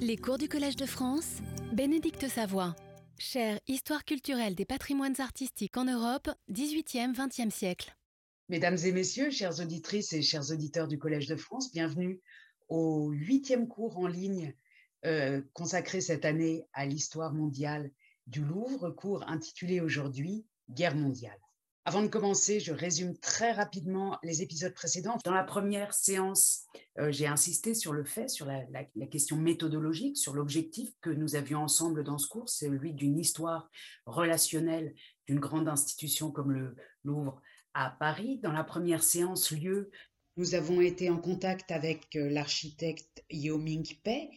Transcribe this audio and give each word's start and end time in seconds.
Les 0.00 0.16
cours 0.16 0.38
du 0.38 0.48
Collège 0.48 0.76
de 0.76 0.86
France, 0.86 1.38
Bénédicte 1.72 2.28
Savoie. 2.28 2.76
Chère 3.18 3.58
Histoire 3.66 4.04
culturelle 4.04 4.54
des 4.54 4.64
patrimoines 4.64 5.20
artistiques 5.20 5.76
en 5.76 5.86
Europe, 5.86 6.30
18e, 6.52 7.14
20e 7.14 7.50
siècle. 7.50 7.96
Mesdames 8.48 8.78
et 8.84 8.92
messieurs, 8.92 9.30
chères 9.30 9.58
auditrices 9.60 10.12
et 10.12 10.22
chers 10.22 10.52
auditeurs 10.52 10.86
du 10.86 10.98
Collège 10.98 11.26
de 11.26 11.34
France, 11.34 11.72
bienvenue 11.72 12.20
au 12.68 13.10
huitième 13.10 13.66
cours 13.66 13.98
en 13.98 14.06
ligne 14.06 14.54
euh, 15.04 15.42
consacré 15.52 16.00
cette 16.00 16.24
année 16.24 16.64
à 16.72 16.86
l'histoire 16.86 17.34
mondiale 17.34 17.90
du 18.28 18.44
Louvre, 18.44 18.90
cours 18.90 19.28
intitulé 19.28 19.80
aujourd'hui 19.80 20.46
Guerre 20.70 20.94
mondiale. 20.94 21.38
Avant 21.88 22.02
de 22.02 22.08
commencer, 22.08 22.60
je 22.60 22.74
résume 22.74 23.16
très 23.16 23.50
rapidement 23.50 24.18
les 24.22 24.42
épisodes 24.42 24.74
précédents. 24.74 25.16
Dans 25.24 25.32
la 25.32 25.42
première 25.42 25.94
séance, 25.94 26.66
euh, 26.98 27.10
j'ai 27.10 27.26
insisté 27.26 27.72
sur 27.72 27.94
le 27.94 28.04
fait, 28.04 28.28
sur 28.28 28.44
la, 28.44 28.84
question 29.06 29.38
méthodologique, 29.38 30.18
sur 30.18 30.34
l'objectif 30.34 30.90
que 31.00 31.08
nous 31.08 31.34
avions 31.34 31.62
ensemble 31.62 32.04
dans 32.04 32.18
ce 32.18 32.28
cours, 32.28 32.50
celui 32.50 32.92
d'une 32.92 33.18
histoire 33.18 33.70
relationnelle 34.04 34.94
d'une 35.26 35.40
grande 35.40 35.66
institution 35.66 36.30
comme 36.30 36.52
le 36.52 36.76
Louvre 37.04 37.40
à 37.72 37.88
Paris. 37.88 38.38
Dans 38.42 38.52
la 38.52 38.64
première 38.64 39.02
séance, 39.02 39.50
lieu, 39.50 39.90
nous 40.36 40.54
avons 40.54 40.82
été 40.82 41.08
en 41.08 41.16
contact 41.16 41.70
avec 41.70 42.04
euh, 42.16 42.28
l'architecte 42.28 43.24
Yo 43.30 43.56
Ming 43.56 43.96
Pei, 44.04 44.28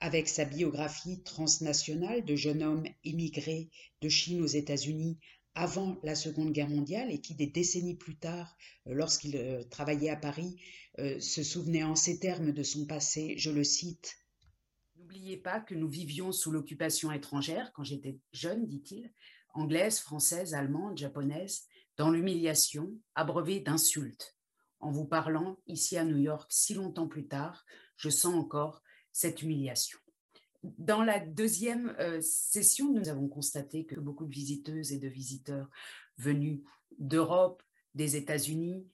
avec 0.00 0.28
sa 0.28 0.44
biographie 0.44 1.22
transnationale 1.22 2.26
de 2.26 2.36
jeune 2.36 2.62
homme 2.62 2.84
immigré 3.02 3.70
de 4.02 4.10
Chine 4.10 4.42
aux 4.42 4.46
États-Unis 4.46 5.18
avant 5.58 5.98
la 6.04 6.14
Seconde 6.14 6.52
Guerre 6.52 6.68
mondiale 6.68 7.10
et 7.10 7.20
qui, 7.20 7.34
des 7.34 7.48
décennies 7.48 7.96
plus 7.96 8.16
tard, 8.16 8.56
euh, 8.86 8.94
lorsqu'il 8.94 9.36
euh, 9.36 9.64
travaillait 9.64 10.08
à 10.08 10.16
Paris, 10.16 10.56
euh, 11.00 11.18
se 11.18 11.42
souvenait 11.42 11.82
en 11.82 11.96
ces 11.96 12.20
termes 12.20 12.52
de 12.52 12.62
son 12.62 12.86
passé, 12.86 13.34
je 13.38 13.50
le 13.50 13.64
cite. 13.64 14.18
N'oubliez 14.96 15.36
pas 15.36 15.58
que 15.58 15.74
nous 15.74 15.88
vivions 15.88 16.30
sous 16.30 16.52
l'occupation 16.52 17.10
étrangère 17.10 17.72
quand 17.72 17.82
j'étais 17.82 18.20
jeune, 18.32 18.68
dit-il, 18.68 19.12
anglaise, 19.52 19.98
française, 19.98 20.54
allemande, 20.54 20.96
japonaise, 20.96 21.66
dans 21.96 22.10
l'humiliation, 22.10 22.92
abreuvée 23.16 23.58
d'insultes. 23.58 24.36
En 24.78 24.92
vous 24.92 25.06
parlant 25.06 25.58
ici 25.66 25.96
à 25.96 26.04
New 26.04 26.18
York 26.18 26.46
si 26.52 26.74
longtemps 26.74 27.08
plus 27.08 27.26
tard, 27.26 27.66
je 27.96 28.10
sens 28.10 28.32
encore 28.32 28.84
cette 29.10 29.42
humiliation. 29.42 29.98
Dans 30.62 31.04
la 31.04 31.20
deuxième 31.20 31.94
euh, 32.00 32.20
session, 32.20 32.92
nous 32.92 33.08
avons 33.08 33.28
constaté 33.28 33.84
que 33.84 33.98
beaucoup 34.00 34.26
de 34.26 34.34
visiteuses 34.34 34.92
et 34.92 34.98
de 34.98 35.08
visiteurs 35.08 35.68
venus 36.16 36.60
d'Europe, 36.98 37.62
des 37.94 38.16
États-Unis, 38.16 38.84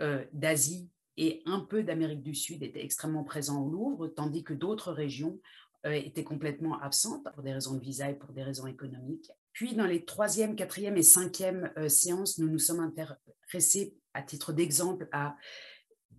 euh, 0.00 0.24
d'Asie 0.32 0.88
et 1.18 1.42
un 1.44 1.60
peu 1.60 1.82
d'Amérique 1.82 2.22
du 2.22 2.34
Sud 2.34 2.62
étaient 2.62 2.82
extrêmement 2.82 3.24
présents 3.24 3.62
au 3.62 3.70
Louvre, 3.70 4.08
tandis 4.08 4.44
que 4.44 4.54
d'autres 4.54 4.92
régions 4.92 5.40
euh, 5.84 5.92
étaient 5.92 6.24
complètement 6.24 6.80
absentes 6.80 7.26
pour 7.34 7.42
des 7.42 7.52
raisons 7.52 7.74
de 7.74 7.80
visa 7.80 8.10
et 8.10 8.14
pour 8.14 8.32
des 8.32 8.42
raisons 8.42 8.66
économiques. 8.66 9.30
Puis, 9.52 9.74
dans 9.74 9.86
les 9.86 10.06
troisième, 10.06 10.56
quatrième 10.56 10.96
et 10.96 11.02
cinquième 11.02 11.70
séances, 11.88 12.38
nous 12.38 12.48
nous 12.48 12.58
sommes 12.58 12.80
intéressés, 12.80 13.94
à 14.14 14.22
titre 14.22 14.52
d'exemple, 14.52 15.08
à 15.12 15.36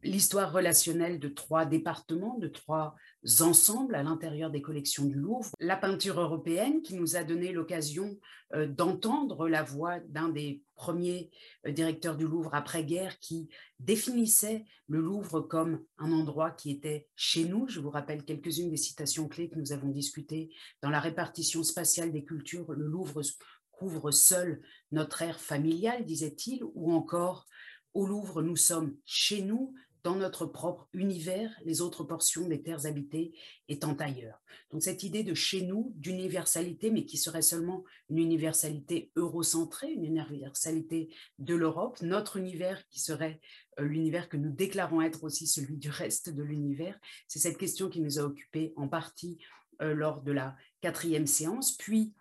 l'histoire 0.03 0.51
relationnelle 0.51 1.19
de 1.19 1.27
trois 1.27 1.65
départements, 1.65 2.37
de 2.37 2.47
trois 2.47 2.95
ensembles 3.39 3.95
à 3.95 4.03
l'intérieur 4.03 4.49
des 4.49 4.61
collections 4.61 5.05
du 5.05 5.15
Louvre. 5.15 5.51
La 5.59 5.77
peinture 5.77 6.19
européenne 6.19 6.81
qui 6.81 6.95
nous 6.95 7.15
a 7.15 7.23
donné 7.23 7.51
l'occasion 7.51 8.17
euh, 8.53 8.67
d'entendre 8.67 9.47
la 9.47 9.63
voix 9.63 9.99
d'un 9.99 10.29
des 10.29 10.63
premiers 10.75 11.29
euh, 11.67 11.71
directeurs 11.71 12.17
du 12.17 12.27
Louvre 12.27 12.55
après-guerre 12.55 13.19
qui 13.19 13.49
définissait 13.79 14.65
le 14.87 14.99
Louvre 14.99 15.41
comme 15.41 15.83
un 15.99 16.11
endroit 16.11 16.51
qui 16.51 16.71
était 16.71 17.07
chez 17.15 17.45
nous. 17.45 17.67
Je 17.67 17.79
vous 17.79 17.91
rappelle 17.91 18.25
quelques-unes 18.25 18.71
des 18.71 18.77
citations 18.77 19.27
clés 19.27 19.49
que 19.49 19.59
nous 19.59 19.71
avons 19.71 19.89
discutées 19.89 20.49
dans 20.81 20.89
la 20.89 20.99
répartition 20.99 21.63
spatiale 21.63 22.11
des 22.11 22.23
cultures. 22.23 22.71
Le 22.71 22.87
Louvre 22.87 23.21
couvre 23.71 24.11
seul 24.11 24.61
notre 24.91 25.21
ère 25.21 25.39
familiale, 25.39 26.05
disait-il, 26.05 26.63
ou 26.73 26.91
encore 26.93 27.45
au 27.93 28.05
Louvre, 28.05 28.41
nous 28.41 28.55
sommes 28.55 28.95
chez 29.05 29.41
nous, 29.41 29.73
dans 30.03 30.15
notre 30.15 30.45
propre 30.45 30.87
univers, 30.93 31.51
les 31.63 31.81
autres 31.81 32.03
portions 32.03 32.47
des 32.47 32.63
terres 32.63 32.85
habitées 32.85 33.33
étant 33.67 33.93
ailleurs. 33.93 34.41
Donc 34.71 34.81
cette 34.81 35.03
idée 35.03 35.23
de 35.23 35.35
chez 35.35 35.61
nous, 35.61 35.93
d'universalité, 35.95 36.89
mais 36.89 37.05
qui 37.05 37.17
serait 37.17 37.43
seulement 37.43 37.83
une 38.09 38.17
universalité 38.17 39.11
eurocentrée, 39.15 39.91
une 39.91 40.05
universalité 40.05 41.13
de 41.37 41.55
l'Europe, 41.55 42.01
notre 42.01 42.37
univers 42.37 42.87
qui 42.89 42.99
serait 42.99 43.39
euh, 43.79 43.83
l'univers 43.83 44.27
que 44.27 44.37
nous 44.37 44.51
déclarons 44.51 45.01
être 45.01 45.23
aussi 45.23 45.45
celui 45.45 45.77
du 45.77 45.89
reste 45.89 46.29
de 46.29 46.43
l'univers, 46.43 46.99
c'est 47.27 47.39
cette 47.39 47.57
question 47.57 47.89
qui 47.89 48.01
nous 48.01 48.19
a 48.19 48.23
occupés 48.23 48.73
en 48.77 48.87
partie 48.87 49.37
euh, 49.81 49.93
lors 49.93 50.21
de 50.21 50.31
la 50.31 50.55
quatrième 50.81 51.27
séance, 51.27 51.73
puis 51.77 52.13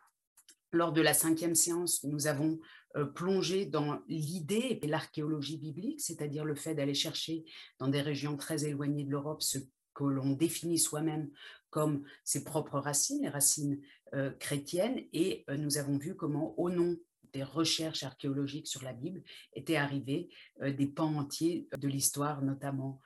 lors 0.72 0.92
de 0.92 1.00
la 1.00 1.14
cinquième 1.14 1.54
séance, 1.54 2.04
nous 2.04 2.26
avons 2.26 2.60
euh, 2.96 3.04
plongé 3.04 3.66
dans 3.66 4.02
l'idée 4.08 4.80
et 4.82 4.86
l'archéologie 4.88 5.58
biblique, 5.58 6.00
c'est-à-dire 6.00 6.44
le 6.44 6.56
fait 6.56 6.74
d'aller 6.74 6.94
chercher 6.94 7.44
dans 7.78 7.86
des 7.86 8.00
régions 8.00 8.36
très 8.36 8.64
éloignées 8.64 9.04
de 9.04 9.10
l'Europe 9.10 9.42
ce 9.42 9.58
que 9.94 10.02
l'on 10.02 10.32
définit 10.32 10.78
soi-même 10.78 11.30
comme 11.70 12.04
ses 12.24 12.42
propres 12.42 12.80
racines, 12.80 13.22
les 13.22 13.28
racines 13.28 13.80
euh, 14.14 14.32
chrétiennes, 14.32 15.04
et 15.12 15.44
euh, 15.48 15.56
nous 15.56 15.78
avons 15.78 15.98
vu 15.98 16.16
comment, 16.16 16.58
au 16.58 16.68
nom 16.68 16.96
des 17.32 17.44
recherches 17.44 18.02
archéologiques 18.02 18.66
sur 18.66 18.82
la 18.82 18.92
Bible, 18.92 19.22
étaient 19.52 19.76
arrivés 19.76 20.28
des 20.60 20.88
pans 20.88 21.14
entiers 21.14 21.68
de 21.78 21.86
l'histoire, 21.86 22.42
notamment 22.42 23.00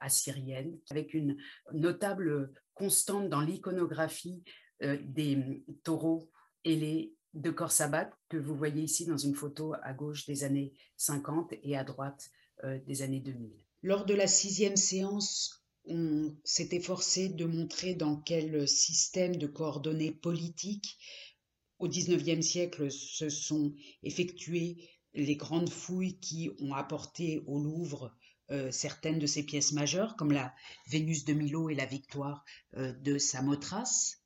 assyrienne, 0.00 0.78
avec 0.90 1.14
une 1.14 1.38
notable 1.72 2.52
constante 2.74 3.30
dans 3.30 3.40
l'iconographie 3.40 4.44
des 4.82 5.64
taureaux 5.84 6.30
et 6.64 6.76
les 6.76 7.14
de 7.34 7.50
corps 7.50 7.72
sabbat 7.72 8.10
que 8.28 8.36
vous 8.36 8.54
voyez 8.54 8.82
ici 8.82 9.06
dans 9.06 9.16
une 9.16 9.34
photo 9.34 9.74
à 9.82 9.92
gauche 9.92 10.26
des 10.26 10.44
années 10.44 10.72
50 10.96 11.54
et 11.62 11.76
à 11.76 11.84
droite 11.84 12.30
euh, 12.64 12.78
des 12.86 13.02
années 13.02 13.20
2000. 13.20 13.52
Lors 13.82 14.04
de 14.04 14.14
la 14.14 14.26
sixième 14.26 14.76
séance, 14.76 15.64
on 15.86 16.36
s'est 16.44 16.68
efforcé 16.72 17.28
de 17.28 17.44
montrer 17.44 17.94
dans 17.94 18.16
quel 18.16 18.68
système 18.68 19.36
de 19.36 19.46
coordonnées 19.46 20.12
politiques 20.12 20.98
au 21.78 21.88
XIXe 21.88 22.46
siècle 22.46 22.90
se 22.90 23.28
sont 23.28 23.74
effectuées 24.04 24.88
les 25.14 25.36
grandes 25.36 25.70
fouilles 25.70 26.20
qui 26.20 26.50
ont 26.60 26.74
apporté 26.74 27.42
au 27.46 27.58
Louvre 27.58 28.14
euh, 28.50 28.70
certaines 28.70 29.18
de 29.18 29.26
ses 29.26 29.42
pièces 29.42 29.72
majeures, 29.72 30.14
comme 30.16 30.32
la 30.32 30.54
Vénus 30.88 31.24
de 31.24 31.32
Milo 31.32 31.70
et 31.70 31.74
la 31.74 31.86
Victoire 31.86 32.44
euh, 32.76 32.92
de 32.92 33.18
Samothrace 33.18 34.21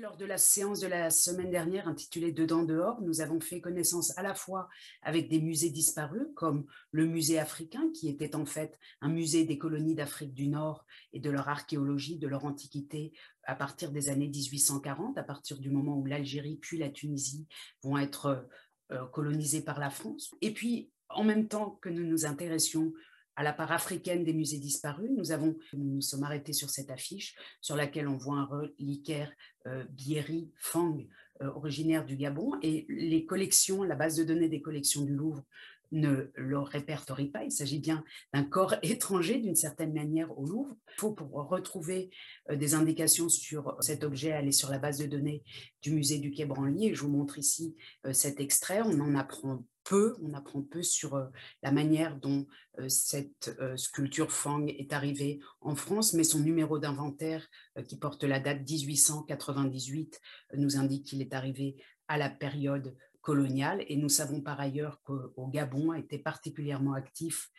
lors 0.00 0.16
de 0.16 0.24
la 0.24 0.38
séance 0.38 0.80
de 0.80 0.86
la 0.86 1.10
semaine 1.10 1.50
dernière 1.50 1.86
intitulée 1.86 2.32
Dedans 2.32 2.62
dehors, 2.62 3.02
nous 3.02 3.20
avons 3.20 3.38
fait 3.38 3.60
connaissance 3.60 4.16
à 4.16 4.22
la 4.22 4.34
fois 4.34 4.68
avec 5.02 5.28
des 5.28 5.40
musées 5.40 5.68
disparus, 5.68 6.26
comme 6.34 6.64
le 6.90 7.04
musée 7.04 7.38
africain, 7.38 7.90
qui 7.94 8.08
était 8.08 8.34
en 8.34 8.46
fait 8.46 8.78
un 9.02 9.10
musée 9.10 9.44
des 9.44 9.58
colonies 9.58 9.94
d'Afrique 9.94 10.32
du 10.32 10.48
Nord 10.48 10.86
et 11.12 11.20
de 11.20 11.28
leur 11.28 11.48
archéologie, 11.48 12.18
de 12.18 12.28
leur 12.28 12.46
antiquité 12.46 13.12
à 13.44 13.54
partir 13.54 13.92
des 13.92 14.08
années 14.08 14.28
1840, 14.28 15.18
à 15.18 15.22
partir 15.22 15.58
du 15.58 15.70
moment 15.70 15.98
où 15.98 16.06
l'Algérie 16.06 16.56
puis 16.56 16.78
la 16.78 16.88
Tunisie 16.88 17.46
vont 17.82 17.98
être 17.98 18.46
euh, 18.92 19.06
colonisées 19.08 19.62
par 19.62 19.78
la 19.78 19.90
France. 19.90 20.34
Et 20.40 20.52
puis, 20.52 20.90
en 21.10 21.24
même 21.24 21.46
temps 21.46 21.78
que 21.82 21.90
nous 21.90 22.04
nous 22.04 22.24
intéressions 22.24 22.92
à 23.40 23.42
la 23.42 23.54
part 23.54 23.72
africaine 23.72 24.22
des 24.22 24.34
musées 24.34 24.58
disparus. 24.58 25.10
Nous 25.16 25.32
avons, 25.32 25.56
nous, 25.72 25.94
nous 25.94 26.00
sommes 26.02 26.24
arrêtés 26.24 26.52
sur 26.52 26.68
cette 26.68 26.90
affiche 26.90 27.34
sur 27.62 27.74
laquelle 27.74 28.06
on 28.06 28.18
voit 28.18 28.36
un 28.36 28.44
reliquaire 28.44 29.32
euh, 29.66 29.82
Bieri 29.88 30.50
Fang, 30.58 30.98
euh, 31.40 31.50
originaire 31.54 32.04
du 32.04 32.16
Gabon, 32.16 32.52
et 32.60 32.84
les 32.90 33.24
collections, 33.24 33.82
la 33.82 33.94
base 33.94 34.14
de 34.16 34.24
données 34.24 34.50
des 34.50 34.60
collections 34.60 35.06
du 35.06 35.14
Louvre 35.14 35.42
ne 35.90 36.30
le 36.34 36.58
répertorie 36.58 37.30
pas. 37.30 37.44
Il 37.44 37.50
s'agit 37.50 37.78
bien 37.78 38.04
d'un 38.34 38.44
corps 38.44 38.74
étranger 38.82 39.38
d'une 39.38 39.56
certaine 39.56 39.94
manière 39.94 40.38
au 40.38 40.44
Louvre. 40.44 40.76
Il 40.96 41.00
faut 41.00 41.12
pour 41.12 41.30
retrouver 41.48 42.10
euh, 42.50 42.56
des 42.56 42.74
indications 42.74 43.30
sur 43.30 43.74
cet 43.80 44.04
objet 44.04 44.32
aller 44.32 44.52
sur 44.52 44.68
la 44.68 44.78
base 44.78 44.98
de 44.98 45.06
données 45.06 45.42
du 45.80 45.92
musée 45.92 46.18
du 46.18 46.30
Quai 46.30 46.44
Branly. 46.44 46.94
je 46.94 47.00
vous 47.00 47.10
montre 47.10 47.38
ici 47.38 47.74
euh, 48.04 48.12
cet 48.12 48.38
extrait. 48.38 48.82
On 48.84 49.00
en 49.00 49.14
apprend 49.14 49.64
on 49.92 50.34
apprend 50.34 50.62
peu 50.62 50.82
sur 50.82 51.30
la 51.62 51.72
manière 51.72 52.16
dont 52.16 52.46
cette 52.88 53.50
sculpture 53.76 54.30
Fang 54.30 54.66
est 54.66 54.92
arrivée 54.92 55.40
en 55.60 55.74
France, 55.74 56.12
mais 56.12 56.24
son 56.24 56.40
numéro 56.40 56.78
d'inventaire 56.78 57.48
qui 57.88 57.96
porte 57.96 58.24
la 58.24 58.40
date 58.40 58.68
1898 58.68 60.20
nous 60.56 60.76
indique 60.76 61.06
qu'il 61.06 61.22
est 61.22 61.34
arrivé 61.34 61.76
à 62.08 62.18
la 62.18 62.30
période 62.30 62.96
coloniale 63.20 63.84
et 63.88 63.96
nous 63.96 64.08
savons 64.08 64.40
par 64.40 64.60
ailleurs 64.60 65.02
qu'au 65.02 65.48
Gabon 65.48 65.92
étaient 65.94 66.18
particulièrement 66.18 66.94
actifs 66.94 67.50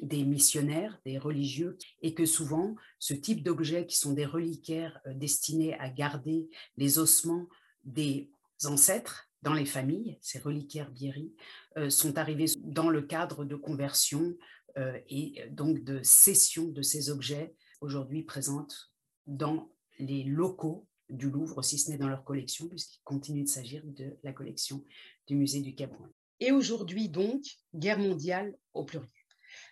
des 0.00 0.24
missionnaires, 0.24 0.98
des 1.04 1.18
religieux, 1.18 1.78
et 2.02 2.14
que 2.14 2.26
souvent 2.26 2.74
ce 2.98 3.14
type 3.14 3.42
d'objets 3.42 3.86
qui 3.86 3.96
sont 3.96 4.12
des 4.12 4.26
reliquaires 4.26 5.00
destinés 5.06 5.74
à 5.78 5.88
garder 5.88 6.48
les 6.76 6.98
ossements 6.98 7.46
des 7.84 8.30
ancêtres 8.64 9.28
dans 9.42 9.54
les 9.54 9.66
familles, 9.66 10.18
ces 10.20 10.38
reliquaires 10.38 10.90
Bieri, 10.90 11.32
euh, 11.32 11.63
sont 11.88 12.18
arrivés 12.18 12.46
dans 12.58 12.88
le 12.88 13.02
cadre 13.02 13.44
de 13.44 13.56
conversion 13.56 14.36
euh, 14.76 14.98
et 15.08 15.40
donc 15.50 15.84
de 15.84 16.00
cession 16.02 16.66
de 16.66 16.82
ces 16.82 17.08
objets 17.10 17.54
aujourd'hui 17.80 18.24
présentes 18.24 18.92
dans 19.26 19.70
les 20.00 20.24
locaux 20.24 20.88
du 21.08 21.30
Louvre, 21.30 21.62
si 21.62 21.78
ce 21.78 21.90
n'est 21.90 21.98
dans 21.98 22.08
leur 22.08 22.24
collection, 22.24 22.68
puisqu'il 22.68 23.00
continue 23.04 23.44
de 23.44 23.48
s'agir 23.48 23.82
de 23.84 24.16
la 24.24 24.32
collection 24.32 24.84
du 25.28 25.36
musée 25.36 25.60
du 25.60 25.74
Cameroun. 25.76 26.10
Et 26.40 26.50
aujourd'hui 26.50 27.08
donc, 27.08 27.44
guerre 27.74 28.00
mondiale 28.00 28.56
au 28.72 28.84
pluriel. 28.84 29.08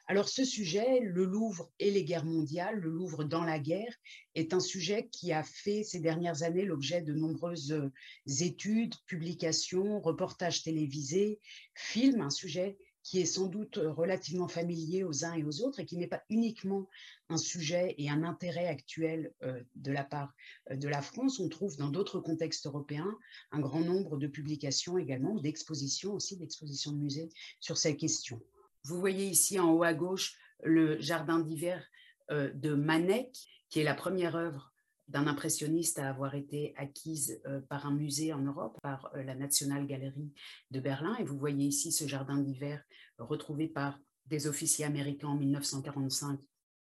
Alors 0.09 0.29
ce 0.29 0.45
sujet, 0.45 1.01
le 1.01 1.25
Louvre 1.25 1.71
et 1.79 1.91
les 1.93 2.05
guerres 2.05 2.25
mondiales, 2.25 2.81
le 2.81 2.91
Louvre 2.91 3.23
dans 3.23 3.45
la 3.45 3.61
guerre, 3.61 3.95
est 4.35 4.53
un 4.53 4.61
sujet 4.61 5.09
qui 5.09 5.33
a 5.33 5.45
fait 5.45 5.85
ces 5.85 6.01
dernières 6.01 6.43
années 6.43 6.65
l'objet 6.65 7.03
de 7.03 7.15
nombreuses 7.15 7.73
euh, 7.73 7.93
études, 8.41 8.97
publications, 9.07 10.01
reportages 10.01 10.65
télévisés, 10.65 11.39
films, 11.75 12.21
un 12.21 12.31
sujet 12.31 12.79
qui 13.05 13.21
est 13.21 13.27
sans 13.27 13.47
doute 13.47 13.79
euh, 13.79 13.93
relativement 13.93 14.49
familier 14.49 15.05
aux 15.05 15.25
uns 15.25 15.35
et 15.35 15.45
aux 15.45 15.63
autres 15.63 15.79
et 15.79 15.87
qui 15.87 15.97
n'est 15.97 16.09
pas 16.09 16.25
uniquement 16.31 16.89
un 17.29 17.37
sujet 17.37 17.95
et 17.97 18.11
un 18.11 18.25
intérêt 18.25 18.67
actuel 18.67 19.33
euh, 19.45 19.63
de 19.77 19.93
la 19.93 20.03
part 20.03 20.35
de 20.69 20.89
la 20.89 21.01
France. 21.01 21.39
On 21.39 21.49
trouve 21.49 21.77
dans 21.77 21.91
d'autres 21.91 22.19
contextes 22.19 22.67
européens 22.67 23.17
un 23.53 23.61
grand 23.61 23.81
nombre 23.81 24.17
de 24.17 24.27
publications 24.27 24.99
également, 24.99 25.37
d'expositions 25.37 26.13
aussi, 26.13 26.37
d'expositions 26.37 26.91
de 26.91 26.99
musées 26.99 27.29
sur 27.61 27.79
ces 27.79 27.97
questions. 27.97 28.43
Vous 28.84 28.99
voyez 28.99 29.26
ici 29.26 29.58
en 29.58 29.73
haut 29.73 29.84
à 29.84 29.94
gauche 29.94 30.37
le 30.62 31.00
jardin 31.00 31.38
d'hiver 31.38 31.84
euh, 32.31 32.50
de 32.55 32.75
Manet, 32.75 33.31
qui 33.69 33.81
est 33.81 33.84
la 33.84 33.94
première 33.94 34.37
œuvre 34.37 34.73
d'un 35.08 35.26
impressionniste 35.26 35.99
à 35.99 36.08
avoir 36.08 36.34
été 36.34 36.75
acquise 36.76 37.40
euh, 37.46 37.61
par 37.61 37.87
un 37.87 37.93
musée 37.93 38.32
en 38.32 38.40
Europe, 38.40 38.79
par 38.82 39.11
euh, 39.14 39.23
la 39.23 39.34
National 39.34 39.87
Gallery 39.87 40.32
de 40.70 40.81
Berlin. 40.81 41.17
Et 41.19 41.25
vous 41.25 41.38
voyez 41.38 41.67
ici 41.67 41.93
ce 41.93 42.06
jardin 42.06 42.38
d'hiver 42.38 42.82
retrouvé 43.19 43.69
par 43.69 44.00
des 44.26 44.46
officiers 44.46 44.84
américains 44.84 45.29
en 45.29 45.37
1945 45.37 46.40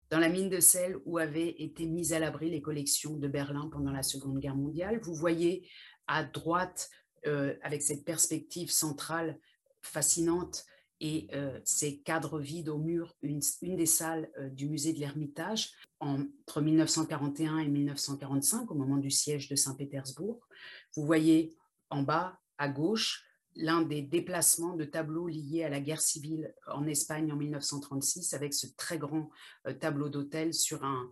dans 0.09 0.19
la 0.19 0.30
mine 0.30 0.50
de 0.50 0.59
sel 0.59 0.98
où 1.06 1.18
avaient 1.18 1.56
été 1.62 1.86
mises 1.86 2.13
à 2.13 2.19
l'abri 2.19 2.50
les 2.50 2.62
collections 2.62 3.15
de 3.15 3.27
Berlin 3.27 3.69
pendant 3.71 3.92
la 3.92 4.03
Seconde 4.03 4.39
Guerre 4.39 4.57
mondiale. 4.57 5.00
Vous 5.01 5.13
voyez 5.13 5.69
à 6.07 6.25
droite, 6.25 6.89
avec 7.24 7.81
cette 7.81 8.03
perspective 8.03 8.71
centrale 8.71 9.39
fascinante, 9.81 10.65
et 11.01 11.27
euh, 11.33 11.59
ces 11.65 11.98
cadres 11.98 12.39
vides 12.39 12.69
au 12.69 12.77
mur, 12.77 13.15
une, 13.24 13.42
des 13.62 13.86
salles 13.88 14.30
euh, 14.38 14.50
du 14.50 14.69
musée 14.69 14.94
de 14.94 15.00
l'Ermitage 15.00 15.71
entre 16.00 16.62
1941 16.62 17.57
et 17.57 17.68
1945, 17.68 18.69
au 18.69 18.75
moment 18.75 18.98
du 18.98 19.09
siège 19.09 19.50
de 19.50 19.56
Saint-Pétersbourg. 19.56 20.48
Vous 20.95 21.03
voyez 21.03 21.57
en 21.89 22.03
bas, 22.03 22.39
à 22.59 22.69
gauche, 22.69 23.25
l'un 23.56 23.81
des 23.81 24.03
déplacements 24.03 24.75
de 24.75 24.86
tableaux 24.86 25.27
liés 25.27 25.63
à 25.63 25.69
la 25.69 25.81
guerre 25.81 26.01
civile 26.01 26.53
en 26.68 26.86
Espagne 26.86 27.31
en 27.33 27.36
1936, 27.36 28.36
avec 28.36 28.53
ce 28.53 28.68
très 28.77 29.00
grand 29.00 29.31
euh, 29.65 29.74
tableau 29.74 30.07
d'hôtel 30.07 30.53
sur 30.53 30.86
un 30.86 31.12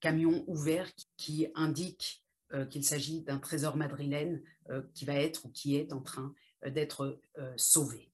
camion 0.00 0.44
ouvert 0.48 0.86
qui 1.16 1.46
indique 1.54 2.22
qu'il 2.68 2.84
s'agit 2.84 3.22
d'un 3.22 3.38
trésor 3.38 3.74
madrilène 3.74 4.42
qui 4.92 5.06
va 5.06 5.14
être 5.14 5.46
ou 5.46 5.48
qui 5.48 5.76
est 5.76 5.94
en 5.94 6.02
train 6.02 6.34
d'être 6.66 7.18
sauvé. 7.56 8.12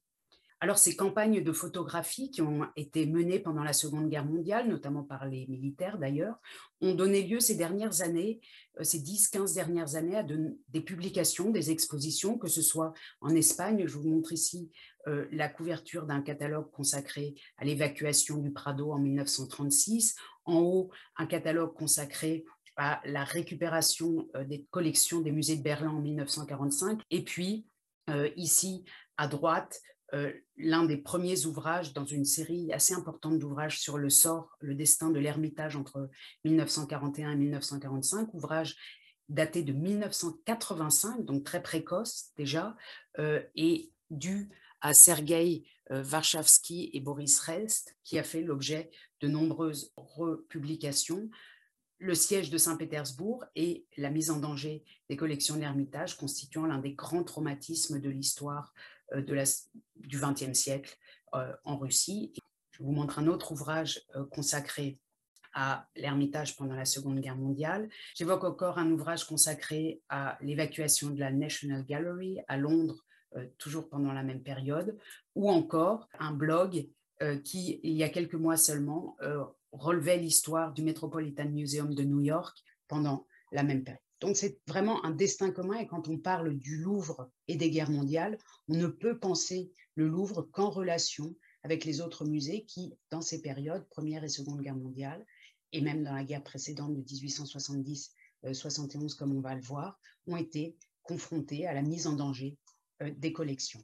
Alors, 0.63 0.77
ces 0.77 0.95
campagnes 0.95 1.43
de 1.43 1.53
photographie 1.53 2.31
qui 2.31 2.43
ont 2.43 2.69
été 2.77 3.07
menées 3.07 3.39
pendant 3.39 3.65
la 3.65 3.73
Seconde 3.73 4.11
Guerre 4.11 4.27
mondiale, 4.27 4.69
notamment 4.69 5.03
par 5.03 5.27
les 5.27 5.47
militaires 5.47 5.97
d'ailleurs, 5.97 6.39
ont 6.83 6.95
donné 6.95 7.23
lieu 7.23 7.41
ces 7.41 7.55
dernières 7.55 8.03
années, 8.03 8.43
euh, 8.79 8.85
ces 8.85 8.99
10-15 8.99 9.55
dernières 9.55 9.95
années, 9.97 10.17
à 10.17 10.23
des 10.23 10.81
publications, 10.83 11.51
des 11.51 11.71
expositions, 11.71 12.37
que 12.37 12.49
ce 12.49 12.61
soit 12.61 12.93
en 13.23 13.35
Espagne, 13.35 13.87
je 13.87 13.97
vous 13.97 14.07
montre 14.07 14.35
ici 14.35 14.71
euh, 15.09 15.27
la 15.33 15.49
couverture 15.49 16.05
d'un 16.05 16.21
catalogue 16.21 16.71
consacré 16.71 17.35
à 17.57 17.65
l'évacuation 17.65 18.37
du 18.37 18.53
Prado 18.53 18.93
en 18.93 18.99
1936, 18.99 20.15
en 20.45 20.59
haut, 20.59 20.91
un 21.17 21.25
catalogue 21.25 21.73
consacré 21.73 22.45
à 22.77 23.01
la 23.07 23.25
récupération 23.25 24.29
euh, 24.37 24.45
des 24.45 24.67
collections 24.71 25.23
des 25.23 25.33
musées 25.33 25.57
de 25.57 25.63
Berlin 25.63 25.93
en 25.93 26.01
1945, 26.01 27.01
et 27.11 27.25
puis 27.25 27.67
ici, 28.35 28.85
à 29.19 29.29
droite, 29.29 29.81
euh, 30.13 30.33
l'un 30.57 30.85
des 30.85 30.97
premiers 30.97 31.47
ouvrages 31.47 31.93
dans 31.93 32.05
une 32.05 32.25
série 32.25 32.73
assez 32.73 32.95
importante 32.95 33.39
d'ouvrages 33.39 33.81
sur 33.81 33.97
le 33.97 34.11
sort, 34.11 34.57
le 34.61 34.75
destin 34.75 35.11
de 35.11 35.19
l'Ermitage 35.21 35.77
entre 35.77 36.11
1941 36.45 37.33
et 37.33 37.37
1945, 37.37 38.35
ouvrage 38.35 38.77
daté 39.29 39.63
de 39.63 39.73
1985, 39.73 41.25
donc 41.25 41.45
très 41.45 41.63
précoce 41.63 42.31
déjà, 42.37 42.77
euh, 43.19 43.41
et 43.55 43.93
dû 44.11 44.51
à 44.81 44.95
Sergei 44.95 45.65
euh, 45.91 46.05
et 46.71 47.01
Boris 47.01 47.39
Rest, 47.41 47.97
qui 48.05 48.19
a 48.19 48.25
fait 48.25 48.43
l'objet 48.43 48.91
de 49.21 49.29
nombreuses 49.29 49.93
republications. 49.97 51.31
Le 51.99 52.15
siège 52.15 52.51
de 52.51 52.59
Saint-Pétersbourg 52.59 53.45
et 53.55 53.87
la 53.97 54.11
mise 54.11 54.31
en 54.31 54.39
danger 54.39 54.85
des 55.09 55.17
collections 55.17 55.57
de 55.57 55.61
l'Ermitage 55.61 56.17
constituant 56.17 56.67
l'un 56.67 56.79
des 56.79 56.95
grands 56.95 57.25
traumatismes 57.25 58.01
de 58.01 58.09
l'histoire 58.09 58.73
de 59.15 59.35
la, 59.35 59.45
du 59.97 60.19
XXe 60.19 60.59
siècle 60.59 60.97
euh, 61.35 61.53
en 61.65 61.79
Russie. 61.79 62.33
Je 62.73 62.83
vous 62.83 62.93
montre 62.93 63.19
un 63.19 63.27
autre 63.27 63.53
ouvrage 63.53 64.03
euh, 64.17 64.25
consacré 64.25 64.99
à 65.53 65.89
l'Ermitage 65.97 66.57
pendant 66.57 66.75
la 66.75 66.85
Seconde 66.85 67.21
Guerre 67.21 67.37
mondiale. 67.37 67.89
J'évoque 68.15 68.45
encore 68.45 68.79
un 68.79 68.91
ouvrage 68.91 69.25
consacré 69.25 70.01
à 70.09 70.39
l'évacuation 70.41 71.11
de 71.11 71.19
la 71.19 71.33
National 71.33 71.85
Gallery 71.85 72.39
à 72.47 72.57
Londres, 72.57 73.05
toujours 73.59 73.89
pendant 73.89 74.13
la 74.13 74.23
même 74.23 74.45
période, 74.45 74.97
ou 75.35 75.51
encore 75.51 76.09
un 76.21 76.33
blog 76.33 76.89
qui, 77.43 77.81
il 77.83 77.95
y 77.95 78.05
a 78.05 78.09
quelques 78.11 78.37
mois 78.37 78.57
seulement, 78.57 79.17
relevait 79.73 80.19
l'histoire 80.19 80.73
du 80.73 80.85
Metropolitan 80.85 81.49
Museum 81.49 81.95
de 81.97 82.05
New 82.05 82.21
York 82.21 82.57
pendant 82.87 83.27
la 83.51 83.65
même 83.65 83.83
période. 83.83 84.10
Donc 84.21 84.37
c'est 84.37 84.61
vraiment 84.67 85.05
un 85.05 85.11
destin 85.11 85.51
commun 85.51 85.79
et 85.79 85.87
quand 85.87 86.09
on 86.09 86.19
parle 86.19 86.55
du 86.55 86.77
Louvre 86.77 87.31
et 87.49 87.57
des 87.57 87.71
guerres 87.71 87.91
mondiales, 87.91 88.39
on 88.69 88.75
ne 88.75 88.87
peut 88.87 89.19
penser 89.19 89.73
le 89.95 90.07
Louvre 90.07 90.43
qu'en 90.43 90.71
relation 90.71 91.35
avec 91.63 91.85
les 91.85 92.01
autres 92.01 92.25
musées 92.25 92.65
qui, 92.65 92.95
dans 93.11 93.23
ces 93.23 93.41
périodes, 93.41 93.87
Première 93.89 94.25
et 94.25 94.29
Seconde 94.29 94.61
Guerre 94.61 94.77
mondiale, 94.77 95.25
et 95.73 95.81
même 95.81 96.03
dans 96.03 96.15
la 96.15 96.25
guerre 96.25 96.43
précédente 96.43 96.95
de 96.95 97.03
1870-71, 97.03 98.11
euh, 98.45 99.17
comme 99.19 99.37
on 99.37 99.41
va 99.41 99.55
le 99.55 99.63
voir, 99.63 99.99
ont 100.27 100.37
été 100.37 100.77
confrontés 101.03 101.67
à 101.67 101.75
la 101.75 101.83
mise 101.83 102.07
en 102.07 102.15
danger 102.15 102.57
euh, 103.03 103.11
des 103.17 103.33
collections. 103.33 103.83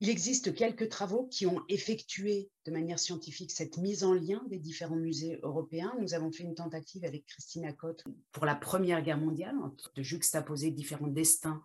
Il 0.00 0.10
existe 0.10 0.54
quelques 0.54 0.88
travaux 0.88 1.28
qui 1.28 1.46
ont 1.46 1.62
effectué 1.68 2.50
de 2.66 2.72
manière 2.72 2.98
scientifique 2.98 3.52
cette 3.52 3.78
mise 3.78 4.02
en 4.02 4.12
lien 4.12 4.42
des 4.48 4.58
différents 4.58 4.96
musées 4.96 5.38
européens. 5.42 5.94
Nous 6.00 6.14
avons 6.14 6.32
fait 6.32 6.42
une 6.42 6.54
tentative 6.54 7.04
avec 7.04 7.26
Christina 7.26 7.72
Cotte 7.72 8.04
pour 8.32 8.44
la 8.44 8.56
Première 8.56 9.02
Guerre 9.02 9.18
mondiale 9.18 9.54
de 9.94 10.02
juxtaposer 10.02 10.72
différents 10.72 11.06
destins 11.06 11.62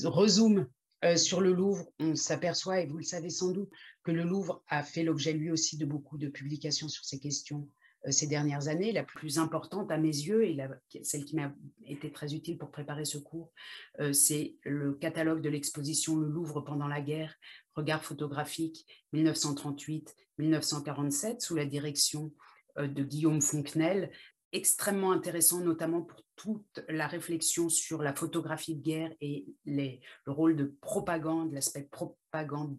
rezoome 0.06 0.70
euh, 1.04 1.18
sur 1.18 1.42
le 1.42 1.52
Louvre, 1.52 1.92
on 2.00 2.16
s'aperçoit, 2.16 2.80
et 2.80 2.86
vous 2.86 2.98
le 2.98 3.04
savez 3.04 3.30
sans 3.30 3.52
doute, 3.52 3.70
que 4.04 4.12
le 4.12 4.24
Louvre 4.24 4.64
a 4.70 4.84
fait 4.84 5.04
l'objet 5.04 5.34
lui 5.34 5.52
aussi 5.52 5.76
de 5.78 5.86
beaucoup 5.86 6.18
de 6.18 6.30
publications 6.30 6.88
sur 6.88 7.04
ces 7.04 7.20
questions 7.20 7.68
ces 8.10 8.28
dernières 8.28 8.68
années. 8.68 8.92
La 8.92 9.04
plus 9.04 9.38
importante 9.38 9.90
à 9.92 9.98
mes 9.98 10.08
yeux 10.08 10.44
et 10.46 10.58
celle 11.04 11.26
qui 11.26 11.36
m'a 11.36 11.54
été 11.86 12.12
très 12.12 12.34
utile 12.34 12.58
pour 12.58 12.72
préparer 12.72 13.06
ce 13.06 13.18
cours, 13.18 13.52
euh, 14.00 14.14
c'est 14.14 14.56
le 14.64 14.94
catalogue 14.94 15.42
de 15.42 15.50
l'exposition 15.50 16.16
Le 16.18 16.28
Louvre 16.28 16.62
pendant 16.62 16.88
la 16.88 17.02
guerre, 17.02 17.36
regard 17.76 18.04
photographique 18.04 18.86
1938-1947 19.14 21.42
sous 21.42 21.56
la 21.56 21.66
direction 21.66 22.32
euh, 22.78 22.88
de 22.88 23.04
Guillaume 23.04 23.42
Fonquenel, 23.42 24.12
extrêmement 24.52 25.12
intéressant 25.12 25.62
notamment 25.62 26.02
pour 26.02 26.24
toute 26.36 26.84
la 26.88 27.06
réflexion 27.08 27.70
sur 27.70 28.02
la 28.02 28.16
photographie 28.16 28.76
de 28.76 28.82
guerre 28.82 29.14
et 29.22 29.46
le 29.66 30.00
rôle 30.26 30.56
de 30.56 30.76
propagande, 30.82 31.52
l'aspect 31.52 31.88
propagande 31.92 32.76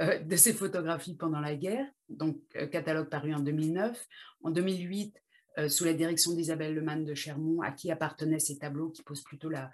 euh, 0.00 0.18
de 0.20 0.36
ces 0.36 0.52
photographies 0.52 1.14
pendant 1.14 1.40
la 1.40 1.54
guerre, 1.54 1.86
donc 2.08 2.38
euh, 2.56 2.66
catalogue 2.66 3.08
paru 3.08 3.34
en 3.34 3.40
2009. 3.40 4.06
En 4.42 4.50
2008, 4.50 5.14
euh, 5.58 5.68
sous 5.68 5.84
la 5.84 5.92
direction 5.92 6.32
d'Isabelle 6.32 6.74
Lemann 6.74 7.04
de 7.04 7.14
Chermont, 7.14 7.60
à 7.62 7.72
qui 7.72 7.90
appartenaient 7.90 8.38
ces 8.38 8.58
tableaux 8.58 8.90
qui 8.90 9.02
posent 9.02 9.22
plutôt 9.22 9.48
la 9.48 9.70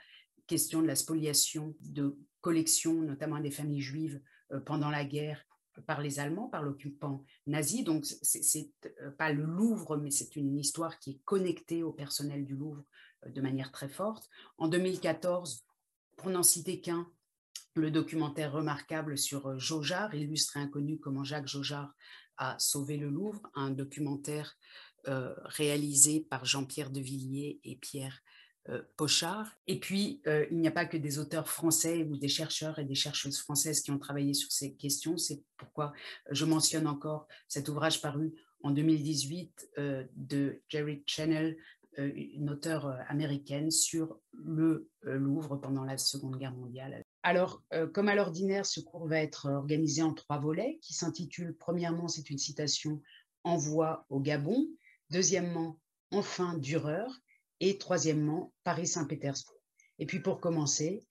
question 0.47 0.83
de 0.83 0.87
la 0.87 0.97
spoliation 0.97 1.75
de 1.81 2.17
collections, 2.41 3.01
notamment 3.03 3.39
des 3.41 3.51
familles 3.51 3.81
juives, 3.83 4.21
pendant 4.67 4.91
la 4.91 5.05
guerre 5.05 5.47
par 5.87 6.03
les 6.03 6.21
Allemands, 6.21 6.49
par 6.49 6.63
l'occupant 6.63 7.25
nazi. 7.47 7.85
Donc, 7.85 8.05
c'est 8.05 8.71
pas 9.17 9.33
le 9.33 9.45
Louvre, 9.45 9.97
mais 9.97 10.11
c'est 10.11 10.37
une 10.37 10.59
histoire 10.59 10.99
qui 10.99 11.13
est 11.13 11.21
connectée 11.25 11.83
au 11.83 11.91
personnel 11.91 12.45
du 12.45 12.55
Louvre 12.55 12.85
de 13.27 13.41
manière 13.41 13.73
très 13.73 13.89
forte. 13.89 14.29
En 14.59 14.69
2014, 14.69 15.65
pour 16.17 16.29
n'en 16.29 16.43
citer 16.43 16.81
qu'un, 16.81 17.09
le 17.75 17.91
documentaire 17.91 18.53
remarquable 18.53 19.17
sur 19.17 19.59
Jaujard, 19.59 20.15
illustre 20.15 20.57
et 20.57 20.61
inconnu 20.61 20.99
comment 20.99 21.25
Jacques 21.25 21.49
Jaujard 21.49 21.95
a 22.37 22.59
sauvé 22.59 22.97
le 22.97 23.09
Louvre, 23.09 23.43
un 23.55 23.71
documentaire 23.71 24.57
réalisé 25.07 26.21
par 26.21 26.45
Jean-Pierre 26.45 26.91
Devilliers 26.91 27.61
et 27.65 27.77
Pierre 27.77 28.21
Pochard. 28.97 29.53
Et 29.67 29.81
puis, 29.81 30.23
il 30.51 30.59
n'y 30.59 30.69
a 30.69 30.73
pas 30.73 30.87
que 30.87 30.97
des 30.97 31.19
auteurs 31.19 31.49
français 31.49 32.05
ou 32.05 32.17
des 32.17 32.29
chercheurs 32.29 32.79
et 32.79 32.85
des 32.85 32.95
chercheuses 32.95 33.39
françaises 33.39 33.81
qui 33.81 33.91
ont 33.91 33.99
travaillé 33.99 34.35
sur 34.35 34.53
ces 34.53 34.75
questions. 34.75 35.17
C'est 35.19 35.43
pourquoi 35.57 35.93
je 36.31 36.45
mentionne 36.45 36.87
encore 36.87 37.27
cet 37.49 37.69
ouvrage 37.69 38.01
paru 38.01 38.33
en 38.63 38.71
2018 38.71 39.71
de 40.15 40.63
Jerry 40.69 41.03
Channel, 41.07 41.57
une 41.99 42.51
auteure 42.51 42.97
américaine, 43.09 43.71
sur 43.71 44.21
le 44.33 44.89
Louvre 45.03 45.57
pendant 45.57 45.85
la 45.85 45.99
Seconde 45.99 46.39
Guerre 46.39 46.55
mondiale. 46.55 47.03
Alors, 47.23 47.63
comme 47.95 48.09
à 48.09 48.15
l'ordinaire, 48.15 48.67
ce 48.67 48.81
cours 48.81 49.07
va 49.07 49.21
être 49.21 49.49
organisé 49.49 50.03
en 50.03 50.13
trois 50.13 50.39
volets 50.39 50.79
qui 50.83 50.93
s'intitulent, 50.93 51.57
premièrement, 51.57 52.09
c'est 52.09 52.31
une 52.31 52.39
citation 52.39 53.01
Envoi 53.45 54.07
au 54.09 54.21
Gabon, 54.21 54.67
deuxièmement, 55.11 55.79
Enfin 56.11 56.59
Dureur, 56.59 57.21
et 57.61 57.79
troisièmement, 57.79 58.53
Paris-Saint-Pétersbourg. 58.65 59.63
Et 59.99 60.07
puis 60.07 60.21
pour 60.21 60.41
commencer, 60.41 61.07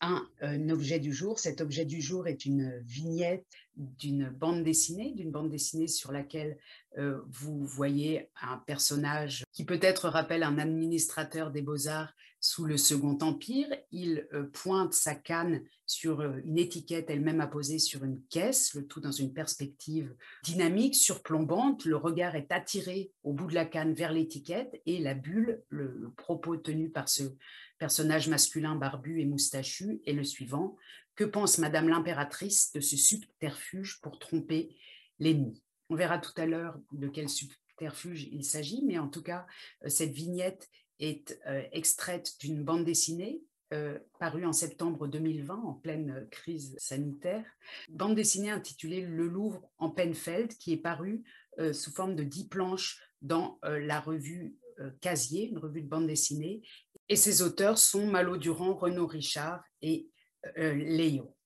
un, 0.00 0.68
objet 0.68 0.98
du 0.98 1.12
jour. 1.12 1.38
Cet 1.38 1.60
objet 1.60 1.84
du 1.84 2.00
jour 2.00 2.26
est 2.26 2.44
une 2.44 2.78
vignette 2.84 3.46
d'une 3.76 4.28
bande 4.28 4.62
dessinée, 4.62 5.12
d'une 5.12 5.30
bande 5.30 5.50
dessinée 5.50 5.88
sur 5.88 6.12
laquelle 6.12 6.58
vous 6.96 7.64
voyez 7.64 8.28
un 8.42 8.58
personnage 8.58 9.44
qui 9.52 9.64
peut-être 9.64 10.08
rappelle 10.08 10.42
un 10.42 10.58
administrateur 10.58 11.50
des 11.50 11.62
beaux-arts 11.62 12.14
sous 12.44 12.66
le 12.66 12.76
Second 12.76 13.16
Empire. 13.22 13.66
Il 13.90 14.28
pointe 14.52 14.92
sa 14.92 15.14
canne 15.14 15.62
sur 15.86 16.20
une 16.20 16.58
étiquette 16.58 17.08
elle-même 17.08 17.40
apposée 17.40 17.78
sur 17.78 18.04
une 18.04 18.20
caisse, 18.28 18.74
le 18.74 18.86
tout 18.86 19.00
dans 19.00 19.12
une 19.12 19.32
perspective 19.32 20.14
dynamique, 20.44 20.94
surplombante. 20.94 21.86
Le 21.86 21.96
regard 21.96 22.36
est 22.36 22.52
attiré 22.52 23.12
au 23.22 23.32
bout 23.32 23.46
de 23.46 23.54
la 23.54 23.64
canne 23.64 23.94
vers 23.94 24.12
l'étiquette 24.12 24.80
et 24.84 24.98
la 24.98 25.14
bulle, 25.14 25.62
le 25.70 26.12
propos 26.16 26.58
tenu 26.58 26.90
par 26.90 27.08
ce 27.08 27.22
personnage 27.84 28.28
masculin 28.28 28.76
barbu 28.76 29.20
et 29.20 29.26
moustachu, 29.26 30.00
est 30.06 30.14
le 30.14 30.24
suivant. 30.24 30.74
Que 31.16 31.24
pense 31.24 31.58
Madame 31.58 31.90
l'impératrice 31.90 32.72
de 32.72 32.80
ce 32.80 32.96
subterfuge 32.96 34.00
pour 34.00 34.18
tromper 34.18 34.74
l'ennemi? 35.18 35.62
On 35.90 35.94
verra 35.94 36.18
tout 36.18 36.32
à 36.38 36.46
l'heure 36.46 36.80
de 36.92 37.08
quel 37.08 37.28
subterfuge 37.28 38.26
il 38.32 38.42
s'agit, 38.42 38.82
mais 38.86 38.98
en 38.98 39.08
tout 39.08 39.22
cas, 39.22 39.46
euh, 39.84 39.90
cette 39.90 40.12
vignette 40.12 40.70
est 40.98 41.38
euh, 41.46 41.62
extraite 41.72 42.32
d'une 42.40 42.64
bande 42.64 42.86
dessinée 42.86 43.42
euh, 43.74 43.98
parue 44.18 44.46
en 44.46 44.54
septembre 44.54 45.06
2020 45.06 45.54
en 45.54 45.74
pleine 45.74 46.26
crise 46.30 46.74
sanitaire, 46.78 47.44
bande 47.90 48.14
dessinée 48.14 48.50
intitulée 48.50 49.02
Le 49.02 49.26
Louvre 49.26 49.60
en 49.76 49.90
Penfeld, 49.90 50.54
qui 50.56 50.72
est 50.72 50.78
parue 50.78 51.22
sous 51.72 51.92
forme 51.92 52.16
de 52.16 52.24
dix 52.24 52.48
planches 52.48 53.02
dans 53.20 53.58
la 53.62 54.00
revue 54.00 54.56
Casier, 55.00 55.48
une 55.48 55.58
revue 55.58 55.82
de 55.82 55.88
bande 55.88 56.08
dessinée, 56.08 56.62
et 57.08 57.16
ses 57.16 57.42
auteurs 57.42 57.78
sont 57.78 58.06
Malo 58.06 58.36
Durand, 58.36 58.74
Renaud 58.74 59.06
Richard 59.06 59.62
et 59.82 60.08
euh, 60.58 60.74
Léo. 60.74 61.36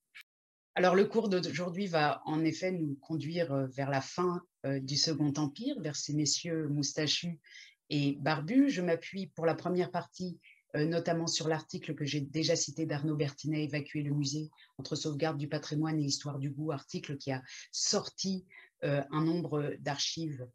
Alors 0.74 0.94
le 0.94 1.06
cours 1.06 1.28
d'aujourd'hui 1.28 1.88
va 1.88 2.22
en 2.24 2.44
effet 2.44 2.70
nous 2.70 2.96
conduire 3.00 3.52
euh, 3.52 3.66
vers 3.66 3.90
la 3.90 4.00
fin 4.00 4.42
euh, 4.64 4.78
du 4.78 4.96
Second 4.96 5.32
Empire, 5.36 5.80
vers 5.80 5.96
ces 5.96 6.14
messieurs 6.14 6.68
moustachus 6.68 7.38
et 7.90 8.16
barbus. 8.20 8.70
Je 8.70 8.82
m'appuie 8.82 9.28
pour 9.28 9.46
la 9.46 9.54
première 9.54 9.90
partie 9.90 10.38
notamment 10.74 11.26
sur 11.26 11.48
l'article 11.48 11.94
que 11.94 12.04
j'ai 12.04 12.20
déjà 12.20 12.54
cité 12.54 12.84
d'Arnaud 12.84 13.16
Bertinet, 13.16 13.64
Évacuer 13.64 14.02
le 14.02 14.12
musée 14.12 14.50
entre 14.76 14.96
sauvegarde 14.96 15.38
du 15.38 15.48
patrimoine 15.48 15.98
et 15.98 16.04
histoire 16.04 16.38
du 16.38 16.50
goût, 16.50 16.72
article 16.72 17.16
qui 17.16 17.32
a 17.32 17.42
sorti 17.72 18.44
un 18.82 19.24
nombre 19.24 19.74
d'archives 19.78 20.46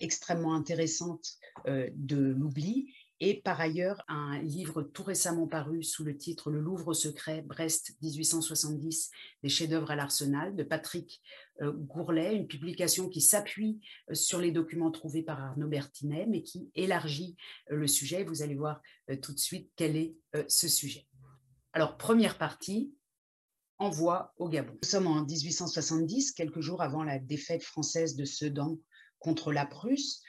extrêmement 0.00 0.56
intéressantes 0.56 1.38
de 1.66 2.16
l'oubli 2.16 2.92
et 3.20 3.40
par 3.40 3.60
ailleurs 3.60 4.02
un 4.08 4.40
livre 4.42 4.82
tout 4.82 5.02
récemment 5.02 5.46
paru 5.46 5.82
sous 5.82 6.04
le 6.04 6.16
titre 6.16 6.50
Le 6.50 6.60
Louvre 6.60 6.94
secret, 6.94 7.42
Brest 7.42 7.96
1870, 8.02 9.10
des 9.42 9.48
chefs-d'œuvre 9.48 9.90
à 9.90 9.96
l'arsenal 9.96 10.56
de 10.56 10.62
Patrick 10.62 11.22
euh, 11.62 11.72
Gourlet, 11.72 12.34
une 12.34 12.48
publication 12.48 13.08
qui 13.08 13.20
s'appuie 13.20 13.80
euh, 14.10 14.14
sur 14.14 14.40
les 14.40 14.50
documents 14.50 14.90
trouvés 14.90 15.22
par 15.22 15.40
Arnaud 15.40 15.68
Bertinet, 15.68 16.26
mais 16.26 16.42
qui 16.42 16.70
élargit 16.74 17.36
euh, 17.70 17.76
le 17.76 17.86
sujet. 17.86 18.24
Vous 18.24 18.42
allez 18.42 18.56
voir 18.56 18.80
tout 19.22 19.34
de 19.34 19.38
suite 19.38 19.70
quel 19.76 19.96
est 19.96 20.14
ce 20.48 20.66
sujet. 20.66 21.06
Alors, 21.74 21.98
première 21.98 22.38
partie, 22.38 22.94
envoi 23.78 24.32
au 24.38 24.48
Gabon. 24.48 24.72
Nous 24.82 24.88
sommes 24.88 25.06
en 25.06 25.24
1870, 25.24 26.32
quelques 26.32 26.60
jours 26.60 26.80
avant 26.80 27.04
la 27.04 27.18
défaite 27.18 27.62
française 27.62 28.16
de 28.16 28.24
Sedan 28.24 28.78
contre 29.18 29.52
la 29.52 29.66
Prusse. 29.66 30.22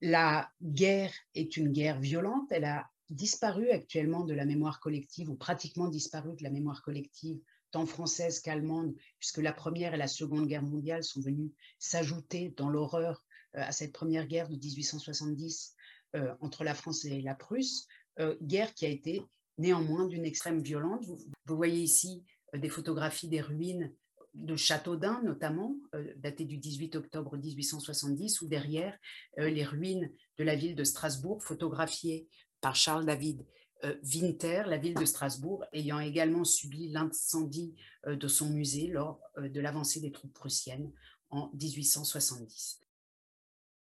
La 0.00 0.50
guerre 0.62 1.12
est 1.34 1.56
une 1.56 1.72
guerre 1.72 2.00
violente, 2.00 2.50
elle 2.50 2.64
a 2.64 2.88
disparu 3.10 3.70
actuellement 3.70 4.24
de 4.24 4.34
la 4.34 4.44
mémoire 4.44 4.80
collective, 4.80 5.30
ou 5.30 5.34
pratiquement 5.34 5.88
disparu 5.88 6.36
de 6.36 6.42
la 6.42 6.50
mémoire 6.50 6.82
collective, 6.82 7.40
tant 7.70 7.86
française 7.86 8.40
qu'allemande, 8.40 8.94
puisque 9.18 9.38
la 9.38 9.52
Première 9.52 9.94
et 9.94 9.98
la 9.98 10.06
Seconde 10.06 10.46
Guerre 10.46 10.62
mondiale 10.62 11.02
sont 11.02 11.20
venues 11.20 11.52
s'ajouter 11.78 12.54
dans 12.56 12.68
l'horreur 12.68 13.24
euh, 13.56 13.62
à 13.62 13.72
cette 13.72 13.92
première 13.92 14.26
guerre 14.26 14.48
de 14.48 14.56
1870 14.56 15.74
euh, 16.16 16.34
entre 16.40 16.64
la 16.64 16.74
France 16.74 17.04
et 17.04 17.20
la 17.20 17.34
Prusse, 17.34 17.86
euh, 18.20 18.36
guerre 18.42 18.74
qui 18.74 18.86
a 18.86 18.90
été 18.90 19.22
néanmoins 19.58 20.06
d'une 20.06 20.24
extrême 20.24 20.62
violence. 20.62 21.06
vous 21.46 21.56
voyez 21.56 21.80
ici 21.80 22.24
des 22.54 22.68
photographies 22.68 23.28
des 23.28 23.40
ruines 23.40 23.92
de 24.38 24.56
Châteaudun 24.56 25.20
notamment, 25.22 25.76
euh, 25.94 26.12
daté 26.16 26.44
du 26.44 26.58
18 26.58 26.96
octobre 26.96 27.36
1870, 27.36 28.42
ou 28.42 28.48
derrière 28.48 28.96
euh, 29.38 29.50
les 29.50 29.64
ruines 29.64 30.10
de 30.38 30.44
la 30.44 30.54
ville 30.54 30.74
de 30.74 30.84
Strasbourg, 30.84 31.42
photographiées 31.42 32.28
par 32.60 32.76
Charles 32.76 33.06
David 33.06 33.44
euh, 33.84 33.94
Winter, 34.02 34.64
la 34.66 34.78
ville 34.78 34.94
de 34.94 35.04
Strasbourg, 35.04 35.64
ayant 35.72 36.00
également 36.00 36.44
subi 36.44 36.88
l'incendie 36.88 37.74
de 38.06 38.28
son 38.28 38.50
musée 38.50 38.86
lors 38.86 39.20
de 39.36 39.60
l'avancée 39.60 40.00
des 40.00 40.12
troupes 40.12 40.32
prussiennes 40.32 40.90
en 41.30 41.50
1870. 41.54 42.80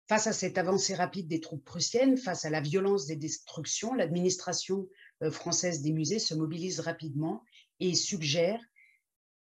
Face 0.08 0.28
à 0.28 0.34
cette 0.34 0.58
avancée 0.58 0.96
rapide 0.96 1.28
des 1.28 1.42
troupes 1.42 1.64
prussiennes, 1.64 2.18
face 2.18 2.46
à 2.46 2.50
la 2.50 2.62
violence 2.62 3.08
des 3.08 3.16
destructions, 3.16 3.94
l'administration 3.94 4.88
française 5.32 5.82
des 5.82 5.92
musées 5.92 6.20
se 6.20 6.34
mobilise 6.34 6.80
rapidement 6.80 7.44
et 7.80 7.94
suggère 7.94 8.60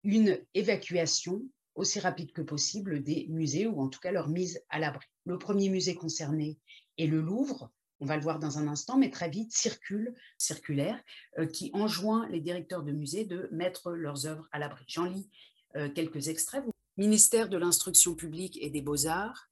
une 0.06 0.38
évacuation 0.54 1.42
aussi 1.74 1.98
rapide 2.00 2.32
que 2.32 2.40
possible 2.40 3.02
des 3.02 3.26
musées 3.28 3.66
ou 3.66 3.80
en 3.80 3.88
tout 3.88 4.00
cas 4.00 4.12
leur 4.12 4.28
mise 4.28 4.62
à 4.70 4.78
l'abri. 4.78 5.04
Le 5.24 5.36
premier 5.36 5.68
musée 5.68 5.94
concerné 5.94 6.58
est 6.96 7.06
le 7.06 7.20
Louvre, 7.20 7.70
on 8.00 8.06
va 8.06 8.16
le 8.16 8.22
voir 8.22 8.38
dans 8.38 8.58
un 8.58 8.68
instant, 8.68 8.96
mais 8.96 9.10
très 9.10 9.28
vite 9.28 9.52
circule, 9.52 10.14
circulaire, 10.38 11.02
euh, 11.38 11.46
qui 11.46 11.70
enjoint 11.74 12.28
les 12.28 12.40
directeurs 12.40 12.82
de 12.82 12.92
musées 12.92 13.24
de 13.24 13.48
mettre 13.50 13.90
leurs 13.92 14.26
œuvres 14.26 14.48
à 14.52 14.58
l'abri. 14.58 14.84
J'en 14.86 15.04
lis 15.04 15.28
euh, 15.76 15.90
quelques 15.90 16.28
extraits. 16.28 16.62
Ministère 16.96 17.48
de 17.48 17.56
l'Instruction 17.56 18.14
publique 18.14 18.58
et 18.62 18.70
des 18.70 18.80
Beaux-Arts, 18.80 19.50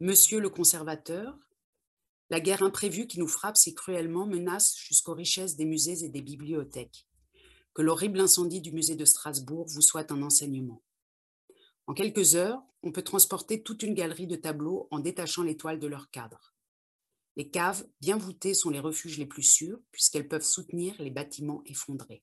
Monsieur 0.00 0.40
le 0.40 0.50
conservateur, 0.50 1.38
la 2.30 2.40
guerre 2.40 2.62
imprévue 2.62 3.06
qui 3.06 3.20
nous 3.20 3.28
frappe 3.28 3.56
si 3.56 3.74
cruellement 3.74 4.26
menace 4.26 4.76
jusqu'aux 4.76 5.14
richesses 5.14 5.56
des 5.56 5.64
musées 5.64 6.04
et 6.04 6.08
des 6.08 6.20
bibliothèques 6.20 7.06
que 7.74 7.82
l'horrible 7.82 8.20
incendie 8.20 8.60
du 8.60 8.72
musée 8.72 8.96
de 8.96 9.04
Strasbourg 9.04 9.66
vous 9.68 9.82
soit 9.82 10.12
un 10.12 10.22
enseignement. 10.22 10.82
En 11.86 11.94
quelques 11.94 12.34
heures, 12.34 12.62
on 12.82 12.92
peut 12.92 13.02
transporter 13.02 13.62
toute 13.62 13.82
une 13.82 13.94
galerie 13.94 14.26
de 14.26 14.36
tableaux 14.36 14.88
en 14.90 15.00
détachant 15.00 15.42
les 15.42 15.56
toiles 15.56 15.80
de 15.80 15.86
leur 15.86 16.10
cadre. 16.10 16.54
Les 17.36 17.50
caves 17.50 17.84
bien 18.00 18.16
voûtées 18.16 18.54
sont 18.54 18.70
les 18.70 18.78
refuges 18.78 19.18
les 19.18 19.26
plus 19.26 19.42
sûrs 19.42 19.80
puisqu'elles 19.90 20.28
peuvent 20.28 20.44
soutenir 20.44 20.94
les 21.00 21.10
bâtiments 21.10 21.62
effondrés. 21.66 22.22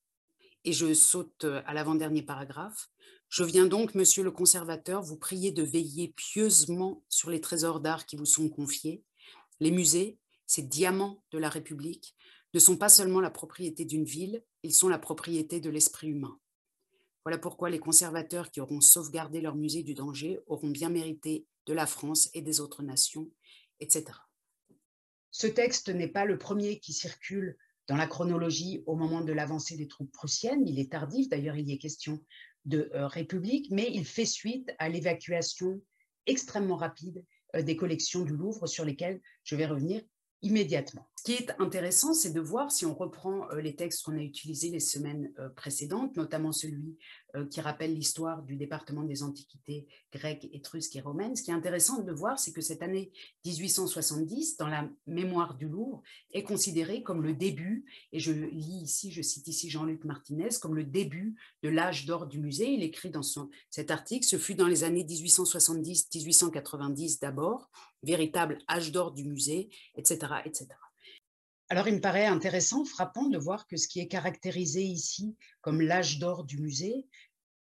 Et 0.63 0.73
je 0.73 0.93
saute 0.93 1.43
à 1.43 1.73
l'avant-dernier 1.73 2.23
paragraphe. 2.23 2.89
Je 3.27 3.43
viens 3.43 3.65
donc, 3.65 3.95
monsieur 3.95 4.23
le 4.23 4.31
conservateur, 4.31 5.01
vous 5.01 5.17
prier 5.17 5.51
de 5.51 5.63
veiller 5.63 6.13
pieusement 6.15 7.03
sur 7.09 7.29
les 7.29 7.41
trésors 7.41 7.81
d'art 7.81 8.05
qui 8.05 8.15
vous 8.15 8.25
sont 8.25 8.47
confiés. 8.49 9.03
Les 9.59 9.71
musées, 9.71 10.17
ces 10.45 10.61
diamants 10.61 11.23
de 11.31 11.39
la 11.39 11.49
République, 11.49 12.15
ne 12.53 12.59
sont 12.59 12.77
pas 12.77 12.89
seulement 12.89 13.21
la 13.21 13.29
propriété 13.29 13.85
d'une 13.85 14.03
ville, 14.03 14.43
ils 14.63 14.73
sont 14.73 14.89
la 14.89 14.99
propriété 14.99 15.59
de 15.59 15.69
l'esprit 15.69 16.07
humain. 16.07 16.37
Voilà 17.23 17.37
pourquoi 17.37 17.69
les 17.69 17.79
conservateurs 17.79 18.51
qui 18.51 18.61
auront 18.61 18.81
sauvegardé 18.81 19.41
leur 19.41 19.55
musée 19.55 19.83
du 19.83 19.93
danger 19.93 20.39
auront 20.47 20.69
bien 20.69 20.89
mérité 20.89 21.45
de 21.67 21.73
la 21.73 21.85
France 21.85 22.29
et 22.33 22.41
des 22.41 22.59
autres 22.59 22.83
nations, 22.83 23.29
etc. 23.79 24.05
Ce 25.29 25.47
texte 25.47 25.89
n'est 25.89 26.07
pas 26.07 26.25
le 26.25 26.37
premier 26.37 26.79
qui 26.79 26.93
circule 26.93 27.57
dans 27.87 27.95
la 27.95 28.07
chronologie 28.07 28.83
au 28.85 28.95
moment 28.95 29.21
de 29.21 29.33
l'avancée 29.33 29.77
des 29.77 29.87
troupes 29.87 30.11
prussiennes. 30.11 30.67
Il 30.67 30.79
est 30.79 30.91
tardif, 30.91 31.29
d'ailleurs 31.29 31.57
il 31.57 31.69
y 31.69 31.73
est 31.73 31.77
question 31.77 32.23
de 32.65 32.91
euh, 32.93 33.07
République, 33.07 33.69
mais 33.71 33.89
il 33.91 34.05
fait 34.05 34.25
suite 34.25 34.71
à 34.79 34.89
l'évacuation 34.89 35.81
extrêmement 36.25 36.75
rapide 36.75 37.25
euh, 37.55 37.61
des 37.61 37.75
collections 37.75 38.23
du 38.23 38.35
Louvre 38.35 38.67
sur 38.67 38.85
lesquelles 38.85 39.21
je 39.43 39.55
vais 39.55 39.65
revenir 39.65 40.01
immédiatement. 40.41 41.07
Ce 41.21 41.31
qui 41.31 41.33
est 41.33 41.53
intéressant, 41.59 42.15
c'est 42.15 42.33
de 42.33 42.41
voir 42.41 42.71
si 42.71 42.83
on 42.83 42.95
reprend 42.95 43.47
euh, 43.51 43.61
les 43.61 43.75
textes 43.75 44.03
qu'on 44.03 44.17
a 44.17 44.23
utilisés 44.23 44.69
les 44.69 44.79
semaines 44.79 45.31
euh, 45.37 45.49
précédentes, 45.49 46.17
notamment 46.17 46.51
celui 46.51 46.97
euh, 47.35 47.45
qui 47.45 47.61
rappelle 47.61 47.93
l'histoire 47.93 48.41
du 48.41 48.55
département 48.55 49.03
des 49.03 49.21
antiquités 49.21 49.85
grecques, 50.11 50.49
étrusques 50.51 50.95
et 50.95 51.01
romaines. 51.01 51.35
Ce 51.35 51.43
qui 51.43 51.51
est 51.51 51.53
intéressant 51.53 52.01
de 52.01 52.11
voir, 52.11 52.39
c'est 52.39 52.51
que 52.51 52.61
cette 52.61 52.81
année 52.81 53.11
1870, 53.45 54.57
dans 54.57 54.65
la 54.65 54.89
mémoire 55.05 55.53
du 55.53 55.67
Louvre, 55.67 56.01
est 56.33 56.41
considérée 56.41 57.03
comme 57.03 57.21
le 57.21 57.33
début, 57.33 57.85
et 58.13 58.19
je 58.19 58.31
lis 58.31 58.81
ici, 58.81 59.11
je 59.11 59.21
cite 59.21 59.47
ici 59.47 59.69
Jean-Luc 59.69 60.03
Martinez, 60.05 60.49
comme 60.59 60.73
le 60.73 60.85
début 60.85 61.35
de 61.61 61.69
l'âge 61.69 62.07
d'or 62.07 62.25
du 62.25 62.39
musée. 62.39 62.73
Il 62.73 62.81
écrit 62.81 63.11
dans 63.11 63.21
son, 63.21 63.51
cet 63.69 63.91
article, 63.91 64.25
ce 64.25 64.39
fut 64.39 64.55
dans 64.55 64.65
les 64.65 64.83
années 64.83 65.03
1870-1890 65.03 67.21
d'abord, 67.21 67.69
véritable 68.01 68.57
âge 68.67 68.91
d'or 68.91 69.11
du 69.11 69.25
musée, 69.25 69.69
etc., 69.95 70.17
etc. 70.45 70.67
Alors, 71.71 71.87
il 71.87 71.95
me 71.95 72.01
paraît 72.01 72.25
intéressant, 72.25 72.83
frappant 72.83 73.29
de 73.29 73.37
voir 73.37 73.65
que 73.65 73.77
ce 73.77 73.87
qui 73.87 74.01
est 74.01 74.09
caractérisé 74.09 74.83
ici 74.83 75.37
comme 75.61 75.79
l'âge 75.79 76.19
d'or 76.19 76.43
du 76.43 76.57
musée 76.59 77.07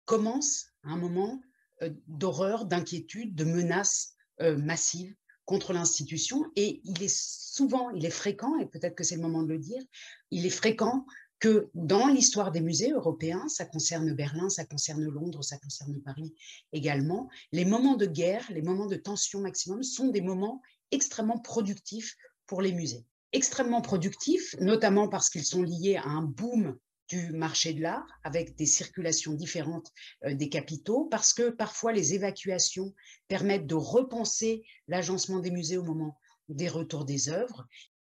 commence 0.06 0.68
à 0.84 0.92
un 0.92 0.96
moment 0.96 1.42
euh, 1.82 1.90
d'horreur, 2.08 2.64
d'inquiétude, 2.64 3.36
de 3.36 3.44
menaces 3.44 4.14
euh, 4.40 4.56
massives 4.56 5.14
contre 5.44 5.74
l'institution. 5.74 6.46
Et 6.56 6.80
il 6.86 7.04
est 7.04 7.14
souvent, 7.14 7.90
il 7.90 8.06
est 8.06 8.10
fréquent, 8.10 8.58
et 8.60 8.66
peut-être 8.66 8.96
que 8.96 9.04
c'est 9.04 9.18
le 9.18 9.22
moment 9.22 9.44
de 9.44 9.52
le 9.52 9.60
dire, 9.60 9.84
il 10.32 10.46
est 10.46 10.52
fréquent 10.52 11.06
que 11.40 11.70
dans 11.74 12.08
l'histoire 12.08 12.54
des 12.54 12.62
musées 12.62 12.92
européens, 12.92 13.50
ça 13.50 13.66
concerne 13.66 14.14
Berlin, 14.14 14.48
ça 14.48 14.64
concerne 14.64 15.04
Londres, 15.04 15.44
ça 15.44 15.58
concerne 15.58 16.02
Paris 16.02 16.34
également, 16.72 17.28
les 17.52 17.66
moments 17.66 17.98
de 17.98 18.06
guerre, 18.06 18.46
les 18.52 18.62
moments 18.62 18.88
de 18.88 18.96
tension 18.96 19.42
maximum 19.42 19.84
sont 19.84 20.08
des 20.08 20.22
moments 20.22 20.62
extrêmement 20.92 21.40
productifs 21.40 22.16
pour 22.46 22.62
les 22.62 22.72
musées 22.72 23.06
extrêmement 23.34 23.82
productifs, 23.82 24.56
notamment 24.60 25.08
parce 25.08 25.30
qu'ils 25.30 25.46
sont 25.46 25.64
liés 25.64 25.98
à 25.98 26.08
un 26.08 26.22
boom 26.22 26.78
du 27.08 27.32
marché 27.32 27.74
de 27.74 27.82
l'art 27.82 28.08
avec 28.24 28.56
des 28.56 28.66
circulations 28.66 29.34
différentes 29.34 29.92
euh, 30.26 30.34
des 30.34 30.50
capitaux, 30.50 31.06
parce 31.06 31.34
que 31.34 31.50
parfois 31.50 31.94
les 31.94 32.14
évacuations 32.14 32.94
permettent 33.28 33.68
de 33.68 33.76
repenser 33.76 34.64
l'agencement 34.88 35.40
des 35.40 35.52
musées 35.52 35.78
au 35.78 35.84
moment 35.84 36.18
des 36.50 36.70
retours 36.70 37.06
des 37.06 37.30
œuvres, 37.30 37.66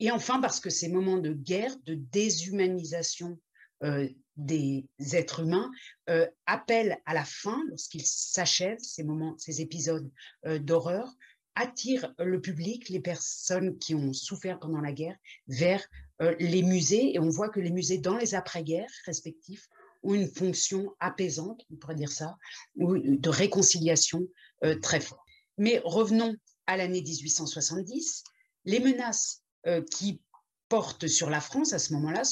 et 0.00 0.10
enfin 0.10 0.40
parce 0.40 0.60
que 0.60 0.70
ces 0.70 0.88
moments 0.88 1.18
de 1.18 1.32
guerre, 1.32 1.74
de 1.84 1.94
déshumanisation 1.94 3.38
euh, 3.82 4.08
des 4.36 4.86
êtres 5.12 5.40
humains 5.40 5.70
euh, 6.08 6.26
appellent 6.46 6.98
à 7.06 7.14
la 7.14 7.24
fin, 7.24 7.60
lorsqu'ils 7.68 8.06
s'achèvent, 8.06 8.78
ces 8.80 9.02
moments, 9.02 9.36
ces 9.38 9.60
épisodes 9.60 10.10
d'horreur, 10.44 11.12
attire 11.58 12.14
le 12.18 12.40
public, 12.40 12.88
les 12.88 13.00
personnes 13.00 13.78
qui 13.78 13.94
ont 13.94 14.12
souffert 14.12 14.60
pendant 14.60 14.80
la 14.80 14.92
guerre, 14.92 15.16
vers 15.48 15.84
euh, 16.22 16.34
les 16.38 16.62
musées. 16.62 17.14
Et 17.14 17.18
on 17.18 17.28
voit 17.28 17.48
que 17.48 17.58
les 17.58 17.70
musées, 17.70 17.98
dans 17.98 18.16
les 18.16 18.34
après-guerres 18.34 18.90
respectifs, 19.04 19.68
ont 20.04 20.14
une 20.14 20.28
fonction 20.28 20.94
apaisante, 21.00 21.64
on 21.72 21.76
pourrait 21.76 21.96
dire 21.96 22.12
ça, 22.12 22.36
ou 22.76 22.96
de 22.96 23.28
réconciliation 23.28 24.22
euh, 24.64 24.78
très 24.78 25.00
forte. 25.00 25.20
Mais 25.58 25.82
revenons 25.84 26.36
à 26.68 26.76
l'année 26.76 27.02
1870. 27.02 28.22
Les 28.64 28.78
menaces 28.78 29.42
euh, 29.66 29.82
qui 29.90 30.22
portent 30.68 31.08
sur 31.08 31.28
la 31.28 31.40
France 31.40 31.72
à 31.72 31.80
ce 31.80 31.92
moment-là 31.94 32.22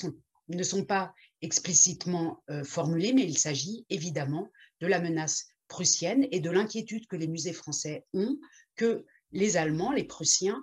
ne 0.49 0.63
sont 0.63 0.85
pas 0.85 1.13
explicitement 1.43 2.43
formulées, 2.65 3.13
mais 3.13 3.25
il 3.25 3.39
s'agit 3.39 3.85
évidemment 3.91 4.49
de 4.81 4.87
la 4.87 5.01
menace 5.01 5.47
prussienne 5.69 6.27
et 6.31 6.41
de 6.41 6.51
l'inquiétude 6.51 7.07
que 7.09 7.17
les 7.17 7.27
musées 7.27 7.53
français 7.53 8.05
ont 8.13 8.39
que 8.77 9.05
les 9.33 9.57
Allemands, 9.57 9.93
les 9.93 10.05
Prussiens, 10.05 10.63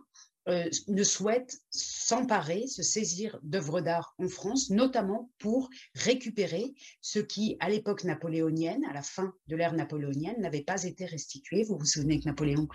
euh, 0.49 0.69
ne 0.89 1.03
souhaitent 1.03 1.57
s'emparer, 1.69 2.67
se 2.67 2.83
saisir 2.83 3.39
d'œuvres 3.43 3.79
d'art 3.79 4.13
en 4.17 4.27
France, 4.27 4.69
notamment 4.71 5.31
pour 5.37 5.69
récupérer 5.95 6.73
ce 6.99 7.19
qui, 7.19 7.55
à 7.61 7.69
l'époque 7.69 8.03
napoléonienne, 8.03 8.83
à 8.83 8.91
la 8.91 9.03
fin 9.03 9.33
de 9.47 9.55
l'ère 9.55 9.71
napoléonienne, 9.71 10.41
n'avait 10.41 10.63
pas 10.63 10.83
été 10.83 11.05
restitué. 11.05 11.63
Vous 11.63 11.77
vous 11.77 11.85
souvenez 11.85 12.19
que 12.19 12.25
Napoléon 12.25 12.67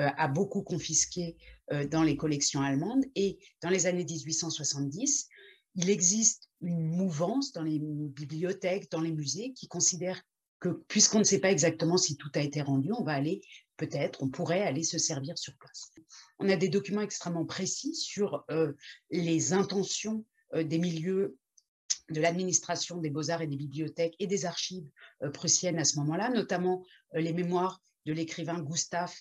euh, 0.00 0.08
a 0.16 0.26
beaucoup 0.26 0.62
confisqué 0.62 1.36
euh, 1.70 1.86
dans 1.86 2.02
les 2.02 2.16
collections 2.16 2.60
allemandes 2.60 3.04
et 3.14 3.38
dans 3.62 3.70
les 3.70 3.86
années 3.86 4.04
1870, 4.04 5.28
il 5.76 5.90
existe 5.90 6.50
une 6.60 6.88
mouvance 6.88 7.52
dans 7.52 7.62
les 7.62 7.78
bibliothèques, 7.80 8.90
dans 8.90 9.00
les 9.00 9.12
musées, 9.12 9.52
qui 9.52 9.68
considère 9.68 10.20
que 10.58 10.70
puisqu'on 10.88 11.20
ne 11.20 11.24
sait 11.24 11.40
pas 11.40 11.52
exactement 11.52 11.98
si 11.98 12.16
tout 12.16 12.30
a 12.34 12.40
été 12.40 12.62
rendu, 12.62 12.90
on 12.92 13.04
va 13.04 13.12
aller 13.12 13.42
peut-être, 13.82 14.22
on 14.22 14.28
pourrait 14.28 14.62
aller 14.62 14.84
se 14.84 14.96
servir 14.96 15.36
sur 15.36 15.54
place. 15.56 15.90
On 16.38 16.48
a 16.48 16.54
des 16.54 16.68
documents 16.68 17.00
extrêmement 17.00 17.44
précis 17.44 17.96
sur 17.96 18.44
euh, 18.50 18.72
les 19.10 19.52
intentions 19.52 20.24
euh, 20.54 20.62
des 20.62 20.78
milieux 20.78 21.36
de 22.10 22.20
l'administration 22.20 22.98
des 22.98 23.10
beaux-arts 23.10 23.42
et 23.42 23.48
des 23.48 23.56
bibliothèques 23.56 24.14
et 24.20 24.28
des 24.28 24.46
archives 24.46 24.88
euh, 25.22 25.30
prussiennes 25.30 25.80
à 25.80 25.84
ce 25.84 25.98
moment-là, 25.98 26.30
notamment 26.30 26.84
les 27.12 27.32
mémoires 27.32 27.82
de 28.06 28.12
l'écrivain 28.12 28.60
Gustav 28.60 29.12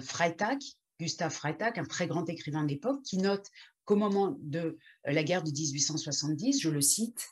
Freytag, 0.00 0.58
Gustav 1.00 1.32
Freytag, 1.32 1.78
un 1.78 1.84
très 1.84 2.06
grand 2.06 2.28
écrivain 2.28 2.64
de 2.64 2.68
l'époque, 2.68 3.02
qui 3.02 3.18
note 3.18 3.46
qu'au 3.84 3.96
moment 3.96 4.36
de 4.40 4.78
la 5.04 5.22
guerre 5.22 5.42
de 5.44 5.50
1870, 5.50 6.60
je 6.60 6.68
le 6.68 6.80
cite, 6.80 7.24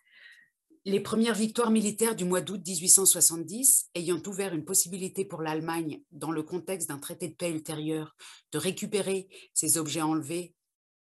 les 0.87 1.01
premières 1.01 1.35
victoires 1.35 1.73
militaires 1.73 2.15
du 2.15 2.25
mois 2.25 2.41
d'août 2.41 2.63
1870 2.65 3.91
ayant 3.97 4.23
ouvert 4.25 4.55
une 4.55 4.65
possibilité 4.65 5.25
pour 5.25 5.43
l'Allemagne, 5.43 6.01
dans 6.13 6.31
le 6.31 6.45
contexte 6.45 6.89
d'un 6.89 6.99
traité 6.99 7.29
de 7.29 7.35
paix 7.35 7.51
ultérieur, 7.51 8.15
de 8.53 8.59
récupérer 8.59 9.29
ces 9.53 9.79
objets 9.79 10.03
enlevés 10.03 10.55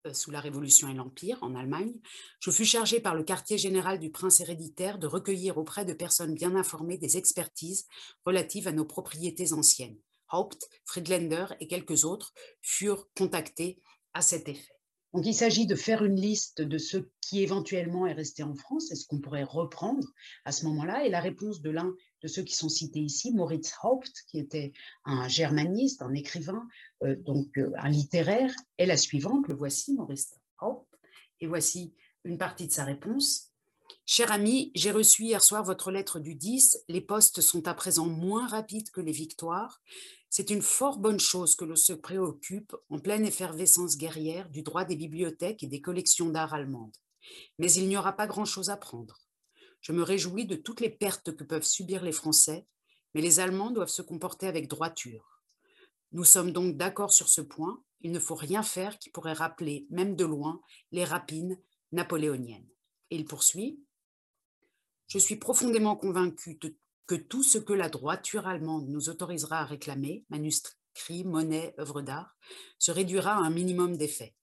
euh, 0.07 0.15
sous 0.15 0.31
la 0.31 0.39
Révolution 0.39 0.87
et 0.87 0.95
l'Empire 0.95 1.39
en 1.43 1.57
Allemagne, 1.57 1.93
je 2.39 2.53
fus 2.53 2.65
chargé 2.65 3.01
par 3.01 3.17
le 3.17 3.25
quartier 3.25 3.59
général 3.59 3.99
du 3.99 4.13
prince 4.13 4.39
héréditaire 4.39 4.97
de 4.97 5.09
recueillir 5.09 5.59
auprès 5.59 5.85
de 5.85 5.93
personnes 5.93 6.35
bien 6.35 6.55
informées 6.55 6.99
des 6.99 7.17
expertises 7.17 7.89
relatives 8.25 8.69
à 8.69 8.73
nos 8.73 8.85
propriétés 8.85 9.53
anciennes. 9.53 9.99
Haupt, 10.31 10.69
Friedländer 10.85 11.47
et 11.59 11.67
quelques 11.67 12.05
autres 12.05 12.33
furent 12.63 13.09
contactés 13.17 13.83
à 14.13 14.23
cet 14.23 14.49
effet. 14.49 14.74
Donc, 15.15 15.27
il 15.27 15.35
s'agit 15.35 15.67
de 15.67 15.77
faire 15.77 16.05
une 16.05 16.21
liste 16.21 16.61
de 16.61 16.77
ce 16.77 16.97
qui 17.21 17.41
éventuellement 17.41 18.05
est 18.09 18.15
resté 18.15 18.43
en 18.43 18.57
France 18.57 18.91
et 18.91 18.97
ce 18.97 19.07
qu'on 19.07 19.21
pourrait 19.21 19.45
reprendre 19.45 20.09
à 20.45 20.51
ce 20.51 20.67
moment-là. 20.67 21.05
Et 21.05 21.09
la 21.09 21.21
réponse 21.21 21.63
de 21.63 21.71
l'un 21.71 21.95
de 22.21 22.27
ceux 22.27 22.43
qui 22.43 22.57
sont 22.57 22.69
cités 22.69 22.99
ici, 22.99 23.33
Moritz 23.33 23.73
Haupt, 23.85 24.13
qui 24.29 24.41
était 24.41 24.73
un 25.05 25.29
germaniste, 25.29 26.03
un 26.03 26.15
écrivain, 26.15 26.67
euh, 27.05 27.15
donc 27.15 27.57
euh, 27.59 27.71
un 27.79 27.91
littéraire, 27.91 28.53
est 28.77 28.87
la 28.87 28.97
suivante. 28.97 29.47
Le 29.47 29.55
voici, 29.55 29.95
Moritz 29.95 30.35
Haupt. 30.61 30.89
Et 31.41 31.47
voici 31.47 31.95
une 32.25 32.37
partie 32.37 32.67
de 32.67 32.73
sa 32.73 32.83
réponse. 32.83 33.54
Cher 34.07 34.31
ami, 34.33 34.71
j'ai 34.75 34.91
reçu 34.91 35.23
hier 35.23 35.43
soir 35.43 35.65
votre 35.65 35.91
lettre 35.91 36.21
du 36.21 36.35
10. 36.35 36.85
Les 36.89 37.01
postes 37.01 37.41
sont 37.41 37.67
à 37.67 37.73
présent 37.73 38.07
moins 38.07 38.47
rapides 38.47 38.91
que 38.91 39.01
les 39.01 39.13
victoires. 39.13 39.81
C'est 40.29 40.51
une 40.51 40.61
fort 40.61 40.99
bonne 40.99 41.19
chose 41.21 41.55
que 41.55 41.65
l'on 41.65 41.75
se 41.75 41.95
préoccupe, 41.95 42.77
en 42.91 42.99
pleine 42.99 43.25
effervescence 43.25 43.97
guerrière, 43.97 44.51
du 44.51 44.63
droit 44.63 44.85
des 44.85 44.97
bibliothèques 44.97 45.63
et 45.63 45.69
des 45.69 45.81
collections 45.81 46.29
d'art 46.29 46.53
allemandes. 46.53 46.95
Mais 47.59 47.73
il 47.73 47.89
n'y 47.89 47.97
aura 47.97 48.13
pas 48.13 48.27
grand-chose 48.27 48.69
à 48.69 48.77
prendre. 48.77 49.21
Je 49.81 49.93
me 49.93 50.03
réjouis 50.03 50.45
de 50.45 50.57
toutes 50.57 50.81
les 50.81 50.91
pertes 50.91 51.35
que 51.35 51.45
peuvent 51.45 51.65
subir 51.65 52.05
les 52.05 52.13
Français, 52.13 52.67
mais 53.15 53.23
les 53.23 53.41
Allemands 53.41 53.71
doivent 53.71 53.89
se 53.89 54.03
comporter 54.03 54.47
avec 54.47 54.69
droiture. 54.69 55.41
Nous 56.13 56.25
sommes 56.25 56.53
donc 56.53 56.77
d'accord 56.77 57.13
sur 57.13 57.31
ce 57.31 57.41
point. 57.41 57.83
Il 58.03 58.13
ne 58.13 58.21
faut 58.21 58.35
rien 58.35 58.63
faire 58.63 58.99
qui 58.99 59.09
pourrait 59.09 59.33
rappeler, 59.33 59.87
même 59.89 60.15
de 60.15 60.27
loin, 60.27 60.61
les 60.93 61.05
rapines 61.05 61.59
napoléoniennes. 61.93 62.69
Et 63.11 63.17
il 63.17 63.25
poursuit 63.25 63.84
Je 65.15 65.21
suis 65.21 65.37
profondément 65.37 65.95
convaincu 65.95 66.59
que 67.07 67.15
tout 67.15 67.45
ce 67.45 67.59
que 67.59 67.73
la 67.73 67.89
droiture 67.89 68.49
allemande 68.49 68.89
nous 68.89 69.09
autorisera 69.09 69.61
à 69.61 69.65
réclamer, 69.65 70.25
manuscrits, 70.29 71.23
monnaie, 71.23 71.73
œuvres 71.79 72.03
d'art, 72.03 72.37
se 72.81 72.91
réduira 72.91 73.35
à 73.35 73.39
un 73.39 73.51
minimum 73.51 73.97
d'effets. 73.97 74.35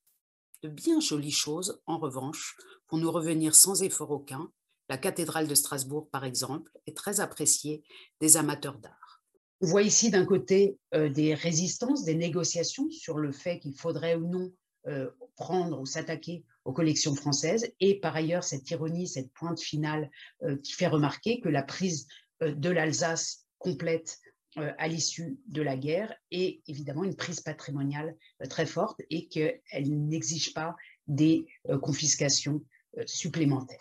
De 0.63 0.69
bien 0.69 1.01
jolies 1.01 1.29
choses, 1.29 1.81
en 1.88 1.97
revanche, 1.97 2.55
vont 2.89 2.99
nous 2.99 3.12
revenir 3.12 3.53
sans 3.53 3.84
effort 3.84 4.12
aucun. 4.12 4.49
La 4.88 4.97
cathédrale 4.97 5.49
de 5.49 5.55
Strasbourg, 5.55 6.10
par 6.10 6.23
exemple, 6.23 6.71
est 6.88 6.95
très 6.95 7.19
appréciée 7.19 7.84
des 8.21 8.38
amateurs 8.38 8.77
d'art. 8.77 9.21
On 9.60 9.67
voit 9.67 9.84
ici 9.84 10.10
d'un 10.10 10.25
côté 10.25 10.79
euh, 10.93 11.10
des 11.10 11.34
résistances, 11.34 12.05
des 12.05 12.15
négociations 12.15 12.89
sur 12.91 13.17
le 13.17 13.34
fait 13.34 13.60
qu'il 13.60 13.75
faudrait 13.75 14.15
ou 14.15 14.25
non 14.25 14.53
euh, 14.88 15.12
prendre 15.36 15.81
ou 15.81 15.86
s'attaquer 15.86 16.45
aux 16.65 16.74
collections 16.74 17.15
françaises, 17.15 17.74
et 17.80 18.00
par 18.00 18.15
ailleurs 18.15 18.43
cette 18.43 18.69
ironie, 18.69 19.08
cette 19.08 19.32
pointe 19.34 19.60
finale 19.60 20.10
euh, 20.43 20.58
qui 20.58 20.74
fait 20.74 20.88
remarquer 20.88 21.39
que 21.39 21.50
la 21.50 21.63
prise 21.63 22.08
euh, 22.41 22.54
de 22.54 22.69
l'Alsace 22.69 23.45
complète 23.58 24.19
euh, 24.58 24.71
à 24.78 24.88
l'issue 24.88 25.39
de 25.47 25.62
la 25.62 25.76
guerre 25.76 26.13
et 26.30 26.62
évidemment 26.67 27.04
une 27.04 27.15
prise 27.15 27.39
patrimoniale 27.39 28.15
très 28.50 28.65
forte 28.65 29.02
et 29.10 29.28
qu'elle 29.28 29.62
n'exige 29.88 30.54
pas 30.54 30.76
des 31.08 31.45
confiscations 31.82 32.63
supplémentaires. 33.06 33.80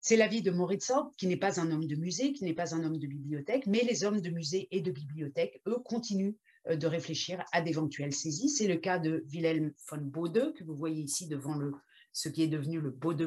C'est 0.00 0.16
l'avis 0.16 0.42
de 0.42 0.50
Moritz 0.50 0.92
qui 1.16 1.26
n'est 1.26 1.36
pas 1.36 1.60
un 1.60 1.70
homme 1.70 1.86
de 1.86 1.94
musée, 1.94 2.32
qui 2.32 2.44
n'est 2.44 2.54
pas 2.54 2.74
un 2.74 2.84
homme 2.84 2.98
de 2.98 3.06
bibliothèque, 3.06 3.66
mais 3.66 3.82
les 3.84 4.04
hommes 4.04 4.20
de 4.20 4.30
musée 4.30 4.68
et 4.70 4.80
de 4.80 4.90
bibliothèque, 4.90 5.62
eux, 5.66 5.78
continuent 5.84 6.34
de 6.68 6.86
réfléchir 6.86 7.44
à 7.52 7.62
d'éventuelles 7.62 8.12
saisies. 8.12 8.48
C'est 8.48 8.66
le 8.66 8.76
cas 8.76 8.98
de 8.98 9.24
Wilhelm 9.30 9.72
von 9.88 10.02
Bode, 10.02 10.54
que 10.54 10.64
vous 10.64 10.74
voyez 10.74 11.02
ici 11.02 11.28
devant 11.28 11.54
le, 11.54 11.72
ce 12.12 12.28
qui 12.28 12.42
est 12.42 12.48
devenu 12.48 12.80
le 12.80 12.90
Bode 12.90 13.22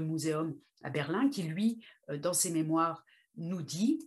à 0.84 0.90
Berlin, 0.90 1.30
qui, 1.30 1.44
lui, 1.44 1.84
dans 2.22 2.34
ses 2.34 2.52
mémoires, 2.52 3.04
nous 3.38 3.62
dit 3.62 4.00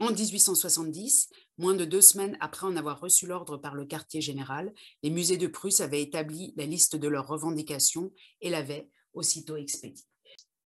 en 0.00 0.10
1870, 0.10 1.30
moins 1.56 1.74
de 1.74 1.84
deux 1.84 2.00
semaines 2.00 2.36
après 2.40 2.66
en 2.66 2.76
avoir 2.76 3.00
reçu 3.00 3.26
l'ordre 3.26 3.56
par 3.56 3.74
le 3.74 3.86
quartier 3.86 4.20
général, 4.20 4.72
les 5.02 5.10
musées 5.10 5.36
de 5.36 5.46
Prusse 5.46 5.80
avaient 5.80 6.02
établi 6.02 6.52
la 6.56 6.66
liste 6.66 6.96
de 6.96 7.08
leurs 7.08 7.28
revendications 7.28 8.12
et 8.40 8.50
l'avaient 8.50 8.88
aussitôt 9.12 9.56
expédiée. 9.56 10.04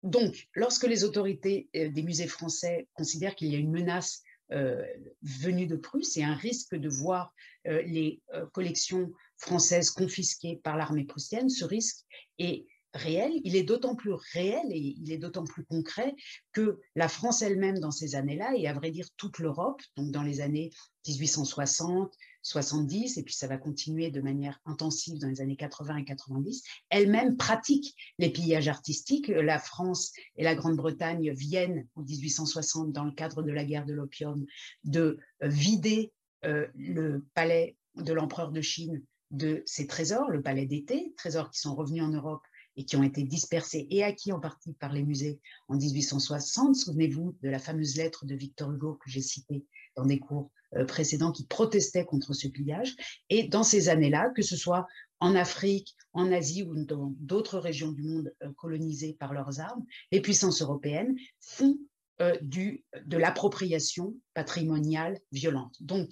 Donc, 0.03 0.49
lorsque 0.55 0.85
les 0.85 1.05
autorités 1.05 1.69
euh, 1.77 1.89
des 1.89 2.03
musées 2.03 2.27
français 2.27 2.89
considèrent 2.95 3.37
qu'il 3.37 3.49
y 3.49 3.55
a 3.55 3.59
une 3.59 3.71
menace 3.71 4.23
euh, 4.51 4.85
venue 5.23 5.67
de 5.67 5.77
Prusse 5.77 6.17
et 6.17 6.25
un 6.25 6.35
risque 6.35 6.75
de 6.75 6.89
voir 6.89 7.33
euh, 7.69 7.81
les 7.83 8.21
collections 8.53 9.13
françaises 9.39 9.91
confisquées 9.91 10.57
par 10.57 10.77
l'armée 10.77 11.05
prussienne, 11.05 11.49
ce 11.49 11.65
risque 11.65 12.05
est 12.39 12.67
réel, 12.95 13.33
il 13.45 13.57
est 13.57 13.63
d'autant 13.63 13.95
plus 13.95 14.13
réel 14.33 14.67
et 14.71 14.95
il 14.99 15.13
est 15.13 15.19
d'autant 15.19 15.45
plus 15.45 15.65
concret 15.65 16.15
que 16.53 16.81
la 16.95 17.09
France 17.09 17.43
elle-même 17.43 17.79
dans 17.79 17.91
ces 17.91 18.15
années-là, 18.15 18.53
et 18.57 18.67
à 18.67 18.73
vrai 18.75 18.91
dire 18.91 19.07
toute 19.17 19.39
l'Europe, 19.39 19.81
donc 19.97 20.11
dans 20.11 20.23
les 20.23 20.41
années 20.41 20.71
1860, 21.07 22.15
70, 22.43 23.19
et 23.19 23.23
puis 23.23 23.35
ça 23.35 23.47
va 23.47 23.57
continuer 23.57 24.11
de 24.11 24.21
manière 24.21 24.61
intensive 24.65 25.19
dans 25.19 25.29
les 25.29 25.41
années 25.41 25.57
80 25.57 25.97
et 25.97 26.05
90, 26.05 26.63
elle-même 26.91 27.37
pratique 27.37 27.95
les 28.19 28.31
pillages 28.31 28.69
artistiques. 28.69 29.29
La 29.29 29.59
France 29.59 30.13
et 30.37 30.45
la 30.45 30.55
Grande-Bretagne 30.55 31.33
viennent 31.33 31.87
en 31.95 32.03
1860, 32.03 32.93
dans 32.93 33.05
le 33.05 33.13
cadre 33.13 33.43
de 33.43 33.53
la 33.53 33.65
guerre 33.65 33.87
de 33.87 33.95
l'opium, 33.95 34.45
de 34.85 35.19
vider 35.41 36.13
euh, 36.45 36.67
le 36.75 37.25
palais 37.35 37.77
de 37.97 38.13
l'empereur 38.13 38.51
de 38.51 38.61
Chine 38.61 39.03
de 39.31 39.63
ses 39.65 39.87
trésors, 39.87 40.29
le 40.29 40.43
palais 40.43 40.67
d'été, 40.67 41.15
trésors 41.17 41.51
qui 41.51 41.59
sont 41.59 41.75
revenus 41.75 42.03
en 42.03 42.11
Europe 42.11 42.43
et 42.77 42.85
qui 42.85 42.97
ont 42.97 43.03
été 43.03 43.23
dispersés 43.23 43.87
et 43.91 44.03
acquis 44.03 44.33
en 44.33 44.41
partie 44.41 44.75
par 44.75 44.93
les 44.93 45.03
musées 45.03 45.41
en 45.69 45.77
1860. 45.77 46.75
Souvenez-vous 46.75 47.37
de 47.43 47.49
la 47.49 47.59
fameuse 47.59 47.97
lettre 47.97 48.25
de 48.25 48.35
Victor 48.35 48.73
Hugo 48.73 48.95
que 48.95 49.11
j'ai 49.11 49.21
citée 49.21 49.65
dans 49.97 50.07
des 50.07 50.19
cours 50.19 50.51
euh, 50.75 50.87
précédents 50.87 51.33
qui 51.33 51.47
protestait 51.47 52.05
contre 52.05 52.33
ce 52.33 52.49
pillage. 52.49 52.97
Et 53.29 53.49
dans 53.49 53.63
ces 53.63 53.89
années-là, 53.91 54.31
que 54.35 54.43
ce 54.43 54.57
soit 54.57 54.87
en 55.21 55.35
Afrique, 55.35 55.95
en 56.15 56.33
Asie 56.33 56.63
ou 56.63 56.75
dans 56.85 57.15
d'autres 57.19 57.59
régions 57.59 57.93
du 57.93 58.03
monde 58.03 58.35
euh, 58.43 58.51
colonisées 58.57 59.15
par 59.21 59.35
leurs 59.35 59.61
armes, 59.61 59.85
les 60.13 60.23
puissances 60.23 60.63
européennes 60.63 61.15
font 61.41 61.77
euh, 62.23 62.37
de 62.41 63.17
l'appropriation 63.17 64.15
patrimoniale 64.33 65.21
violente. 65.31 65.77
Donc, 65.81 66.09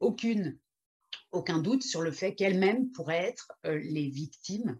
aucune, 0.00 0.58
aucun 1.30 1.58
doute 1.58 1.82
sur 1.82 2.02
le 2.02 2.12
fait 2.12 2.34
qu'elles-mêmes 2.34 2.90
pourraient 2.90 3.28
être 3.28 3.52
les 3.64 4.08
victimes 4.08 4.76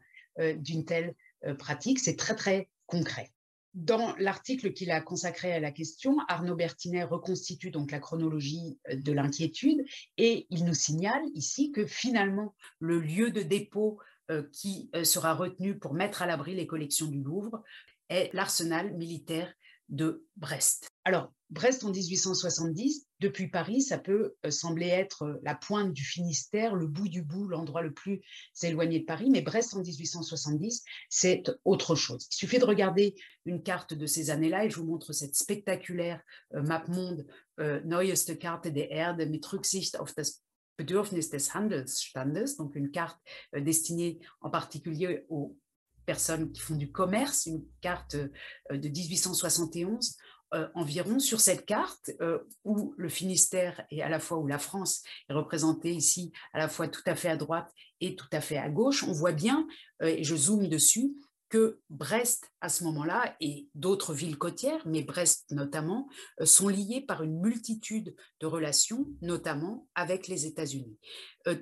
d'une 0.57 0.85
telle 0.85 1.15
pratique. 1.59 1.99
C'est 1.99 2.17
très, 2.17 2.35
très 2.35 2.69
concret. 2.87 3.33
Dans 3.75 4.15
l'article 4.19 4.75
qu'il 4.75 4.91
a 4.91 5.01
consacré 5.01 5.53
à 5.55 5.61
la 5.61 5.73
question, 5.73 6.19
Arnaud 6.29 6.57
Bertinet 6.57 7.05
reconstitue 7.05 7.71
donc 7.71 7.91
la 7.91 8.01
chronologie 8.01 8.79
euh, 8.91 8.97
de 8.97 9.13
l'inquiétude 9.13 9.83
et 10.19 10.47
il 10.51 10.65
nous 10.65 10.75
signale 10.75 11.23
ici 11.35 11.73
que 11.73 11.87
finalement 11.87 12.55
le 12.81 13.01
lieu 13.01 13.31
de 13.31 13.41
dépôt 13.41 13.99
euh, 14.31 14.43
qui 14.53 14.91
sera 15.05 15.35
retenu 15.35 15.79
pour 15.79 15.95
mettre 15.95 16.23
à 16.23 16.27
l'abri 16.27 16.55
les 16.55 16.67
collections 16.67 17.07
du 17.07 17.23
Louvre 17.23 17.63
est 18.11 18.31
l'arsenal 18.35 18.93
militaire 18.95 19.53
de 19.89 20.27
Brest. 20.37 20.89
Alors, 21.05 21.33
Brest 21.51 21.85
en 21.85 21.91
1870, 21.91 23.07
depuis 23.23 23.49
Paris, 23.49 23.81
ça 23.83 23.99
peut 23.99 24.35
euh, 24.45 24.51
sembler 24.51 24.89
être 24.89 25.23
euh, 25.23 25.41
la 25.43 25.55
pointe 25.55 25.93
du 25.93 26.05
Finistère, 26.05 26.75
le 26.75 26.87
bout 26.87 27.09
du 27.09 27.23
bout, 27.23 27.47
l'endroit 27.49 27.83
le 27.83 27.95
plus 27.95 28.21
éloigné 28.63 29.01
de 29.01 29.05
Paris, 29.05 29.31
mais 29.31 29.41
Brest 29.41 29.75
en 29.75 29.81
1870, 29.81 30.85
c'est 31.09 31.45
autre 31.65 31.95
chose. 31.95 32.27
Il 32.31 32.35
suffit 32.35 32.59
de 32.59 32.65
regarder 32.65 33.15
une 33.47 33.63
carte 33.63 33.95
de 33.95 34.07
ces 34.07 34.31
années-là 34.31 34.65
et 34.65 34.71
je 34.71 34.77
vous 34.77 34.87
montre 34.87 35.13
cette 35.13 35.37
spectaculaire 35.37 36.21
euh, 36.55 36.63
map 36.63 36.85
monde, 36.89 37.27
Neueste 37.59 38.39
Karte 38.39 38.73
der 38.73 38.91
Erde 38.91 39.27
mit 39.27 39.43
Rücksicht 39.53 40.01
auf 40.01 40.15
das 40.15 40.43
Bedürfnis 40.79 41.29
des 41.31 41.55
Handelsstandes, 41.55 42.57
donc 42.57 42.75
une 42.75 42.91
carte 42.91 43.21
destinée 43.55 44.19
en 44.41 44.51
particulier 44.51 45.25
aux 45.29 45.57
personnes 46.05 46.51
qui 46.51 46.61
font 46.61 46.75
du 46.75 46.91
commerce, 46.91 47.47
une 47.47 47.63
carte 47.81 48.17
de 48.17 48.89
1871 48.89 50.17
euh, 50.55 50.69
environ 50.75 51.19
sur 51.19 51.41
cette 51.41 51.65
carte 51.65 52.11
euh, 52.21 52.41
où 52.65 52.93
le 52.99 53.09
Finistère 53.09 53.87
est 53.91 54.03
à 54.03 54.11
la 54.11 54.21
fois 54.21 54.37
où 54.37 54.47
la 54.47 54.59
France 54.59 55.03
est 55.31 55.33
représentée 55.33 55.93
ici 55.93 56.31
à 56.53 56.59
la 56.59 56.69
fois 56.69 56.89
tout 56.89 57.03
à 57.07 57.15
fait 57.15 57.31
à 57.31 57.37
droite 57.37 57.73
et 58.03 58.17
tout 58.17 58.29
à 58.33 58.43
fait 58.43 58.59
à 58.59 58.69
gauche, 58.69 59.03
on 59.03 59.13
voit 59.13 59.33
bien, 59.33 59.67
euh, 60.03 60.09
et 60.09 60.25
je 60.25 60.37
zoome 60.37 60.69
dessus, 60.69 61.15
que 61.49 61.81
Brest, 61.89 62.51
à 62.61 62.69
ce 62.69 62.85
moment-là, 62.85 63.37
et 63.41 63.69
d'autres 63.75 64.13
villes 64.13 64.39
côtières, 64.39 64.83
mais 64.87 65.03
Brest 65.03 65.51
notamment, 65.51 66.09
sont 66.45 66.69
liées 66.69 67.03
par 67.03 67.23
une 67.23 67.41
multitude 67.41 68.17
de 68.41 68.47
relations, 68.47 69.07
notamment 69.21 69.87
avec 69.95 70.29
les 70.29 70.47
États-Unis. 70.47 70.97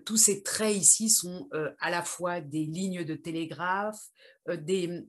tous 0.05 0.17
ces 0.17 0.45
traits 0.45 0.77
ici 0.77 1.11
sont 1.11 1.49
à 1.81 1.91
la 1.91 2.05
fois 2.05 2.41
des 2.41 2.67
lignes 2.67 3.03
de 3.03 3.17
télégraphe, 3.17 4.01
des 4.49 5.05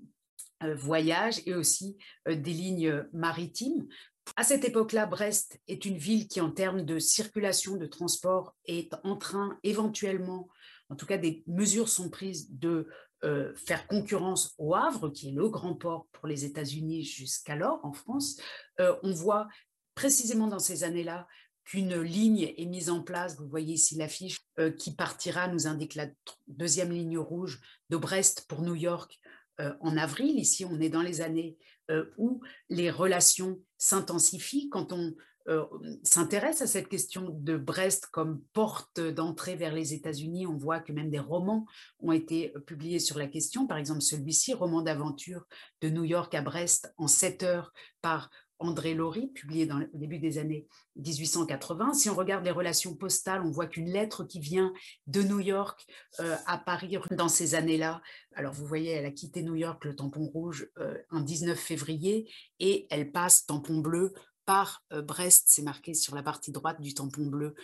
voyages 0.69 1.41
et 1.45 1.53
aussi 1.55 1.97
euh, 2.27 2.35
des 2.35 2.53
lignes 2.53 3.05
maritimes. 3.13 3.87
À 4.35 4.43
cette 4.43 4.63
époque-là, 4.63 5.05
Brest 5.05 5.59
est 5.67 5.85
une 5.85 5.97
ville 5.97 6.27
qui, 6.27 6.41
en 6.41 6.51
termes 6.51 6.83
de 6.83 6.99
circulation, 6.99 7.75
de 7.75 7.85
transport, 7.85 8.55
est 8.65 8.93
en 9.03 9.17
train 9.17 9.57
éventuellement, 9.63 10.47
en 10.89 10.95
tout 10.95 11.05
cas 11.05 11.17
des 11.17 11.43
mesures 11.47 11.89
sont 11.89 12.09
prises 12.09 12.51
de 12.51 12.87
euh, 13.23 13.53
faire 13.55 13.87
concurrence 13.87 14.53
au 14.57 14.75
Havre, 14.75 15.09
qui 15.09 15.29
est 15.29 15.33
le 15.33 15.49
grand 15.49 15.73
port 15.73 16.07
pour 16.11 16.27
les 16.27 16.45
États-Unis 16.45 17.03
jusqu'alors 17.03 17.79
en 17.83 17.93
France. 17.93 18.39
on 18.79 19.11
voit 19.11 19.47
précisément 19.95 20.47
dans 20.47 20.59
ces 20.59 20.83
années-là 20.83 21.27
qu'une 21.65 21.99
ligne 22.01 22.53
est 22.57 22.65
mise 22.65 22.89
en 22.89 23.01
place, 23.01 23.37
vous 23.37 23.47
voyez 23.47 23.75
ici 23.75 23.95
l'affiche, 23.95 24.39
qui 24.77 24.95
partira, 24.95 25.47
nous 25.47 25.67
indique 25.67 25.95
la 25.95 26.07
deuxième 26.47 26.91
ligne 26.91 27.19
rouge 27.19 27.61
de 27.89 27.97
Brest 27.97 28.45
pour 28.47 28.61
New 28.61 28.75
York 28.75 29.19
euh, 29.61 29.73
en 29.79 29.97
avril. 29.97 30.39
Ici, 30.39 30.65
on 30.65 30.79
est 30.79 30.89
dans 30.89 31.01
les 31.01 31.21
années 31.21 31.57
euh, 31.89 32.05
où 32.17 32.41
les 32.69 32.89
relations 32.89 33.59
s'intensifient. 33.77 34.69
Quand 34.69 34.91
on 34.91 35.13
euh, 35.47 35.65
s'intéresse 36.03 36.61
à 36.61 36.67
cette 36.67 36.87
question 36.87 37.29
de 37.29 37.57
Brest 37.57 38.07
comme 38.07 38.41
porte 38.53 38.99
d'entrée 38.99 39.55
vers 39.55 39.73
les 39.73 39.93
États-Unis, 39.93 40.47
on 40.47 40.57
voit 40.57 40.79
que 40.79 40.93
même 40.93 41.09
des 41.09 41.19
romans 41.19 41.65
ont 41.99 42.11
été 42.11 42.53
publiés 42.65 42.99
sur 42.99 43.17
la 43.17 43.27
question. 43.27 43.67
Par 43.67 43.77
exemple, 43.77 44.01
celui-ci, 44.01 44.53
roman 44.53 44.81
d'aventure 44.81 45.45
de 45.81 45.89
New 45.89 46.03
York 46.05 46.33
à 46.33 46.41
Brest 46.41 46.93
en 46.97 47.07
7 47.07 47.43
heures 47.43 47.73
par 48.01 48.29
André 48.61 48.93
Laurie, 48.93 49.27
publié 49.27 49.67
au 49.71 49.97
début 49.97 50.19
des 50.19 50.37
années 50.37 50.67
1880. 50.95 51.93
Si 51.93 52.09
on 52.09 52.15
regarde 52.15 52.45
les 52.45 52.51
relations 52.51 52.95
postales, 52.95 53.41
on 53.43 53.51
voit 53.51 53.67
qu'une 53.67 53.89
lettre 53.89 54.23
qui 54.23 54.39
vient 54.39 54.71
de 55.07 55.23
New 55.23 55.39
York 55.39 55.85
euh, 56.19 56.35
à 56.45 56.57
Paris 56.57 56.97
dans 57.11 57.27
ces 57.27 57.55
années-là, 57.55 58.01
alors 58.35 58.53
vous 58.53 58.65
voyez, 58.65 58.91
elle 58.91 59.05
a 59.05 59.11
quitté 59.11 59.41
New 59.41 59.55
York, 59.55 59.83
le 59.83 59.95
tampon 59.95 60.25
rouge, 60.25 60.69
euh, 60.77 60.97
un 61.09 61.21
19 61.21 61.59
février, 61.59 62.31
et 62.59 62.87
elle 62.89 63.11
passe 63.11 63.45
tampon 63.45 63.79
bleu 63.79 64.13
par 64.45 64.83
euh, 64.93 65.01
Brest, 65.01 65.45
c'est 65.47 65.63
marqué 65.63 65.93
sur 65.93 66.15
la 66.15 66.23
partie 66.23 66.51
droite 66.51 66.79
du 66.81 66.93
tampon 66.93 67.25
bleu, 67.25 67.55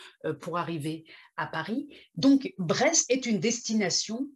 pour 0.42 0.58
arriver 0.58 1.06
à 1.36 1.46
Paris. 1.46 1.88
Donc 2.16 2.54
Brest 2.58 3.06
est 3.10 3.26
une 3.26 3.40
destination 3.40 4.28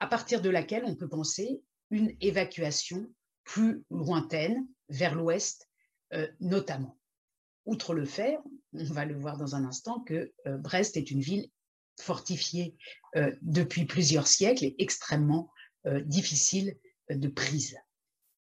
à 0.00 0.06
partir 0.06 0.40
de 0.40 0.50
laquelle 0.50 0.84
on 0.86 0.96
peut 0.96 1.08
penser 1.08 1.60
une 1.90 2.14
évacuation 2.20 3.10
plus 3.44 3.82
lointaine 3.90 4.66
vers 4.88 5.14
l'ouest 5.14 5.67
notamment. 6.40 6.98
Outre 7.68 7.92
le 7.92 8.06
fait, 8.06 8.38
on 8.72 8.82
va 8.84 9.04
le 9.04 9.14
voir 9.14 9.36
dans 9.36 9.54
un 9.54 9.64
instant, 9.66 10.00
que 10.00 10.32
euh, 10.46 10.56
Brest 10.56 10.96
est 10.96 11.10
une 11.10 11.20
ville 11.20 11.50
fortifiée 12.00 12.74
euh, 13.16 13.30
depuis 13.42 13.84
plusieurs 13.84 14.26
siècles 14.26 14.64
et 14.64 14.74
extrêmement 14.78 15.52
difficile 16.04 16.76
de 17.08 17.28
prise, 17.28 17.78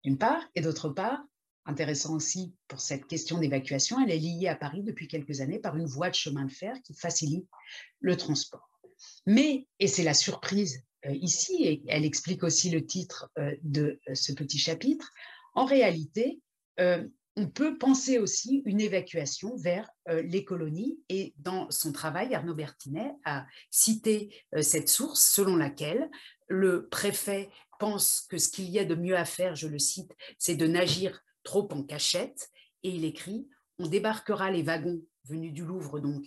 d'une 0.03 0.17
part, 0.17 0.41
et 0.53 0.61
d'autre 0.61 0.87
part, 0.89 1.21
intéressant 1.65 2.15
aussi 2.15 2.53
pour 2.69 2.79
cette 2.79 3.07
question 3.07 3.39
d'évacuation, 3.39 3.99
elle 3.99 4.11
est 4.11 4.19
liée 4.19 4.47
à 4.47 4.55
Paris 4.55 4.83
depuis 4.83 5.09
quelques 5.09 5.41
années 5.41 5.59
par 5.59 5.75
une 5.75 5.87
voie 5.87 6.09
de 6.09 6.15
chemin 6.15 6.45
de 6.45 6.51
fer 6.51 6.77
qui 6.83 6.93
facilite 6.93 7.45
le 7.99 8.15
transport. 8.15 8.69
Mais, 9.25 9.67
et 9.79 9.87
c'est 9.87 10.03
la 10.03 10.13
surprise 10.13 10.83
ici, 11.09 11.63
et 11.65 11.83
elle 11.87 12.05
explique 12.05 12.43
aussi 12.43 12.69
le 12.69 12.85
titre 12.85 13.29
de 13.63 13.99
ce 14.13 14.31
petit 14.31 14.59
chapitre, 14.59 15.11
en 15.55 15.65
réalité, 15.65 16.39
on 17.37 17.47
peut 17.47 17.77
penser 17.77 18.17
aussi 18.17 18.61
une 18.65 18.79
évacuation 18.79 19.55
vers 19.57 19.89
euh, 20.09 20.21
les 20.21 20.45
colonies. 20.45 20.99
Et 21.09 21.33
dans 21.37 21.69
son 21.69 21.91
travail, 21.91 22.33
Arnaud 22.33 22.55
Bertinet 22.55 23.13
a 23.25 23.45
cité 23.69 24.33
euh, 24.55 24.61
cette 24.61 24.89
source 24.89 25.21
selon 25.21 25.55
laquelle 25.55 26.09
le 26.47 26.87
préfet 26.87 27.49
pense 27.79 28.21
que 28.29 28.37
ce 28.37 28.49
qu'il 28.49 28.69
y 28.69 28.79
a 28.79 28.85
de 28.85 28.95
mieux 28.95 29.17
à 29.17 29.25
faire, 29.25 29.55
je 29.55 29.67
le 29.67 29.79
cite, 29.79 30.11
c'est 30.39 30.55
de 30.55 30.67
n'agir 30.67 31.21
trop 31.43 31.67
en 31.71 31.83
cachette. 31.83 32.49
Et 32.83 32.89
il 32.89 33.03
écrit 33.03 33.49
On 33.79 33.87
débarquera 33.87 34.51
les 34.51 34.63
wagons 34.63 35.01
venus 35.25 35.53
du 35.53 35.65
Louvre, 35.65 35.99
donc 35.99 36.23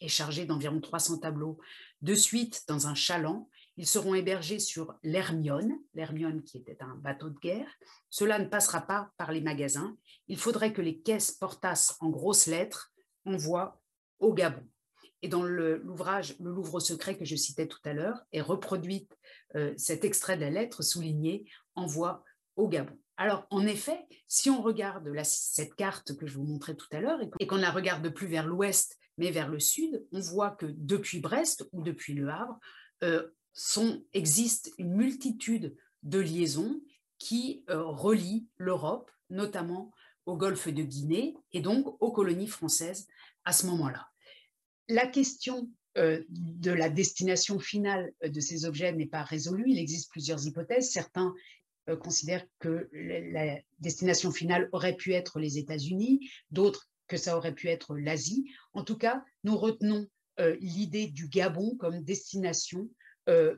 est 0.00 0.08
chargé 0.08 0.46
d'environ 0.46 0.80
300 0.80 1.18
tableaux 1.18 1.58
de 2.02 2.14
suite 2.14 2.64
dans 2.66 2.86
un 2.86 2.94
chaland. 2.94 3.48
Ils 3.78 3.86
seront 3.86 4.14
hébergés 4.14 4.58
sur 4.58 4.98
l'Hermione, 5.04 5.78
l'Hermione 5.94 6.42
qui 6.42 6.58
était 6.58 6.82
un 6.82 6.96
bateau 6.96 7.30
de 7.30 7.38
guerre. 7.38 7.70
Cela 8.10 8.40
ne 8.40 8.46
passera 8.46 8.80
pas 8.80 9.12
par 9.16 9.30
les 9.30 9.40
magasins. 9.40 9.96
Il 10.26 10.36
faudrait 10.36 10.72
que 10.72 10.82
les 10.82 10.98
caisses 10.98 11.30
portassent 11.30 11.96
en 12.00 12.10
grosses 12.10 12.46
lettres 12.46 12.92
envoi 13.24 13.80
au 14.18 14.34
Gabon. 14.34 14.66
Et 15.22 15.28
dans 15.28 15.44
l'ouvrage 15.44 16.36
Le 16.40 16.50
Louvre 16.50 16.80
secret 16.80 17.16
que 17.16 17.24
je 17.24 17.36
citais 17.36 17.68
tout 17.68 17.78
à 17.84 17.92
l'heure, 17.92 18.20
est 18.32 18.40
reproduite 18.40 19.16
euh, 19.54 19.72
cet 19.76 20.04
extrait 20.04 20.36
de 20.36 20.42
la 20.42 20.50
lettre 20.50 20.82
souligné 20.82 21.48
Envoi 21.76 22.24
au 22.56 22.66
Gabon. 22.66 22.98
Alors, 23.16 23.46
en 23.50 23.64
effet, 23.64 24.06
si 24.26 24.50
on 24.50 24.60
regarde 24.60 25.08
cette 25.22 25.76
carte 25.76 26.16
que 26.16 26.26
je 26.26 26.36
vous 26.36 26.44
montrais 26.44 26.74
tout 26.74 26.88
à 26.90 27.00
l'heure 27.00 27.20
et 27.38 27.46
qu'on 27.46 27.56
ne 27.56 27.62
la 27.62 27.70
regarde 27.70 28.08
plus 28.10 28.26
vers 28.26 28.46
l'ouest, 28.46 28.98
mais 29.18 29.30
vers 29.30 29.48
le 29.48 29.60
sud, 29.60 30.04
on 30.12 30.20
voit 30.20 30.50
que 30.50 30.66
depuis 30.66 31.20
Brest 31.20 31.68
ou 31.72 31.82
depuis 31.82 32.14
Le 32.14 32.28
Havre, 32.28 32.58
euh, 33.04 33.28
sont, 33.58 34.04
existe 34.12 34.72
une 34.78 34.94
multitude 34.94 35.76
de 36.04 36.20
liaisons 36.20 36.80
qui 37.18 37.64
euh, 37.68 37.82
relient 37.82 38.46
l'Europe, 38.56 39.10
notamment 39.30 39.92
au 40.26 40.36
golfe 40.36 40.68
de 40.68 40.82
Guinée 40.82 41.34
et 41.52 41.60
donc 41.60 42.00
aux 42.00 42.12
colonies 42.12 42.46
françaises 42.46 43.08
à 43.44 43.52
ce 43.52 43.66
moment-là. 43.66 44.08
La 44.88 45.06
question 45.06 45.68
euh, 45.96 46.22
de 46.28 46.70
la 46.70 46.88
destination 46.88 47.58
finale 47.58 48.12
euh, 48.22 48.28
de 48.28 48.40
ces 48.40 48.64
objets 48.64 48.92
n'est 48.92 49.06
pas 49.06 49.24
résolue. 49.24 49.64
Il 49.66 49.78
existe 49.78 50.10
plusieurs 50.10 50.46
hypothèses. 50.46 50.92
Certains 50.92 51.34
euh, 51.88 51.96
considèrent 51.96 52.46
que 52.60 52.88
la 52.92 53.58
destination 53.80 54.30
finale 54.30 54.68
aurait 54.72 54.94
pu 54.94 55.14
être 55.14 55.40
les 55.40 55.58
États-Unis, 55.58 56.30
d'autres 56.52 56.88
que 57.08 57.16
ça 57.16 57.36
aurait 57.36 57.54
pu 57.54 57.68
être 57.68 57.96
l'Asie. 57.96 58.52
En 58.74 58.84
tout 58.84 58.96
cas, 58.96 59.24
nous 59.44 59.56
retenons 59.56 60.06
l'idée 60.60 61.08
du 61.08 61.26
Gabon 61.26 61.74
comme 61.80 62.04
destination 62.04 62.88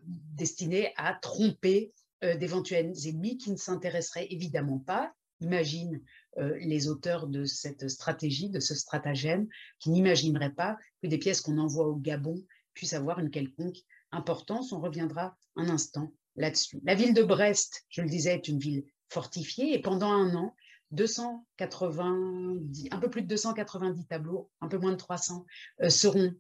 destinée 0.04 0.92
à 0.96 1.14
tromper 1.14 1.92
d'éventuels 2.22 2.92
ennemis 3.06 3.38
qui 3.38 3.50
ne 3.50 3.56
s'intéresseraient 3.56 4.26
évidemment 4.30 4.78
pas, 4.78 5.12
imagine 5.40 6.02
euh, 6.38 6.56
les 6.60 6.88
auteurs 6.88 7.26
de 7.26 7.44
cette 7.44 7.88
stratégie, 7.88 8.50
de 8.50 8.60
ce 8.60 8.74
stratagème, 8.74 9.48
qui 9.78 9.90
n'imagineraient 9.90 10.54
pas 10.54 10.76
que 11.02 11.08
des 11.08 11.18
pièces 11.18 11.40
qu'on 11.40 11.58
envoie 11.58 11.88
au 11.88 11.96
Gabon 11.96 12.44
puissent 12.74 12.92
avoir 12.92 13.18
une 13.18 13.30
quelconque 13.30 13.78
importance. 14.12 14.72
On 14.72 14.80
reviendra 14.80 15.36
un 15.56 15.68
instant 15.68 16.12
là-dessus. 16.36 16.80
La 16.84 16.94
ville 16.94 17.14
de 17.14 17.22
Brest, 17.22 17.84
je 17.88 18.02
le 18.02 18.08
disais, 18.08 18.34
est 18.34 18.48
une 18.48 18.58
ville 18.58 18.84
fortifiée 19.08 19.74
et 19.74 19.80
pendant 19.80 20.12
un 20.12 20.34
an, 20.34 20.54
290, 20.92 22.88
un 22.90 22.98
peu 22.98 23.10
plus 23.10 23.22
de 23.22 23.28
290 23.28 24.06
tableaux, 24.06 24.50
un 24.60 24.68
peu 24.68 24.78
moins 24.78 24.92
de 24.92 24.96
300, 24.96 25.46
euh, 25.82 25.88
seront 25.88 26.32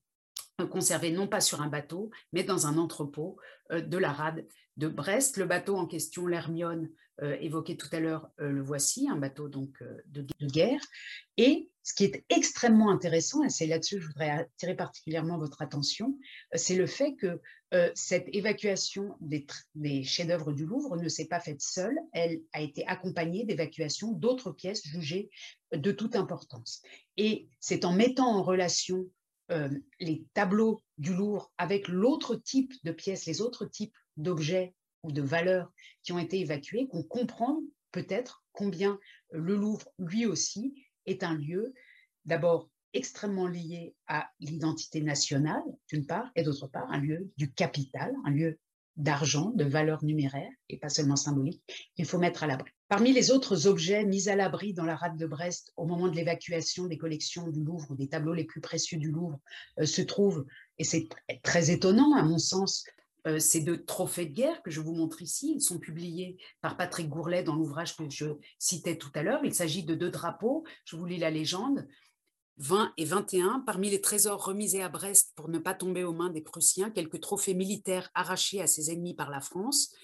conservés 0.66 1.10
non 1.10 1.26
pas 1.26 1.40
sur 1.40 1.62
un 1.62 1.68
bateau, 1.68 2.10
mais 2.32 2.44
dans 2.44 2.66
un 2.66 2.78
entrepôt 2.78 3.36
euh, 3.72 3.80
de 3.80 3.98
la 3.98 4.12
rade 4.12 4.46
de 4.76 4.88
Brest. 4.88 5.36
Le 5.36 5.46
bateau 5.46 5.76
en 5.76 5.86
question, 5.86 6.26
l'Hermione, 6.26 6.90
euh, 7.22 7.36
évoqué 7.40 7.76
tout 7.76 7.88
à 7.92 8.00
l'heure, 8.00 8.30
euh, 8.40 8.50
le 8.50 8.62
voici, 8.62 9.08
un 9.08 9.16
bateau 9.16 9.48
donc 9.48 9.82
de, 10.06 10.26
guerre. 10.40 10.80
Et 11.36 11.70
ce 11.82 11.94
qui 11.94 12.04
est 12.04 12.24
extrêmement 12.28 12.90
intéressant, 12.90 13.42
et 13.42 13.50
c'est 13.50 13.66
là-dessus 13.66 13.96
que 13.96 14.02
je 14.02 14.06
voudrais 14.08 14.30
attirer 14.30 14.74
particulièrement 14.74 15.38
votre 15.38 15.62
attention, 15.62 16.16
c'est 16.54 16.76
le 16.76 16.86
fait 16.86 17.14
que 17.14 17.40
cette 17.94 18.26
évacuation 18.32 19.16
des, 19.20 19.46
des 19.76 20.02
chefs-d'œuvre 20.02 20.52
du 20.52 20.66
Louvre 20.66 20.96
ne 20.96 21.08
s'est 21.08 21.28
pas 21.28 21.38
faite 21.38 21.62
seule, 21.62 21.96
elle 22.12 22.42
a 22.52 22.60
été 22.60 22.84
accompagnée 22.86 23.44
d'évacuation 23.44 24.12
d'autres 24.12 24.50
pièces 24.50 24.84
jugées 24.84 25.30
de 25.72 25.92
toute 25.92 26.16
importance. 26.16 26.82
Et 27.16 27.48
c'est 27.60 27.84
en 27.84 27.92
mettant 27.92 28.36
en 28.36 28.42
relation 28.42 29.06
les 29.98 30.24
tableaux 30.34 30.80
du 30.98 31.14
Louvre 31.14 31.52
avec 31.58 31.88
l'autre 31.88 32.36
type 32.36 32.72
de 32.84 32.92
pièces, 32.92 33.26
les 33.26 33.40
autres 33.40 33.66
types 33.66 33.96
d'objets 34.16 34.74
ou 35.02 35.12
de 35.12 35.22
valeurs 35.22 35.72
qui 36.02 36.12
ont 36.12 36.18
été 36.18 36.40
évacuées, 36.40 36.88
qu'on 36.88 37.02
comprend 37.02 37.60
peut-être 37.90 38.44
combien 38.52 38.98
le 39.32 39.56
Louvre, 39.56 39.88
lui 39.98 40.26
aussi, 40.26 40.74
est 41.06 41.22
un 41.22 41.34
lieu 41.34 41.74
d'abord 42.24 42.70
extrêmement 42.92 43.46
lié 43.46 43.94
à 44.06 44.30
l'identité 44.40 45.00
nationale, 45.00 45.62
d'une 45.88 46.06
part, 46.06 46.30
et 46.34 46.42
d'autre 46.42 46.66
part, 46.66 46.90
un 46.90 47.00
lieu 47.00 47.30
du 47.36 47.52
capital, 47.52 48.12
un 48.24 48.30
lieu 48.30 48.58
d'argent, 48.96 49.50
de 49.50 49.64
valeur 49.64 50.04
numéraire, 50.04 50.50
et 50.68 50.78
pas 50.78 50.88
seulement 50.88 51.16
symbolique, 51.16 51.62
qu'il 51.94 52.04
faut 52.04 52.18
mettre 52.18 52.42
à 52.42 52.46
l'abri. 52.46 52.70
Parmi 52.90 53.12
les 53.12 53.30
autres 53.30 53.68
objets 53.68 54.04
mis 54.04 54.28
à 54.28 54.34
l'abri 54.34 54.74
dans 54.74 54.84
la 54.84 54.96
rade 54.96 55.16
de 55.16 55.24
Brest 55.24 55.72
au 55.76 55.86
moment 55.86 56.08
de 56.08 56.16
l'évacuation 56.16 56.86
des 56.86 56.98
collections 56.98 57.46
du 57.46 57.62
Louvre, 57.62 57.92
ou 57.92 57.94
des 57.94 58.08
tableaux 58.08 58.34
les 58.34 58.42
plus 58.42 58.60
précieux 58.60 58.98
du 58.98 59.12
Louvre, 59.12 59.38
euh, 59.78 59.86
se 59.86 60.02
trouvent, 60.02 60.44
et 60.76 60.82
c'est 60.82 61.08
très 61.44 61.70
étonnant 61.70 62.16
à 62.16 62.24
mon 62.24 62.38
sens, 62.38 62.84
euh, 63.28 63.38
ces 63.38 63.60
deux 63.60 63.84
trophées 63.84 64.26
de 64.26 64.32
guerre 64.32 64.60
que 64.64 64.72
je 64.72 64.80
vous 64.80 64.92
montre 64.92 65.22
ici. 65.22 65.52
Ils 65.54 65.60
sont 65.60 65.78
publiés 65.78 66.36
par 66.62 66.76
Patrick 66.76 67.08
Gourlet 67.08 67.44
dans 67.44 67.54
l'ouvrage 67.54 67.96
que 67.96 68.10
je 68.10 68.26
citais 68.58 68.98
tout 68.98 69.12
à 69.14 69.22
l'heure. 69.22 69.44
Il 69.44 69.54
s'agit 69.54 69.84
de 69.84 69.94
deux 69.94 70.10
drapeaux. 70.10 70.64
Je 70.84 70.96
vous 70.96 71.06
lis 71.06 71.18
la 71.18 71.30
légende. 71.30 71.86
20 72.56 72.92
et 72.96 73.04
21, 73.04 73.62
parmi 73.66 73.88
les 73.88 74.00
trésors 74.00 74.44
remisés 74.44 74.82
à 74.82 74.88
Brest 74.88 75.32
pour 75.36 75.48
ne 75.48 75.60
pas 75.60 75.74
tomber 75.74 76.02
aux 76.02 76.12
mains 76.12 76.28
des 76.28 76.42
Prussiens, 76.42 76.90
quelques 76.90 77.20
trophées 77.20 77.54
militaires 77.54 78.10
arrachés 78.14 78.60
à 78.60 78.66
ses 78.66 78.90
ennemis 78.90 79.14
par 79.14 79.30
la 79.30 79.40
France. 79.40 79.94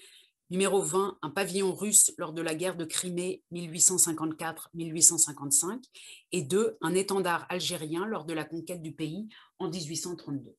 Numéro 0.49 0.81
20, 0.81 1.17
un 1.21 1.29
pavillon 1.29 1.75
russe 1.75 2.13
lors 2.17 2.31
de 2.31 2.41
la 2.41 2.55
guerre 2.55 2.77
de 2.77 2.85
Crimée 2.85 3.43
1854-1855. 3.51 5.83
Et 6.31 6.41
2, 6.41 6.77
un 6.79 6.93
étendard 6.93 7.45
algérien 7.49 8.05
lors 8.05 8.23
de 8.23 8.31
la 8.31 8.45
conquête 8.45 8.81
du 8.81 8.93
pays 8.93 9.27
en 9.59 9.69
1832. 9.69 10.55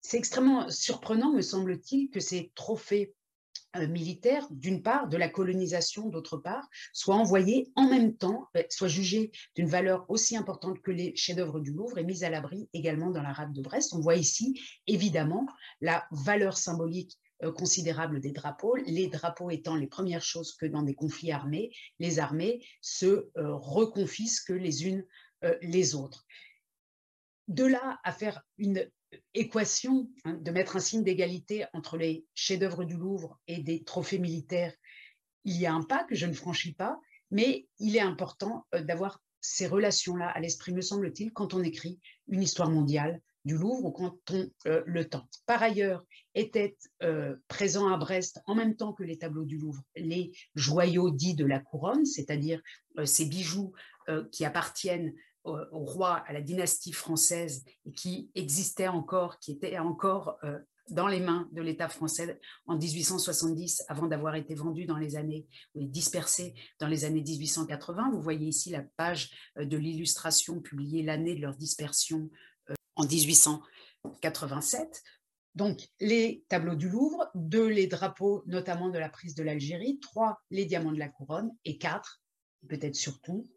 C'est 0.00 0.16
extrêmement 0.16 0.68
surprenant, 0.70 1.32
me 1.32 1.42
semble-t-il, 1.42 2.10
que 2.10 2.18
ces 2.18 2.50
trophées 2.56 3.14
euh, 3.76 3.86
militaires, 3.86 4.48
d'une 4.50 4.82
part, 4.82 5.08
de 5.08 5.16
la 5.16 5.28
colonisation, 5.28 6.08
d'autre 6.08 6.38
part, 6.38 6.66
soient 6.92 7.14
envoyés 7.14 7.70
en 7.76 7.88
même 7.88 8.16
temps, 8.16 8.48
euh, 8.56 8.64
soient 8.70 8.88
jugés 8.88 9.30
d'une 9.54 9.68
valeur 9.68 10.04
aussi 10.08 10.36
importante 10.36 10.80
que 10.80 10.90
les 10.90 11.14
chefs-d'œuvre 11.14 11.60
du 11.60 11.70
Louvre 11.70 11.98
et 11.98 12.04
mis 12.04 12.24
à 12.24 12.30
l'abri 12.30 12.68
également 12.72 13.12
dans 13.12 13.22
la 13.22 13.32
rade 13.32 13.52
de 13.52 13.62
Brest. 13.62 13.94
On 13.94 14.00
voit 14.00 14.16
ici, 14.16 14.60
évidemment, 14.88 15.46
la 15.80 16.08
valeur 16.10 16.56
symbolique 16.56 17.16
considérable 17.56 18.20
des 18.20 18.32
drapeaux, 18.32 18.76
les 18.76 19.08
drapeaux 19.08 19.50
étant 19.50 19.76
les 19.76 19.86
premières 19.86 20.22
choses 20.22 20.54
que 20.54 20.66
dans 20.66 20.82
des 20.82 20.94
conflits 20.94 21.30
armés, 21.30 21.70
les 21.98 22.18
armées 22.18 22.64
se 22.80 23.30
reconfisquent 23.36 24.50
les 24.50 24.86
unes 24.86 25.04
les 25.62 25.94
autres. 25.94 26.26
De 27.46 27.64
là 27.64 28.00
à 28.02 28.12
faire 28.12 28.42
une 28.58 28.90
équation 29.34 30.10
hein, 30.24 30.34
de 30.34 30.50
mettre 30.50 30.76
un 30.76 30.80
signe 30.80 31.04
d'égalité 31.04 31.66
entre 31.72 31.96
les 31.96 32.26
chefs-d'œuvre 32.34 32.84
du 32.84 32.96
Louvre 32.96 33.38
et 33.46 33.62
des 33.62 33.82
trophées 33.84 34.18
militaires, 34.18 34.74
il 35.44 35.56
y 35.56 35.66
a 35.66 35.72
un 35.72 35.82
pas 35.82 36.04
que 36.04 36.14
je 36.14 36.26
ne 36.26 36.32
franchis 36.32 36.74
pas, 36.74 37.00
mais 37.30 37.68
il 37.78 37.96
est 37.96 38.00
important 38.00 38.66
euh, 38.74 38.82
d'avoir 38.82 39.22
ces 39.40 39.66
relations-là 39.66 40.28
à 40.28 40.40
l'esprit, 40.40 40.72
me 40.72 40.80
semble-t-il, 40.80 41.32
quand 41.32 41.54
on 41.54 41.62
écrit 41.62 42.00
une 42.26 42.42
histoire 42.42 42.70
mondiale 42.70 43.22
Louvre 43.56 43.84
ou 43.86 43.90
quand 43.90 44.18
on 44.30 44.50
euh, 44.66 44.82
le 44.86 45.08
tente. 45.08 45.32
Par 45.46 45.62
ailleurs, 45.62 46.04
étaient 46.34 46.76
euh, 47.02 47.36
présents 47.48 47.88
à 47.88 47.96
Brest 47.96 48.40
en 48.46 48.54
même 48.54 48.76
temps 48.76 48.92
que 48.92 49.04
les 49.04 49.18
tableaux 49.18 49.44
du 49.44 49.58
Louvre, 49.58 49.82
les 49.96 50.32
joyaux 50.54 51.10
dits 51.10 51.34
de 51.34 51.46
la 51.46 51.60
couronne, 51.60 52.04
c'est-à-dire 52.04 52.60
ces 53.04 53.26
bijoux 53.26 53.72
qui 54.32 54.46
appartiennent 54.46 55.12
au, 55.44 55.84
roi, 55.84 56.22
à 56.26 56.32
la 56.32 56.40
dynastie 56.40 56.92
française, 56.92 57.64
et 57.86 57.92
qui 57.92 58.30
existait 58.34 58.88
encore, 58.88 59.38
qui 59.38 59.52
était 59.52 59.78
encore 59.78 60.38
euh, 60.44 60.58
dans 60.90 61.06
les 61.06 61.20
mains 61.20 61.48
de 61.52 61.60
l'État 61.60 61.88
français 61.88 62.40
en 62.66 62.76
1870, 62.76 63.84
avant 63.88 64.06
d'avoir 64.06 64.34
été 64.34 64.54
vendu 64.54 64.86
dans 64.86 64.96
les 64.96 65.16
années, 65.16 65.46
ou 65.74 65.86
dispersé 65.86 66.54
dans 66.80 66.88
les 66.88 67.04
années 67.04 67.22
1880. 67.22 68.10
Vous 68.12 68.22
voyez 68.22 68.48
ici 68.48 68.70
la 68.70 68.82
page 68.96 69.30
euh, 69.58 69.64
de 69.64 69.76
l'illustration 69.76 70.60
publiée 70.60 71.02
l'année 71.02 71.34
de 71.34 71.42
leur 71.42 71.56
dispersion 71.56 72.28
euh, 72.28 72.28
en 72.98 73.06
1887. 73.06 75.02
Donc, 75.54 75.88
les 75.98 76.44
tableaux 76.48 76.76
du 76.76 76.88
Louvre, 76.88 77.30
deux, 77.34 77.66
les 77.66 77.86
drapeaux, 77.86 78.44
notamment 78.46 78.90
de 78.90 78.98
la 78.98 79.08
prise 79.08 79.34
de 79.34 79.42
l'Algérie, 79.42 79.98
trois, 79.98 80.40
les 80.50 80.66
diamants 80.66 80.92
de 80.92 80.98
la 80.98 81.08
couronne, 81.08 81.50
et 81.64 81.78
quatre, 81.78 82.22
peut-être 82.68 82.94
surtout, 82.94 83.48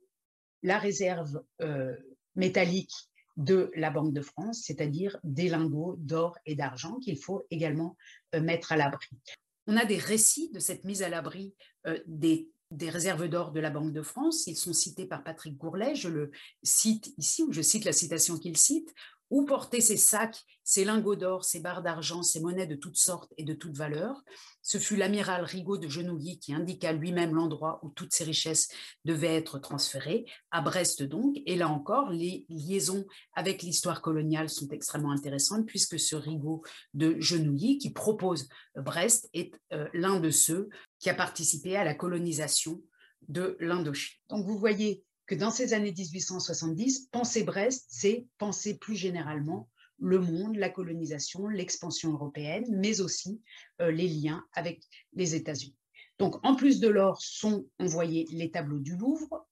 la 0.64 0.80
réserve 0.80 1.44
euh, 1.62 1.96
métallique 2.36 2.94
de 3.38 3.72
la 3.76 3.90
Banque 3.90 4.14
de 4.14 4.22
France, 4.22 4.64
c'est-à-dire 4.64 5.18
des 5.24 5.50
lingots 5.50 5.96
d'or 5.98 6.38
et 6.46 6.56
d'argent 6.56 6.98
qu'il 7.00 7.18
faut 7.18 7.46
également 7.50 7.98
euh, 8.36 8.42
mettre 8.42 8.72
à 8.72 8.78
l'abri. 8.78 9.10
On 9.68 9.78
a 9.78 9.86
des 9.86 9.98
récits 9.98 10.50
de 10.52 10.60
cette 10.60 10.84
mise 10.84 11.04
à 11.04 11.10
l'abri 11.10 11.54
euh, 11.88 12.00
des, 12.08 12.50
des, 12.72 12.90
réserves 12.90 13.28
d'or 13.28 13.52
de 13.52 13.60
la 13.60 13.70
Banque 13.70 13.94
de 13.94 14.02
France. 14.02 14.48
Ils 14.48 14.58
sont 14.58 14.74
cités 14.74 15.06
par 15.06 15.24
Patrick 15.24 15.58
Gourlet. 15.58 15.96
Je 15.96 16.10
le 16.10 16.32
cite 16.64 17.14
ici, 17.18 17.44
ou 17.44 17.52
je 17.52 17.62
cite 17.62 17.86
la 17.86 17.94
citation 17.94 18.38
qu'il 18.38 18.58
cite. 18.58 18.94
Où 19.32 19.46
porter 19.46 19.82
ses 19.82 19.98
sacs, 19.98 20.44
ses 20.64 20.86
lingots 20.86 21.16
d'or, 21.16 21.44
ses 21.44 21.60
barres 21.60 21.82
d'argent, 21.82 22.22
ses 22.22 22.42
monnaies 22.42 22.68
de 22.68 22.76
toutes 22.76 22.98
sortes 22.98 23.34
et 23.38 23.44
de 23.44 23.54
toutes 23.54 23.78
valeurs? 23.78 24.22
Ce 24.62 24.78
fut 24.78 24.96
l'amiral 24.96 25.44
Rigaud 25.44 25.78
de 25.78 25.88
Genouilly 25.88 26.38
qui 26.38 26.54
indiqua 26.54 26.92
lui-même 26.92 27.34
l'endroit 27.34 27.80
où 27.82 27.90
toutes 27.90 28.14
ces 28.14 28.26
richesses 28.26 28.70
devaient 29.06 29.36
être 29.36 29.58
transférées, 29.58 30.26
à 30.52 30.62
Brest 30.62 31.02
donc. 31.02 31.38
Et 31.48 31.56
là 31.56 31.70
encore, 31.70 32.12
les 32.12 32.46
liaisons 32.50 33.06
avec 33.34 33.64
l'histoire 33.64 34.02
coloniale 34.02 34.50
sont 34.50 34.68
extrêmement 34.68 35.12
intéressantes, 35.12 35.66
puisque 35.66 36.00
ce 36.00 36.16
Rigaud 36.16 36.62
de 36.94 37.20
Genouilly 37.20 37.80
qui 37.80 37.92
propose 37.92 38.50
Brest 38.76 39.30
est 39.34 39.54
euh, 39.74 39.88
l'un 39.94 40.20
de 40.20 40.30
ceux 40.30 40.70
qui 41.00 41.10
a 41.10 41.16
participé 41.16 41.76
à 41.76 41.84
la 41.84 41.96
colonisation 41.96 42.82
de 43.28 43.58
l'Indochine. 43.60 44.18
Donc 44.30 44.46
vous 44.46 44.58
voyez 44.58 45.04
que 45.32 45.36
dans 45.36 45.50
ces 45.50 45.74
années 45.74 45.94
1870, 45.94 47.08
penser 47.10 47.44
Brest, 47.44 47.86
c'est 47.88 48.28
penser 48.38 48.78
plus 48.78 48.98
généralement 48.98 49.70
le 49.98 50.20
monde, 50.20 50.58
la 50.58 50.70
colonisation, 50.70 51.48
l'expansion 51.48 52.12
européenne, 52.12 52.66
mais 52.70 53.00
aussi 53.00 53.42
euh, 53.80 53.92
les 53.92 54.10
liens 54.10 54.44
avec 54.52 54.84
les 55.14 55.34
États-Unis. 55.34 55.78
Donc, 56.20 56.46
en 56.46 56.54
plus 56.54 56.82
de 56.82 56.90
l'or, 56.90 57.22
sont 57.22 57.66
envoyés 57.80 58.28
les 58.32 58.52
tableaux 58.52 58.80
du 58.80 58.98
Louvre, 58.98 59.48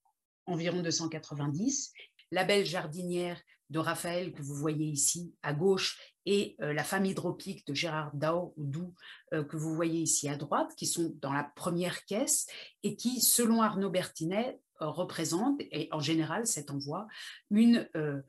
environ 0.47 0.81
290, 0.81 1.93
la 2.31 2.43
belle 2.43 2.65
jardinière 2.65 3.41
de 3.69 3.79
Raphaël 3.79 4.33
que 4.33 4.41
vous 4.41 4.55
voyez 4.55 4.87
ici 4.87 5.33
à 5.43 5.53
gauche 5.53 5.97
et 6.25 6.57
euh, 6.61 6.73
la 6.73 6.83
femme 6.83 7.05
hydropique 7.05 7.65
de 7.67 7.73
Gérard 7.73 8.13
Dao 8.13 8.53
ou 8.57 8.93
euh, 9.33 9.45
que 9.45 9.55
vous 9.55 9.73
voyez 9.75 10.01
ici 10.01 10.27
à 10.27 10.35
droite, 10.35 10.73
qui 10.75 10.87
sont 10.87 11.15
dans 11.21 11.31
la 11.31 11.45
première 11.55 12.03
caisse 12.03 12.47
et 12.83 12.97
qui, 12.97 13.21
selon 13.21 13.61
Arnaud 13.61 13.89
Bertinet, 13.91 14.59
représente, 14.79 15.59
et 15.71 15.89
en 15.91 15.99
général, 15.99 16.47
cet 16.47 16.71
envoi, 16.71 17.07
une, 17.49 17.87
euh, 17.95 18.21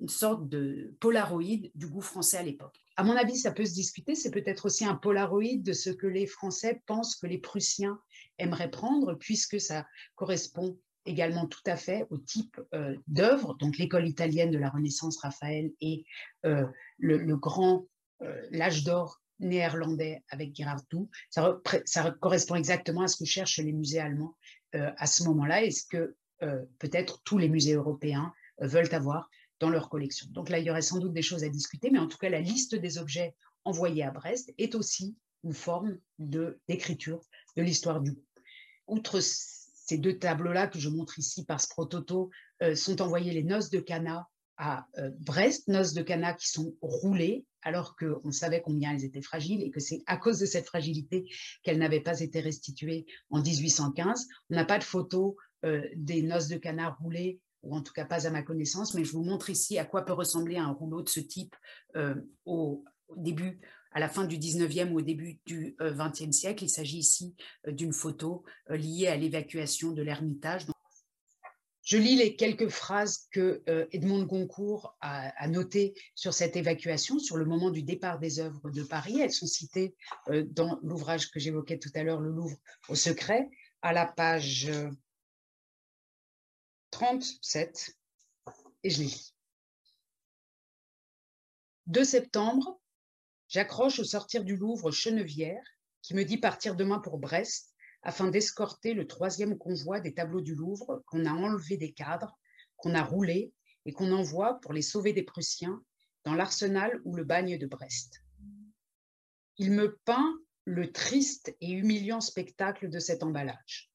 une 0.00 0.08
sorte 0.08 0.48
de 0.48 0.94
polaroïde 1.00 1.70
du 1.74 1.86
goût 1.86 2.00
français 2.00 2.38
à 2.38 2.42
l'époque. 2.42 2.80
À 2.96 3.04
mon 3.04 3.16
avis, 3.16 3.36
ça 3.36 3.52
peut 3.52 3.64
se 3.64 3.74
discuter. 3.74 4.14
C'est 4.14 4.30
peut-être 4.30 4.66
aussi 4.66 4.84
un 4.84 4.94
polaroïde 4.94 5.62
de 5.62 5.72
ce 5.72 5.90
que 5.90 6.06
les 6.06 6.26
Français 6.26 6.82
pensent 6.86 7.16
que 7.16 7.26
les 7.26 7.38
Prussiens 7.38 8.00
aimeraient 8.38 8.70
prendre, 8.70 9.14
puisque 9.14 9.60
ça 9.60 9.86
correspond 10.16 10.78
également 11.06 11.46
tout 11.46 11.62
à 11.66 11.76
fait 11.76 12.06
au 12.10 12.18
type 12.18 12.60
euh, 12.74 12.96
d'œuvre, 13.06 13.54
donc 13.54 13.78
l'école 13.78 14.06
italienne 14.06 14.50
de 14.50 14.58
la 14.58 14.68
Renaissance, 14.68 15.18
Raphaël, 15.18 15.72
et 15.80 16.04
euh, 16.44 16.66
le, 16.98 17.36
grand, 17.36 17.86
l'âge 18.50 18.84
d'or 18.84 19.22
néerlandais 19.40 20.22
avec 20.30 20.54
Girardot. 20.54 21.08
Ça, 21.30 21.60
ça, 21.84 22.10
correspond 22.20 22.56
exactement 22.56 23.02
à 23.02 23.08
ce 23.08 23.16
que 23.16 23.24
cherchent 23.24 23.58
les 23.58 23.72
musées 23.72 24.00
allemands 24.00 24.36
à 24.74 25.06
ce 25.06 25.24
moment-là 25.24 25.64
est 25.64 25.70
ce 25.70 25.86
que 25.86 26.16
euh, 26.42 26.64
peut-être 26.78 27.20
tous 27.24 27.36
les 27.36 27.48
musées 27.48 27.74
européens 27.74 28.32
euh, 28.62 28.68
veulent 28.68 28.94
avoir 28.94 29.28
dans 29.58 29.70
leur 29.70 29.88
collection. 29.88 30.28
Donc 30.30 30.50
là, 30.50 30.60
il 30.60 30.66
y 30.66 30.70
aurait 30.70 30.82
sans 30.82 31.00
doute 31.00 31.12
des 31.12 31.22
choses 31.22 31.42
à 31.42 31.48
discuter, 31.48 31.90
mais 31.90 31.98
en 31.98 32.06
tout 32.06 32.18
cas, 32.18 32.28
la 32.28 32.40
liste 32.40 32.76
des 32.76 32.98
objets 32.98 33.34
envoyés 33.64 34.04
à 34.04 34.12
Brest 34.12 34.54
est 34.56 34.76
aussi 34.76 35.16
une 35.42 35.52
forme 35.52 35.98
d'écriture 36.18 37.20
de, 37.56 37.62
l'histoire 37.62 38.00
du 38.00 38.12
goût. 38.12 38.24
Outre 38.86 39.18
ces 39.20 39.98
deux 39.98 40.16
tableaux-là 40.18 40.68
que 40.68 40.78
je 40.78 40.88
montre 40.88 41.18
ici 41.18 41.44
par 41.44 41.60
ce 41.60 41.68
prototo, 41.68 42.30
sont 42.74 43.02
envoyés 43.02 43.32
les 43.32 43.42
noces 43.42 43.70
de 43.70 43.80
Cana 43.80 44.28
à 44.58 44.86
Brest, 45.20 45.68
noces 45.68 45.94
de 45.94 46.02
Cana 46.02 46.34
qui 46.34 46.48
sont 46.48 46.74
roulées 46.82 47.46
alors 47.62 47.96
qu'on 47.96 48.32
savait 48.32 48.60
combien 48.60 48.92
elles 48.92 49.04
étaient 49.04 49.22
fragiles 49.22 49.62
et 49.62 49.70
que 49.70 49.80
c'est 49.80 50.02
à 50.06 50.16
cause 50.16 50.38
de 50.38 50.46
cette 50.46 50.66
fragilité 50.66 51.24
qu'elles 51.62 51.78
n'avaient 51.78 52.00
pas 52.00 52.20
été 52.20 52.40
restituées 52.40 53.06
en 53.30 53.42
1815. 53.42 54.26
On 54.50 54.54
n'a 54.54 54.64
pas 54.64 54.78
de 54.78 54.84
photo 54.84 55.36
euh, 55.64 55.82
des 55.96 56.22
noces 56.22 56.48
de 56.48 56.56
canard 56.56 56.98
roulées, 56.98 57.40
ou 57.62 57.74
en 57.74 57.82
tout 57.82 57.92
cas 57.92 58.04
pas 58.04 58.26
à 58.26 58.30
ma 58.30 58.42
connaissance, 58.42 58.94
mais 58.94 59.04
je 59.04 59.12
vous 59.12 59.24
montre 59.24 59.50
ici 59.50 59.78
à 59.78 59.84
quoi 59.84 60.04
peut 60.04 60.12
ressembler 60.12 60.56
un 60.56 60.70
rouleau 60.70 61.02
de 61.02 61.08
ce 61.08 61.20
type 61.20 61.56
euh, 61.96 62.14
au, 62.44 62.84
début, 63.16 63.60
à 63.92 64.00
la 64.00 64.08
fin 64.08 64.24
du 64.24 64.38
19e 64.38 64.92
ou 64.92 64.98
au 64.98 65.02
début 65.02 65.40
du 65.44 65.74
20e 65.80 66.28
euh, 66.28 66.32
siècle. 66.32 66.64
Il 66.64 66.68
s'agit 66.68 66.98
ici 66.98 67.34
d'une 67.66 67.92
photo 67.92 68.44
liée 68.68 69.08
à 69.08 69.16
l'évacuation 69.16 69.92
de 69.92 70.02
l'Ermitage. 70.02 70.66
Je 71.88 71.96
lis 71.96 72.16
les 72.16 72.36
quelques 72.36 72.68
phrases 72.68 73.28
que 73.30 73.62
euh, 73.66 73.86
Edmond 73.92 74.24
Goncourt 74.24 74.94
a, 75.00 75.48
notées 75.48 75.94
sur 76.14 76.34
cette 76.34 76.54
évacuation, 76.54 77.18
sur 77.18 77.38
le 77.38 77.46
moment 77.46 77.70
du 77.70 77.82
départ 77.82 78.18
des 78.18 78.40
œuvres 78.40 78.68
de 78.68 78.82
Paris. 78.82 79.20
Elles 79.20 79.32
sont 79.32 79.46
citées 79.46 79.96
euh, 80.28 80.44
dans 80.50 80.78
l'ouvrage 80.82 81.30
que 81.30 81.40
j'évoquais 81.40 81.78
tout 81.78 81.88
à 81.94 82.02
l'heure, 82.02 82.20
Le 82.20 82.30
Louvre 82.30 82.58
au 82.90 82.94
secret, 82.94 83.48
à 83.80 83.94
la 83.94 84.04
page 84.04 84.70
37, 86.90 87.96
euh, 88.48 88.50
et 88.82 88.90
je 88.90 88.98
les 88.98 89.06
lis. 89.06 89.34
2 91.86 92.04
septembre, 92.04 92.78
j'accroche 93.48 93.98
au 93.98 94.04
sortir 94.04 94.44
du 94.44 94.56
Louvre 94.56 94.90
Chenevière, 94.90 95.64
qui 96.02 96.12
me 96.12 96.26
dit 96.26 96.36
partir 96.36 96.76
demain 96.76 96.98
pour 96.98 97.16
Brest, 97.16 97.67
afin 98.02 98.28
d'escorter 98.28 98.94
le 98.94 99.06
troisième 99.06 99.58
convoi 99.58 100.00
des 100.00 100.14
tableaux 100.14 100.40
du 100.40 100.54
Louvre 100.54 101.02
qu'on 101.06 101.26
a 101.26 101.32
enlevé 101.32 101.76
des 101.76 101.92
cadres, 101.92 102.38
qu'on 102.76 102.94
a 102.94 103.02
roulés 103.02 103.52
et 103.84 103.92
qu'on 103.92 104.12
envoie 104.12 104.60
pour 104.60 104.72
les 104.72 104.82
sauver 104.82 105.12
des 105.12 105.22
Prussiens 105.22 105.82
dans 106.24 106.34
l'arsenal 106.34 107.00
ou 107.04 107.16
le 107.16 107.24
bagne 107.24 107.58
de 107.58 107.66
Brest. 107.66 108.22
Il 109.56 109.72
me 109.72 109.98
peint 110.04 110.38
le 110.64 110.92
triste 110.92 111.56
et 111.60 111.72
humiliant 111.72 112.20
spectacle 112.20 112.90
de 112.90 112.98
cet 112.98 113.22
emballage. 113.22 113.90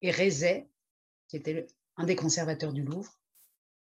Et 0.00 0.10
Rézet, 0.10 0.68
qui 1.28 1.36
était 1.36 1.66
un 1.96 2.04
des 2.04 2.16
conservateurs 2.16 2.72
du 2.72 2.82
Louvre, 2.82 3.18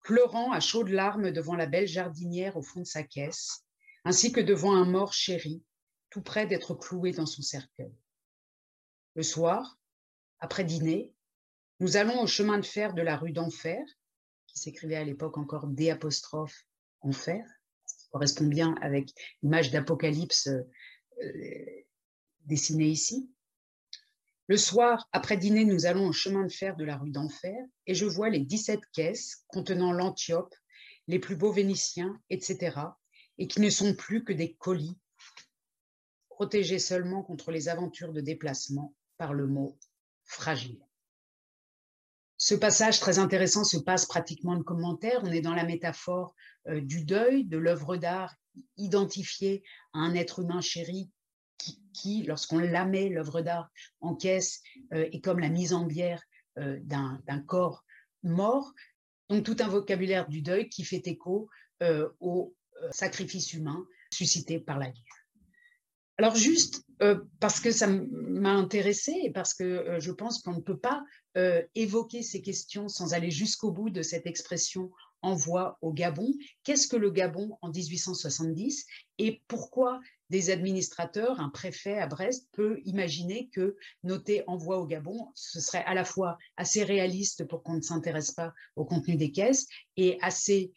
pleurant 0.02 0.52
à 0.52 0.60
chaudes 0.60 0.90
larmes 0.90 1.30
devant 1.30 1.56
la 1.56 1.66
belle 1.66 1.88
jardinière 1.88 2.56
au 2.56 2.62
fond 2.62 2.80
de 2.80 2.86
sa 2.86 3.02
caisse, 3.02 3.64
ainsi 4.04 4.32
que 4.32 4.40
devant 4.40 4.74
un 4.74 4.84
mort 4.84 5.12
chéri, 5.12 5.62
tout 6.10 6.22
près 6.22 6.46
d'être 6.46 6.74
cloué 6.74 7.12
dans 7.12 7.26
son 7.26 7.42
cercueil. 7.42 7.94
Le 9.16 9.22
soir, 9.22 9.78
après 10.40 10.64
dîner, 10.64 11.12
nous 11.78 11.96
allons 11.96 12.20
au 12.20 12.26
chemin 12.26 12.58
de 12.58 12.66
fer 12.66 12.94
de 12.94 13.02
la 13.02 13.16
rue 13.16 13.30
d'Enfer, 13.30 13.84
qui 14.48 14.58
s'écrivait 14.58 14.96
à 14.96 15.04
l'époque 15.04 15.38
encore 15.38 15.68
D 15.68 15.96
Enfer, 17.00 17.44
qui 17.86 18.08
correspond 18.10 18.46
bien 18.46 18.74
avec 18.80 19.10
l'image 19.42 19.70
d'Apocalypse 19.70 20.48
euh, 20.48 21.84
dessinée 22.46 22.88
ici. 22.88 23.30
Le 24.48 24.56
soir, 24.56 25.08
après 25.12 25.36
dîner, 25.36 25.64
nous 25.64 25.86
allons 25.86 26.08
au 26.08 26.12
chemin 26.12 26.42
de 26.42 26.52
fer 26.52 26.74
de 26.76 26.84
la 26.84 26.96
rue 26.96 27.10
d'Enfer 27.10 27.64
et 27.86 27.94
je 27.94 28.06
vois 28.06 28.30
les 28.30 28.40
17 28.40 28.80
caisses 28.92 29.44
contenant 29.46 29.92
l'Antiope, 29.92 30.54
les 31.06 31.20
plus 31.20 31.36
beaux 31.36 31.52
Vénitiens, 31.52 32.20
etc., 32.30 32.76
et 33.38 33.46
qui 33.46 33.60
ne 33.60 33.70
sont 33.70 33.94
plus 33.94 34.24
que 34.24 34.32
des 34.32 34.54
colis, 34.54 34.98
protégés 36.30 36.80
seulement 36.80 37.22
contre 37.22 37.52
les 37.52 37.68
aventures 37.68 38.12
de 38.12 38.20
déplacement 38.20 38.92
par 39.16 39.34
le 39.34 39.46
mot 39.46 39.78
fragile. 40.24 40.80
Ce 42.36 42.54
passage 42.54 43.00
très 43.00 43.18
intéressant 43.18 43.64
se 43.64 43.78
passe 43.78 44.06
pratiquement 44.06 44.56
de 44.56 44.62
commentaire. 44.62 45.20
On 45.22 45.32
est 45.32 45.40
dans 45.40 45.54
la 45.54 45.64
métaphore 45.64 46.34
euh, 46.68 46.80
du 46.80 47.04
deuil, 47.04 47.44
de 47.44 47.56
l'œuvre 47.56 47.96
d'art 47.96 48.34
identifiée 48.76 49.62
à 49.92 50.00
un 50.00 50.14
être 50.14 50.40
humain 50.40 50.60
chéri 50.60 51.10
qui, 51.92 52.24
lorsqu'on 52.24 52.58
la 52.58 52.84
met, 52.84 53.08
l'œuvre 53.08 53.40
d'art, 53.40 53.70
en 54.00 54.14
caisse, 54.14 54.60
euh, 54.92 55.08
est 55.12 55.20
comme 55.20 55.38
la 55.38 55.48
mise 55.48 55.72
en 55.72 55.86
bière 55.86 56.22
euh, 56.58 56.78
d'un 56.82 57.40
corps 57.46 57.84
mort. 58.22 58.72
Donc 59.30 59.44
tout 59.44 59.56
un 59.60 59.68
vocabulaire 59.68 60.28
du 60.28 60.42
deuil 60.42 60.68
qui 60.68 60.84
fait 60.84 61.06
écho 61.06 61.48
au 62.20 62.54
sacrifice 62.90 63.52
humain 63.52 63.86
suscité 64.10 64.58
par 64.58 64.78
la 64.78 64.90
vie. 64.90 65.04
Alors 66.16 66.36
juste 66.36 66.84
euh, 67.02 67.20
parce 67.40 67.58
que 67.58 67.72
ça 67.72 67.88
m'a 67.88 68.52
intéressé 68.52 69.12
et 69.24 69.32
parce 69.32 69.52
que 69.52 69.64
euh, 69.64 70.00
je 70.00 70.12
pense 70.12 70.40
qu'on 70.40 70.52
ne 70.52 70.60
peut 70.60 70.78
pas 70.78 71.02
euh, 71.36 71.60
évoquer 71.74 72.22
ces 72.22 72.40
questions 72.40 72.88
sans 72.88 73.14
aller 73.14 73.32
jusqu'au 73.32 73.72
bout 73.72 73.90
de 73.90 74.02
cette 74.02 74.26
expression 74.26 74.92
envoi 75.22 75.76
au 75.80 75.92
Gabon. 75.92 76.32
Qu'est-ce 76.62 76.86
que 76.86 76.96
le 76.96 77.10
Gabon 77.10 77.58
en 77.62 77.70
1870 77.70 78.86
et 79.18 79.42
pourquoi 79.48 80.00
des 80.30 80.50
administrateurs, 80.50 81.40
un 81.40 81.48
préfet 81.48 81.98
à 81.98 82.06
Brest 82.06 82.48
peut 82.52 82.80
imaginer 82.84 83.48
que 83.48 83.76
noter 84.04 84.44
envoi 84.46 84.78
au 84.78 84.86
Gabon, 84.86 85.32
ce 85.34 85.60
serait 85.60 85.84
à 85.84 85.94
la 85.94 86.04
fois 86.04 86.38
assez 86.56 86.84
réaliste 86.84 87.46
pour 87.48 87.62
qu'on 87.62 87.74
ne 87.74 87.82
s'intéresse 87.82 88.32
pas 88.32 88.52
au 88.76 88.84
contenu 88.84 89.16
des 89.16 89.32
caisses 89.32 89.66
et 89.96 90.18
assez 90.20 90.72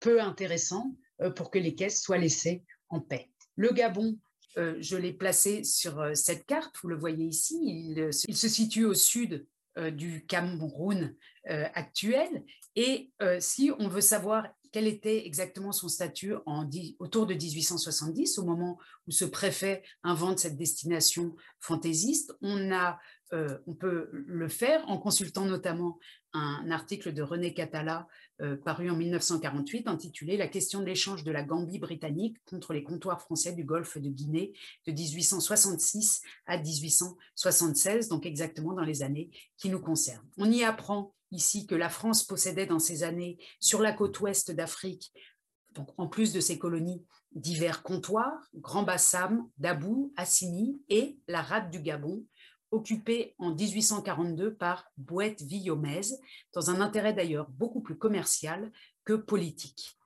peu 0.00 0.20
intéressant 0.20 0.94
pour 1.34 1.50
que 1.50 1.58
les 1.58 1.74
caisses 1.74 2.02
soient 2.02 2.18
laissées 2.18 2.64
en 2.88 3.00
paix. 3.00 3.30
Le 3.56 3.72
Gabon, 3.72 4.18
euh, 4.58 4.76
je 4.80 4.96
l'ai 4.96 5.12
placé 5.12 5.64
sur 5.64 6.00
euh, 6.00 6.14
cette 6.14 6.46
carte, 6.46 6.76
vous 6.82 6.88
le 6.88 6.96
voyez 6.96 7.24
ici, 7.24 7.58
il, 7.62 8.00
euh, 8.00 8.12
se 8.12 8.48
situe 8.48 8.84
au 8.84 8.94
sud 8.94 9.46
du 9.92 10.24
Cameroun 10.26 11.14
actuel. 11.44 12.46
Et 12.76 13.10
si 13.40 13.70
on 13.78 13.88
veut 13.88 14.00
savoir 14.00 14.46
quel 14.72 14.86
était 14.86 15.26
exactement 15.26 15.70
son 15.70 15.88
statut 15.88 16.32
autour 16.98 17.26
de 17.26 17.34
1870, 17.34 18.38
au 18.38 18.46
moment 18.46 18.78
où 19.06 19.10
ce 19.10 19.26
préfet 19.26 19.82
invente 20.02 20.38
cette 20.38 20.56
destination 20.56 21.36
fantaisiste, 21.60 22.32
on 22.40 22.72
a 22.72 22.98
on 23.32 23.74
peut 23.74 24.08
le 24.12 24.48
faire 24.48 24.82
en 24.88 24.96
consultant 24.96 25.44
notamment 25.44 25.98
un 26.32 26.70
article 26.70 27.12
de 27.12 27.20
René 27.20 27.52
Catala 27.52 28.08
paru 28.64 28.90
en 28.90 28.96
1948 28.96 29.88
intitulé 29.88 30.36
La 30.36 30.48
question 30.48 30.80
de 30.80 30.84
l'échange 30.84 31.24
de 31.24 31.32
la 31.32 31.42
Gambie 31.42 31.78
britannique 31.78 32.36
contre 32.44 32.72
les 32.72 32.82
comptoirs 32.82 33.20
français 33.20 33.52
du 33.52 33.64
golfe 33.64 33.98
de 33.98 34.08
Guinée 34.08 34.52
de 34.86 34.92
1866 34.92 36.22
à 36.46 36.58
1876, 36.58 38.08
donc 38.08 38.26
exactement 38.26 38.74
dans 38.74 38.84
les 38.84 39.02
années 39.02 39.30
qui 39.56 39.70
nous 39.70 39.80
concernent. 39.80 40.28
On 40.36 40.50
y 40.50 40.64
apprend 40.64 41.14
ici 41.30 41.66
que 41.66 41.74
la 41.74 41.88
France 41.88 42.24
possédait 42.24 42.66
dans 42.66 42.78
ces 42.78 43.02
années 43.02 43.38
sur 43.60 43.80
la 43.80 43.92
côte 43.92 44.20
ouest 44.20 44.50
d'Afrique, 44.50 45.12
en 45.96 46.06
plus 46.06 46.32
de 46.32 46.40
ses 46.40 46.58
colonies, 46.58 47.04
divers 47.32 47.82
comptoirs, 47.82 48.48
Grand 48.54 48.82
Bassam, 48.82 49.48
Dabou, 49.58 50.12
Assini 50.16 50.80
et 50.88 51.18
la 51.28 51.42
rade 51.42 51.70
du 51.70 51.80
Gabon, 51.80 52.24
occupée 52.70 53.34
en 53.38 53.54
1842 53.54 54.54
par 54.54 54.90
Bouette 54.96 55.42
Villomez, 55.42 56.02
dans 56.52 56.70
un 56.70 56.80
intérêt 56.80 57.12
d'ailleurs 57.12 57.48
beaucoup 57.50 57.80
plus 57.80 57.96
commercial 57.96 58.72
que 59.04 59.14
politique. 59.14 59.98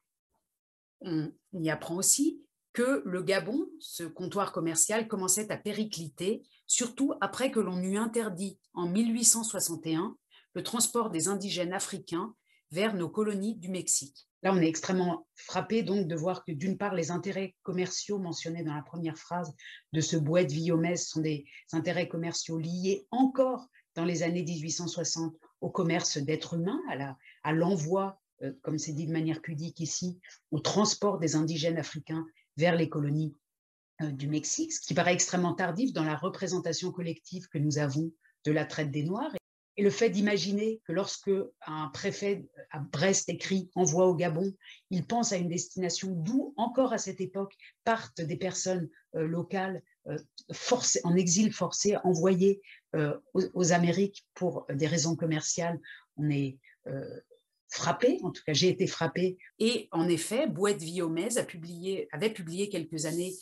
On 1.00 1.32
y 1.54 1.70
apprend 1.70 1.96
aussi 1.96 2.42
que 2.72 3.02
le 3.04 3.22
Gabon, 3.22 3.66
ce 3.80 4.04
comptoir 4.04 4.52
commercial, 4.52 5.08
commençait 5.08 5.50
à 5.50 5.56
péricliter, 5.56 6.42
surtout 6.66 7.14
après 7.20 7.50
que 7.50 7.60
l'on 7.60 7.82
eut 7.82 7.96
interdit 7.96 8.58
en 8.74 8.86
1861 8.86 10.16
le 10.54 10.62
transport 10.62 11.10
des 11.10 11.28
indigènes 11.28 11.72
africains 11.72 12.34
vers 12.70 12.94
nos 12.94 13.08
colonies 13.08 13.56
du 13.56 13.68
Mexique. 13.68 14.28
Là, 14.42 14.52
on 14.54 14.60
est 14.60 14.68
extrêmement 14.68 15.26
frappé 15.34 15.82
donc 15.82 16.06
de 16.06 16.16
voir 16.16 16.44
que 16.44 16.52
d'une 16.52 16.78
part, 16.78 16.94
les 16.94 17.10
intérêts 17.10 17.54
commerciaux 17.62 18.18
mentionnés 18.18 18.62
dans 18.62 18.74
la 18.74 18.82
première 18.82 19.18
phrase 19.18 19.54
de 19.92 20.00
ce 20.00 20.16
Bouet 20.16 20.46
de 20.46 20.52
Villomès 20.52 21.06
sont 21.06 21.20
des 21.20 21.44
intérêts 21.72 22.08
commerciaux 22.08 22.58
liés 22.58 23.06
encore 23.10 23.68
dans 23.94 24.04
les 24.04 24.22
années 24.22 24.42
1860 24.42 25.34
au 25.60 25.68
commerce 25.68 26.16
d'êtres 26.16 26.54
humains, 26.54 26.80
à 27.42 27.52
l'envoi, 27.52 28.18
euh, 28.42 28.52
comme 28.62 28.78
c'est 28.78 28.92
dit 28.92 29.06
de 29.06 29.12
manière 29.12 29.42
pudique 29.42 29.80
ici, 29.80 30.18
au 30.50 30.60
transport 30.60 31.18
des 31.18 31.36
indigènes 31.36 31.78
africains 31.78 32.24
vers 32.56 32.76
les 32.76 32.88
colonies 32.88 33.34
euh, 34.00 34.10
du 34.10 34.28
Mexique, 34.28 34.72
ce 34.72 34.80
qui 34.80 34.94
paraît 34.94 35.12
extrêmement 35.12 35.54
tardif 35.54 35.92
dans 35.92 36.04
la 36.04 36.16
représentation 36.16 36.92
collective 36.92 37.48
que 37.48 37.58
nous 37.58 37.78
avons 37.78 38.10
de 38.44 38.52
la 38.52 38.64
traite 38.64 38.90
des 38.90 39.02
Noirs. 39.02 39.32
Et 39.76 39.82
le 39.82 39.90
fait 39.90 40.10
d'imaginer 40.10 40.80
que 40.84 40.92
lorsque 40.92 41.30
un 41.66 41.88
préfet 41.88 42.44
à 42.70 42.80
Brest 42.80 43.28
écrit 43.28 43.70
envoie 43.74 44.06
au 44.06 44.14
Gabon, 44.14 44.52
il 44.90 45.06
pense 45.06 45.32
à 45.32 45.36
une 45.36 45.48
destination 45.48 46.10
d'où 46.10 46.52
encore 46.56 46.92
à 46.92 46.98
cette 46.98 47.20
époque 47.20 47.56
partent 47.84 48.20
des 48.20 48.36
personnes 48.36 48.88
euh, 49.14 49.26
locales 49.26 49.82
euh, 50.08 50.18
en 51.04 51.16
exil 51.16 51.52
forcé, 51.52 51.96
envoyées 52.04 52.60
euh, 52.96 53.16
aux, 53.32 53.72
Amériques 53.72 54.26
pour 54.34 54.66
des 54.72 54.86
raisons 54.86 55.14
commerciales. 55.14 55.78
On 56.16 56.28
est 56.28 56.58
frappé, 57.68 58.18
en 58.24 58.32
tout 58.32 58.42
cas 58.44 58.52
j'ai 58.52 58.68
été 58.68 58.88
frappé. 58.88 59.38
Et 59.60 59.88
en 59.92 60.08
effet, 60.08 60.48
Bouette 60.48 60.82
Viomez 60.82 61.38
a 61.38 61.44
publié, 61.44 62.08
avait 62.10 62.32
publié 62.32 62.68
quelques 62.68 63.06
années 63.06 63.32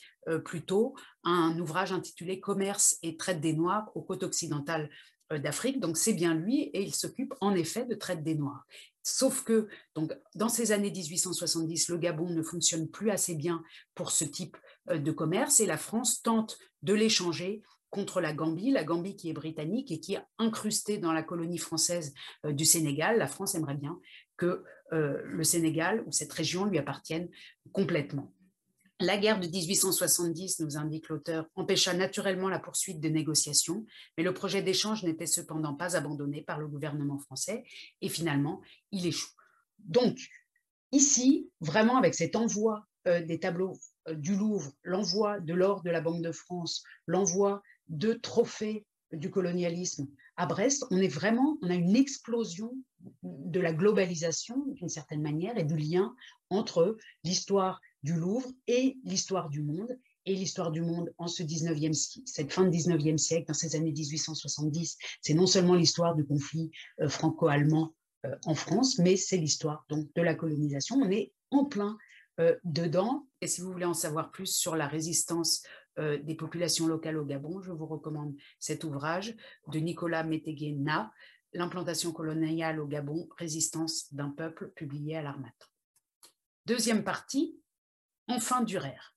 plus 0.44 0.62
tôt 0.62 0.94
un 1.24 1.58
ouvrage 1.58 1.92
intitulé 1.92 2.40
Commerce 2.40 2.98
et 3.02 3.16
traite 3.16 3.40
des 3.40 3.54
Noirs 3.54 3.90
aux 3.94 4.02
côtes 4.02 4.22
occidentales 4.22 4.90
d'Afrique, 5.36 5.80
donc 5.80 5.96
c'est 5.96 6.14
bien 6.14 6.34
lui, 6.34 6.62
et 6.72 6.82
il 6.82 6.94
s'occupe 6.94 7.34
en 7.40 7.54
effet 7.54 7.84
de 7.84 7.94
traite 7.94 8.22
des 8.22 8.34
Noirs. 8.34 8.66
Sauf 9.02 9.42
que 9.42 9.68
donc, 9.94 10.12
dans 10.34 10.48
ces 10.48 10.72
années 10.72 10.90
1870, 10.90 11.88
le 11.88 11.98
Gabon 11.98 12.30
ne 12.30 12.42
fonctionne 12.42 12.88
plus 12.88 13.10
assez 13.10 13.34
bien 13.34 13.62
pour 13.94 14.10
ce 14.10 14.24
type 14.24 14.56
euh, 14.90 14.98
de 14.98 15.10
commerce, 15.12 15.60
et 15.60 15.66
la 15.66 15.76
France 15.76 16.22
tente 16.22 16.58
de 16.82 16.94
l'échanger 16.94 17.62
contre 17.90 18.20
la 18.20 18.34
Gambie, 18.34 18.70
la 18.70 18.84
Gambie 18.84 19.16
qui 19.16 19.30
est 19.30 19.34
britannique 19.34 19.90
et 19.90 20.00
qui 20.00 20.14
est 20.14 20.22
incrustée 20.38 20.98
dans 20.98 21.12
la 21.12 21.22
colonie 21.22 21.58
française 21.58 22.12
euh, 22.44 22.52
du 22.52 22.64
Sénégal. 22.64 23.18
La 23.18 23.26
France 23.26 23.54
aimerait 23.54 23.76
bien 23.76 23.98
que 24.36 24.62
le 24.90 25.44
Sénégal 25.44 26.02
ou 26.06 26.12
cette 26.12 26.32
région 26.32 26.64
lui 26.64 26.78
appartienne 26.78 27.28
complètement. 27.72 28.32
La 29.00 29.16
guerre 29.16 29.38
de 29.38 29.46
1870, 29.46 30.58
nous 30.58 30.76
indique 30.76 31.08
l'auteur, 31.08 31.46
empêcha 31.54 31.94
naturellement 31.94 32.48
la 32.48 32.58
poursuite 32.58 32.98
des 32.98 33.10
négociations, 33.10 33.86
mais 34.16 34.24
le 34.24 34.34
projet 34.34 34.60
d'échange 34.60 35.04
n'était 35.04 35.26
cependant 35.26 35.74
pas 35.74 35.96
abandonné 35.96 36.42
par 36.42 36.58
le 36.58 36.66
gouvernement 36.66 37.18
français 37.18 37.62
et 38.00 38.08
finalement, 38.08 38.60
il 38.90 39.06
échoue. 39.06 39.30
Donc, 39.78 40.18
ici, 40.90 41.48
vraiment 41.60 41.96
avec 41.96 42.16
cet 42.16 42.34
envoi 42.34 42.86
euh, 43.06 43.24
des 43.24 43.38
tableaux 43.38 43.78
euh, 44.08 44.14
du 44.14 44.34
Louvre, 44.34 44.72
l'envoi 44.82 45.38
de 45.38 45.54
l'or 45.54 45.82
de 45.84 45.90
la 45.90 46.00
Banque 46.00 46.22
de 46.22 46.32
France, 46.32 46.82
l'envoi 47.06 47.62
de 47.86 48.14
trophées 48.14 48.84
du 49.12 49.30
colonialisme 49.30 50.08
à 50.36 50.46
Brest, 50.46 50.84
on 50.90 50.98
est 50.98 51.08
vraiment, 51.08 51.56
on 51.62 51.70
a 51.70 51.74
une 51.74 51.96
explosion 51.96 52.72
de 53.22 53.60
la 53.60 53.72
globalisation 53.72 54.64
d'une 54.66 54.88
certaine 54.88 55.22
manière 55.22 55.56
et 55.56 55.64
du 55.64 55.76
lien 55.76 56.14
entre 56.50 56.96
l'histoire 57.24 57.80
du 58.02 58.14
Louvre 58.14 58.50
et 58.66 58.98
l'histoire 59.04 59.48
du 59.48 59.62
monde. 59.62 59.98
Et 60.26 60.34
l'histoire 60.34 60.70
du 60.70 60.82
monde 60.82 61.12
en 61.16 61.26
ce 61.26 61.42
19e, 61.42 61.94
cette 62.26 62.52
fin 62.52 62.64
de 62.64 62.70
19e 62.70 63.16
siècle, 63.16 63.46
dans 63.48 63.54
ces 63.54 63.76
années 63.76 63.92
1870, 63.92 64.98
c'est 65.22 65.32
non 65.32 65.46
seulement 65.46 65.74
l'histoire 65.74 66.14
du 66.14 66.26
conflit 66.26 66.70
euh, 67.00 67.08
franco-allemand 67.08 67.94
euh, 68.26 68.36
en 68.44 68.54
France, 68.54 68.98
mais 68.98 69.16
c'est 69.16 69.38
l'histoire 69.38 69.86
donc 69.88 70.12
de 70.14 70.20
la 70.20 70.34
colonisation. 70.34 70.96
On 70.96 71.10
est 71.10 71.32
en 71.50 71.64
plein 71.64 71.96
euh, 72.40 72.56
dedans. 72.64 73.26
Et 73.40 73.46
si 73.46 73.62
vous 73.62 73.72
voulez 73.72 73.86
en 73.86 73.94
savoir 73.94 74.30
plus 74.30 74.54
sur 74.54 74.76
la 74.76 74.86
résistance 74.86 75.62
des 75.96 76.36
populations 76.36 76.86
locales 76.86 77.18
au 77.18 77.24
Gabon, 77.24 77.60
je 77.60 77.72
vous 77.72 77.86
recommande 77.86 78.32
cet 78.60 78.84
ouvrage 78.84 79.34
de 79.66 79.80
Nicolas 79.80 80.22
Métégué-Na, 80.22 81.10
L'implantation 81.54 82.12
coloniale 82.12 82.78
au 82.78 82.86
Gabon, 82.86 83.28
résistance 83.38 84.12
d'un 84.12 84.28
peuple, 84.28 84.70
publié 84.76 85.16
à 85.16 85.22
l'Armat. 85.22 85.54
Deuxième 86.66 87.04
partie, 87.04 87.58
enfin 88.28 88.62
durèrent. 88.62 89.14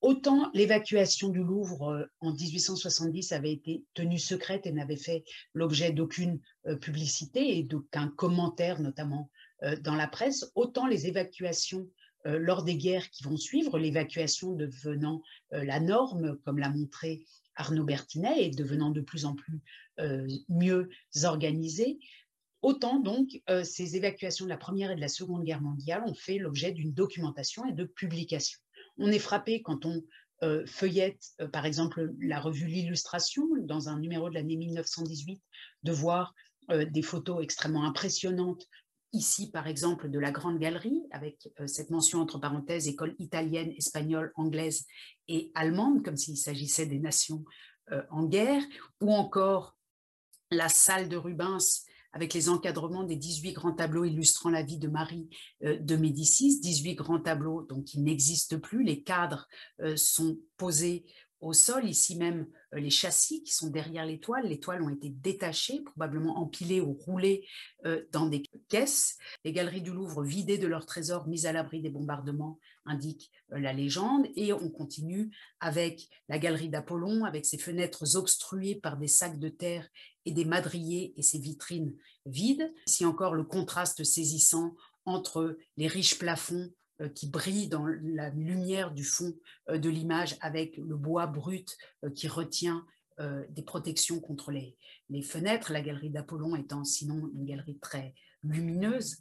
Autant 0.00 0.50
l'évacuation 0.54 1.28
du 1.28 1.42
Louvre 1.42 1.90
euh, 1.90 2.06
en 2.20 2.32
1870 2.32 3.32
avait 3.32 3.52
été 3.52 3.84
tenue 3.92 4.18
secrète 4.18 4.66
et 4.66 4.72
n'avait 4.72 4.96
fait 4.96 5.24
l'objet 5.52 5.92
d'aucune 5.92 6.40
euh, 6.66 6.76
publicité 6.76 7.58
et 7.58 7.62
d'aucun 7.62 8.08
commentaire, 8.08 8.80
notamment 8.80 9.30
euh, 9.62 9.76
dans 9.76 9.96
la 9.96 10.08
presse, 10.08 10.50
autant 10.54 10.86
les 10.86 11.06
évacuations 11.06 11.88
lors 12.26 12.64
des 12.64 12.76
guerres 12.76 13.08
qui 13.08 13.22
vont 13.22 13.38
suivre, 13.38 13.78
l'évacuation 13.78 14.52
devenant 14.52 15.22
la 15.52 15.80
norme, 15.80 16.36
comme 16.44 16.58
l'a 16.58 16.68
montré 16.68 17.24
Arnaud 17.56 17.84
Bertinet, 17.84 18.44
et 18.44 18.50
devenant 18.50 18.90
de 18.90 19.00
plus 19.00 19.24
en 19.24 19.34
plus 19.34 19.62
mieux 20.50 20.90
organisée, 21.24 21.98
Autant 22.62 23.00
donc, 23.00 23.40
euh, 23.48 23.64
ces 23.64 23.96
évacuations 23.96 24.44
de 24.44 24.50
la 24.50 24.58
Première 24.58 24.90
et 24.90 24.96
de 24.96 25.00
la 25.00 25.08
Seconde 25.08 25.44
Guerre 25.44 25.62
mondiale 25.62 26.02
ont 26.06 26.14
fait 26.14 26.38
l'objet 26.38 26.72
d'une 26.72 26.92
documentation 26.92 27.64
et 27.64 27.72
de 27.72 27.84
publication. 27.84 28.58
On 28.98 29.10
est 29.10 29.18
frappé 29.18 29.62
quand 29.62 29.86
on 29.86 30.02
euh, 30.42 30.66
feuillette, 30.66 31.22
euh, 31.40 31.48
par 31.48 31.64
exemple, 31.64 32.12
la 32.20 32.38
revue 32.38 32.66
L'Illustration, 32.66 33.46
dans 33.62 33.88
un 33.88 33.98
numéro 33.98 34.28
de 34.28 34.34
l'année 34.34 34.56
1918, 34.56 35.42
de 35.82 35.92
voir 35.92 36.34
des 36.92 37.02
photos 37.02 37.42
extrêmement 37.42 37.84
impressionnantes. 37.84 38.64
Ici, 39.12 39.50
par 39.50 39.66
exemple, 39.66 40.08
de 40.08 40.18
la 40.20 40.30
Grande 40.30 40.60
Galerie, 40.60 41.02
avec 41.10 41.48
cette 41.66 41.90
mention 41.90 42.20
entre 42.20 42.38
parenthèses 42.38 42.86
école 42.86 43.16
italienne, 43.18 43.72
espagnole, 43.76 44.30
anglaise 44.36 44.86
et 45.26 45.50
allemande, 45.56 46.04
comme 46.04 46.16
s'il 46.16 46.36
s'agissait 46.36 46.86
des 46.86 47.00
nations 47.00 47.44
en 48.10 48.24
guerre, 48.24 48.62
ou 49.00 49.12
encore 49.12 49.76
la 50.52 50.68
salle 50.68 51.08
de 51.08 51.16
Rubens 51.16 51.58
avec 52.12 52.34
les 52.34 52.48
encadrements 52.48 53.04
des 53.04 53.16
18 53.16 53.52
grands 53.52 53.72
tableaux 53.72 54.04
illustrant 54.04 54.50
la 54.50 54.62
vie 54.62 54.78
de 54.78 54.88
Marie 54.88 55.28
euh, 55.64 55.78
de 55.78 55.96
Médicis, 55.96 56.60
18 56.60 56.94
grands 56.94 57.20
tableaux 57.20 57.62
donc 57.62 57.84
qui 57.84 58.00
n'existent 58.00 58.58
plus, 58.58 58.82
les 58.82 59.02
cadres 59.02 59.48
euh, 59.80 59.96
sont 59.96 60.38
posés 60.56 61.04
au 61.40 61.52
sol, 61.52 61.88
ici 61.88 62.16
même 62.16 62.46
euh, 62.74 62.80
les 62.80 62.90
châssis 62.90 63.42
qui 63.42 63.54
sont 63.54 63.70
derrière 63.70 64.06
les 64.06 64.20
toiles. 64.20 64.46
Les 64.46 64.60
toiles 64.60 64.82
ont 64.82 64.90
été 64.90 65.10
détachées, 65.10 65.80
probablement 65.80 66.38
empilées 66.38 66.80
ou 66.80 66.92
roulées 66.92 67.46
dans 68.12 68.26
des 68.26 68.42
caisses. 68.68 69.16
Les 69.44 69.52
galeries 69.52 69.80
du 69.80 69.90
Louvre 69.90 70.22
vidées 70.22 70.58
de 70.58 70.66
leurs 70.66 70.86
trésors, 70.86 71.26
mises 71.26 71.46
à 71.46 71.52
l'abri 71.52 71.80
des 71.80 71.88
bombardements, 71.88 72.58
indiquent 72.84 73.30
la 73.50 73.72
légende. 73.72 74.26
Et 74.36 74.52
on 74.52 74.68
continue 74.68 75.30
avec 75.60 76.08
la 76.28 76.38
galerie 76.38 76.68
d'Apollon, 76.68 77.24
avec 77.24 77.46
ses 77.46 77.58
fenêtres 77.58 78.16
obstruées 78.16 78.74
par 78.74 78.96
des 78.96 79.08
sacs 79.08 79.38
de 79.38 79.48
terre 79.48 79.88
et 80.26 80.32
des 80.32 80.44
madriers 80.44 81.14
et 81.16 81.22
ses 81.22 81.38
vitrines 81.38 81.94
vides. 82.26 82.72
Ici 82.86 83.04
encore 83.04 83.34
le 83.34 83.44
contraste 83.44 84.04
saisissant 84.04 84.74
entre 85.04 85.56
les 85.76 85.86
riches 85.86 86.18
plafonds 86.18 86.68
euh, 86.68 86.79
qui 87.08 87.28
brillent 87.28 87.68
dans 87.68 87.86
la 87.86 88.30
lumière 88.30 88.92
du 88.92 89.04
fond 89.04 89.34
euh, 89.68 89.78
de 89.78 89.88
l'image 89.88 90.36
avec 90.40 90.76
le 90.76 90.96
bois 90.96 91.26
brut 91.26 91.76
euh, 92.04 92.10
qui 92.10 92.28
retient 92.28 92.86
des 93.50 93.60
protections 93.60 94.18
contre 94.18 94.50
les, 94.50 94.78
les 95.10 95.20
fenêtres, 95.20 95.74
la 95.74 95.82
galerie 95.82 96.08
d'Apollon 96.08 96.56
étant 96.56 96.84
sinon 96.84 97.30
une 97.34 97.44
galerie 97.44 97.76
très 97.78 98.14
lumineuse 98.42 99.18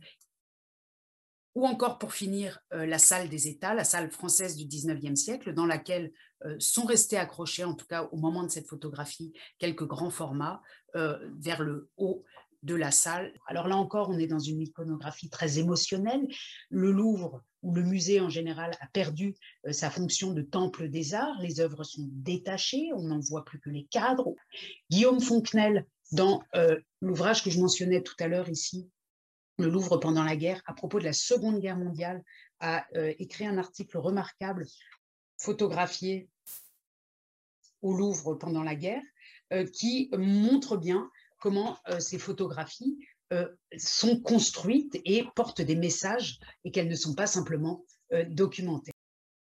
ou 1.54 1.68
encore 1.68 1.98
pour 1.98 2.14
finir 2.14 2.62
la 2.72 2.98
salle 2.98 3.28
des 3.28 3.50
États, 3.50 3.74
la 3.74 3.84
salle 3.84 4.10
française 4.10 4.56
du 4.56 4.64
19e 4.64 5.18
siècle, 5.18 5.54
dans 5.54 5.66
laquelle 5.66 6.14
sont 6.60 6.86
restés 6.86 7.18
accrochés, 7.18 7.66
en 7.66 7.74
tout 7.74 7.88
cas 7.88 8.04
au 8.14 8.16
moment 8.16 8.44
de 8.44 8.48
cette 8.48 8.70
photographie, 8.70 9.34
quelques 9.58 9.86
grands 9.86 10.12
formats 10.12 10.62
vers 10.94 11.62
le 11.62 11.90
haut 11.98 12.24
de 12.64 12.76
la 12.76 12.92
salle. 12.92 13.34
Alors 13.48 13.68
là 13.68 13.76
encore, 13.76 14.10
on 14.10 14.18
est 14.18 14.28
dans 14.28 14.40
une 14.40 14.62
iconographie 14.62 15.30
très 15.30 15.60
émotionnelle. 15.60 16.28
Le 16.70 16.92
Louvre 16.92 17.44
ou 17.62 17.74
le 17.74 17.84
musée 17.84 18.22
en 18.22 18.30
général 18.30 18.72
a 18.80 18.88
perdu 18.88 19.36
euh, 19.66 19.74
sa 19.74 19.90
fonction 19.90 20.34
de 20.34 20.42
temple 20.42 20.90
des 20.90 21.14
arts. 21.14 21.40
Les 21.42 21.60
œuvres 21.60 21.84
sont 21.84 22.08
détachées, 22.12 22.90
on 22.96 23.04
n'en 23.04 23.20
voit 23.20 23.46
plus 23.46 23.60
que 23.60 23.70
les 23.70 23.86
cadres. 23.86 24.34
Guillaume 24.90 25.22
Fontenelle, 25.22 25.86
dans 26.12 26.42
euh, 26.56 26.80
l'ouvrage 27.02 27.44
que 27.44 27.50
je 27.50 27.60
mentionnais 27.60 28.02
tout 28.02 28.16
à 28.20 28.28
l'heure 28.28 28.50
ici, 28.50 28.90
Le 29.58 29.70
Louvre 29.70 29.98
pendant 29.98 30.24
la 30.24 30.36
guerre, 30.36 30.62
à 30.66 30.74
propos 30.74 31.00
de 31.00 31.06
la 31.06 31.14
Seconde 31.14 31.60
Guerre 31.60 31.78
mondiale, 31.78 32.24
a 32.60 32.86
euh, 32.96 33.14
écrit 33.20 33.46
un 33.46 33.58
article 33.58 33.98
remarquable 33.98 34.66
photographié 35.38 36.30
au 37.82 37.94
Louvre 37.94 38.36
pendant 38.36 38.64
la 38.64 38.76
guerre, 38.76 39.02
qui 39.74 40.12
montre 40.16 40.76
bien 40.76 41.10
comment 41.40 41.78
ces 42.00 42.20
photographies 42.20 43.00
sont 43.78 44.20
construites 44.22 45.00
et 45.06 45.26
portent 45.36 45.62
des 45.62 45.76
messages 45.76 46.40
et 46.64 46.72
qu'elles 46.72 46.88
ne 46.88 46.96
sont 46.96 47.16
pas 47.16 47.28
simplement 47.28 47.86
euh, 48.14 48.26
documentées. 48.28 48.92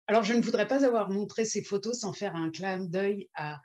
Alors, 0.08 0.24
je 0.24 0.34
ne 0.34 0.42
voudrais 0.42 0.68
pas 0.68 0.86
avoir 0.86 1.10
montré 1.10 1.46
ces 1.46 1.64
photos 1.64 2.00
sans 2.00 2.14
faire 2.14 2.36
un 2.36 2.52
clin 2.52 2.80
d'œil 2.80 3.30
à 3.36 3.62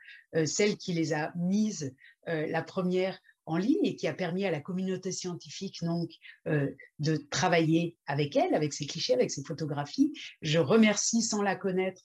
celle 0.46 0.76
qui 0.76 0.92
les 0.92 1.12
a 1.12 1.32
mises, 1.34 1.92
la 2.26 2.62
première 2.62 3.18
en 3.46 3.56
ligne 3.56 3.84
et 3.84 3.96
qui 3.96 4.06
a 4.06 4.14
permis 4.14 4.44
à 4.44 4.52
la 4.52 4.60
communauté 4.60 5.10
scientifique 5.10 5.82
donc 5.82 6.12
de 6.46 7.16
travailler 7.30 7.96
avec 8.06 8.36
elle, 8.36 8.54
avec 8.54 8.72
ses 8.72 8.86
clichés, 8.86 9.14
avec 9.14 9.32
ses 9.32 9.42
photographies. 9.42 10.12
Je 10.40 10.60
remercie 10.60 11.22
sans 11.22 11.42
la 11.42 11.56
connaître 11.56 12.02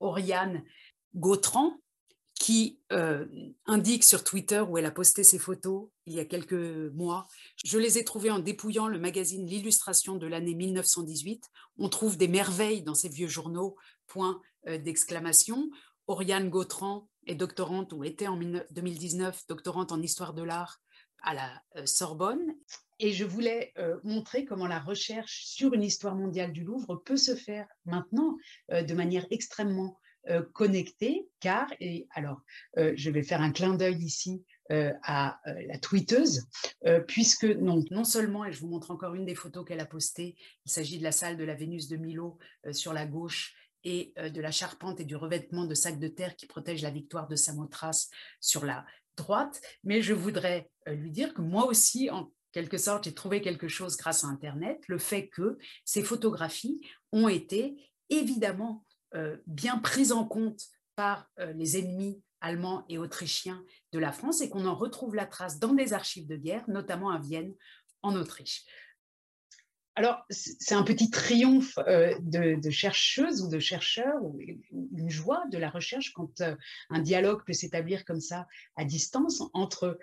Oriane 0.00 0.62
Gautran 1.14 1.78
qui 2.46 2.78
euh, 2.92 3.26
indique 3.66 4.04
sur 4.04 4.22
Twitter 4.22 4.60
où 4.60 4.78
elle 4.78 4.86
a 4.86 4.92
posté 4.92 5.24
ses 5.24 5.40
photos 5.40 5.88
il 6.06 6.12
y 6.12 6.20
a 6.20 6.24
quelques 6.24 6.92
mois. 6.94 7.26
Je 7.64 7.76
les 7.76 7.98
ai 7.98 8.04
trouvées 8.04 8.30
en 8.30 8.38
dépouillant 8.38 8.86
le 8.86 9.00
magazine 9.00 9.44
L'illustration 9.44 10.14
de 10.14 10.28
l'année 10.28 10.54
1918. 10.54 11.50
On 11.78 11.88
trouve 11.88 12.16
des 12.16 12.28
merveilles 12.28 12.82
dans 12.82 12.94
ces 12.94 13.08
vieux 13.08 13.26
journaux, 13.26 13.74
point 14.06 14.40
euh, 14.68 14.78
d'exclamation. 14.78 15.68
Oriane 16.06 16.48
Gautran 16.48 17.08
est 17.26 17.34
doctorante 17.34 17.92
ou 17.92 18.04
était 18.04 18.28
en 18.28 18.36
2019 18.36 19.48
doctorante 19.48 19.90
en 19.90 20.00
histoire 20.00 20.32
de 20.32 20.44
l'art 20.44 20.80
à 21.24 21.34
la 21.34 21.50
euh, 21.74 21.84
Sorbonne. 21.84 22.54
Et 23.00 23.10
je 23.12 23.24
voulais 23.24 23.74
montrer 24.04 24.46
comment 24.46 24.68
la 24.68 24.78
recherche 24.78 25.44
sur 25.44 25.74
une 25.74 25.82
histoire 25.82 26.14
mondiale 26.14 26.52
du 26.52 26.62
Louvre 26.64 26.94
peut 27.04 27.18
se 27.18 27.34
faire 27.34 27.66
maintenant 27.84 28.38
de 28.70 28.94
manière 28.94 29.26
extrêmement 29.30 29.98
euh, 30.28 30.42
connectés, 30.52 31.28
car, 31.40 31.66
et 31.80 32.08
alors 32.10 32.40
euh, 32.78 32.92
je 32.96 33.10
vais 33.10 33.22
faire 33.22 33.40
un 33.40 33.52
clin 33.52 33.74
d'œil 33.74 34.02
ici 34.02 34.44
euh, 34.72 34.92
à 35.02 35.40
la 35.44 35.78
tweeteuse, 35.78 36.48
puisque 37.06 37.44
non, 37.44 37.84
non 37.90 38.04
seulement, 38.04 38.44
et 38.44 38.52
je 38.52 38.60
vous 38.60 38.68
montre 38.68 38.90
encore 38.90 39.14
une 39.14 39.24
des 39.24 39.34
photos 39.34 39.64
qu'elle 39.64 39.80
a 39.80 39.86
postées, 39.86 40.36
il 40.64 40.70
s'agit 40.70 40.98
de 40.98 41.04
la 41.04 41.12
salle 41.12 41.36
de 41.36 41.44
la 41.44 41.54
Vénus 41.54 41.88
de 41.88 41.96
Milo 41.96 42.38
sur 42.72 42.92
la 42.92 43.06
gauche 43.06 43.54
et 43.84 44.12
de 44.16 44.40
la 44.40 44.50
charpente 44.50 44.98
et 45.00 45.04
du 45.04 45.14
revêtement 45.14 45.64
de 45.64 45.74
sacs 45.74 46.00
de 46.00 46.08
terre 46.08 46.34
qui 46.34 46.46
protège 46.46 46.82
la 46.82 46.90
victoire 46.90 47.28
de 47.28 47.36
Samothrace 47.36 48.10
sur 48.40 48.64
la 48.64 48.84
droite, 49.16 49.60
mais 49.84 50.02
je 50.02 50.14
voudrais 50.14 50.68
lui 50.88 51.12
dire 51.12 51.32
que 51.32 51.42
moi 51.42 51.66
aussi, 51.66 52.10
en 52.10 52.32
quelque 52.50 52.78
sorte, 52.78 53.04
j'ai 53.04 53.14
trouvé 53.14 53.40
quelque 53.40 53.68
chose 53.68 53.96
grâce 53.96 54.24
à 54.24 54.28
Internet, 54.28 54.82
le 54.88 54.98
fait 54.98 55.28
que 55.28 55.58
ces 55.84 56.02
photographies 56.02 56.80
ont 57.12 57.28
été 57.28 57.76
évidemment 58.10 58.82
euh, 58.82 58.95
bien 59.46 59.78
prise 59.78 60.12
en 60.12 60.24
compte 60.24 60.62
par 60.96 61.30
euh, 61.38 61.52
les 61.52 61.78
ennemis 61.78 62.22
allemands 62.40 62.84
et 62.88 62.98
autrichiens 62.98 63.62
de 63.92 63.98
la 63.98 64.12
France 64.12 64.40
et 64.40 64.48
qu'on 64.50 64.66
en 64.66 64.74
retrouve 64.74 65.14
la 65.14 65.26
trace 65.26 65.58
dans 65.58 65.74
des 65.74 65.92
archives 65.92 66.26
de 66.26 66.36
guerre, 66.36 66.64
notamment 66.68 67.10
à 67.10 67.18
Vienne, 67.18 67.54
en 68.02 68.16
Autriche. 68.16 68.64
Alors, 69.94 70.22
c'est 70.28 70.74
un 70.74 70.82
petit 70.82 71.08
triomphe 71.08 71.78
euh, 71.78 72.14
de, 72.20 72.70
chercheuses 72.70 73.40
ou 73.40 73.48
de 73.48 73.58
chercheurs, 73.58 74.22
ou 74.22 74.38
une 74.70 75.08
joie 75.08 75.44
de 75.50 75.56
la 75.56 75.70
recherche 75.70 76.12
quand 76.12 76.42
un 76.90 76.98
dialogue 76.98 77.42
peut 77.46 77.54
s'établir 77.54 78.04
comme 78.04 78.20
ça 78.20 78.46
à 78.76 78.84
distance 78.84 79.42
entre 79.54 79.98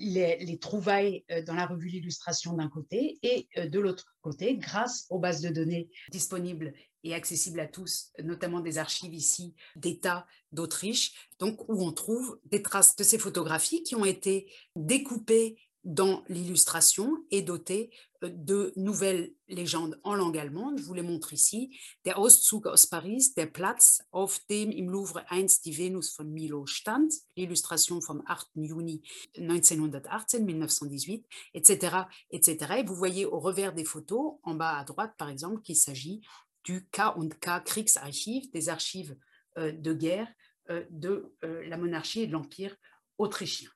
les, 0.00 0.58
trouvailles 0.58 1.24
euh, 1.30 1.42
dans 1.42 1.54
la 1.54 1.66
revue 1.66 1.88
L'Illustration 1.88 2.54
d'un 2.54 2.68
côté 2.68 3.18
et 3.22 3.48
euh, 3.56 3.68
de 3.68 3.78
l'autre 3.78 4.16
côté, 4.22 4.56
grâce 4.56 5.06
aux 5.10 5.18
bases 5.18 5.42
de 5.42 5.50
données 5.50 5.90
disponibles 6.10 6.72
et 7.04 7.14
accessibles 7.14 7.60
à 7.60 7.66
tous, 7.66 8.12
notamment 8.22 8.60
des 8.60 8.78
archives 8.78 9.14
ici 9.14 9.54
d'État 9.76 10.26
d'Autriche, 10.52 11.28
donc 11.38 11.68
où 11.68 11.84
on 11.84 11.92
trouve 11.92 12.38
des 12.44 12.62
traces 12.62 12.96
de 12.96 13.04
ces 13.04 13.18
photographies 13.18 13.82
qui 13.82 13.94
ont 13.94 14.04
été 14.04 14.52
découpées 14.76 15.56
dans 15.84 16.24
l'illustration 16.28 17.24
est 17.30 17.42
doté 17.42 17.90
euh, 18.22 18.28
de 18.28 18.72
nouvelles 18.76 19.32
légendes 19.48 19.98
en 20.04 20.14
langue 20.14 20.36
allemande. 20.36 20.78
Je 20.78 20.84
vous 20.84 20.94
les 20.94 21.02
montre 21.02 21.32
ici. 21.32 21.78
Der 22.04 22.18
Auszug 22.18 22.66
aus 22.66 22.86
Paris, 22.86 23.32
der 23.34 23.46
Platz, 23.46 24.02
auf 24.12 24.40
dem 24.50 24.70
im 24.70 24.90
Louvre 24.90 25.24
einst 25.30 25.64
die 25.64 25.76
Venus 25.76 26.10
von 26.10 26.30
Milo 26.30 26.66
stand, 26.66 27.12
l'illustration 27.36 28.00
vom 28.02 28.22
8. 28.26 28.50
Juni 28.56 29.02
1918, 29.36 30.44
1918, 30.44 31.26
etc., 31.54 31.96
etc. 32.30 32.74
Et 32.78 32.82
vous 32.84 32.94
voyez 32.94 33.24
au 33.24 33.40
revers 33.40 33.72
des 33.72 33.84
photos, 33.84 34.34
en 34.42 34.54
bas 34.54 34.78
à 34.78 34.84
droite 34.84 35.14
par 35.16 35.30
exemple, 35.30 35.62
qu'il 35.62 35.76
s'agit 35.76 36.20
du 36.64 36.86
K 36.90 37.16
und 37.16 37.30
K 37.40 37.60
Kriegsarchiv, 37.64 38.50
des 38.52 38.68
archives 38.68 39.16
euh, 39.58 39.72
de 39.72 39.92
guerre 39.92 40.28
euh, 40.70 40.84
de 40.90 41.34
la 41.42 41.76
monarchie 41.76 42.22
et 42.22 42.26
de 42.26 42.32
l'Empire 42.32 42.76
autrichien 43.18 43.70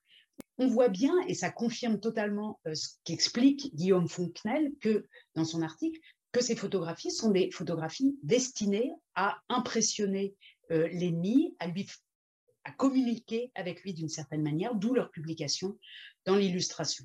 on 0.58 0.68
voit 0.68 0.88
bien, 0.88 1.14
et 1.26 1.34
ça 1.34 1.50
confirme 1.50 2.00
totalement 2.00 2.60
euh, 2.66 2.74
ce 2.74 2.88
qu'explique 3.04 3.74
Guillaume 3.74 4.08
Fontenelle 4.08 4.72
que, 4.80 5.06
dans 5.34 5.44
son 5.44 5.62
article, 5.62 5.98
que 6.32 6.42
ces 6.42 6.56
photographies 6.56 7.10
sont 7.10 7.30
des 7.30 7.50
photographies 7.50 8.16
destinées 8.22 8.92
à 9.14 9.40
impressionner 9.48 10.34
euh, 10.70 10.88
l'ennemi, 10.88 11.56
à 11.58 11.66
lui 11.66 11.88
à 12.66 12.72
communiquer 12.72 13.52
avec 13.54 13.82
lui 13.82 13.92
d'une 13.92 14.08
certaine 14.08 14.42
manière, 14.42 14.74
d'où 14.74 14.94
leur 14.94 15.10
publication 15.10 15.78
dans 16.24 16.34
l'illustration. 16.34 17.04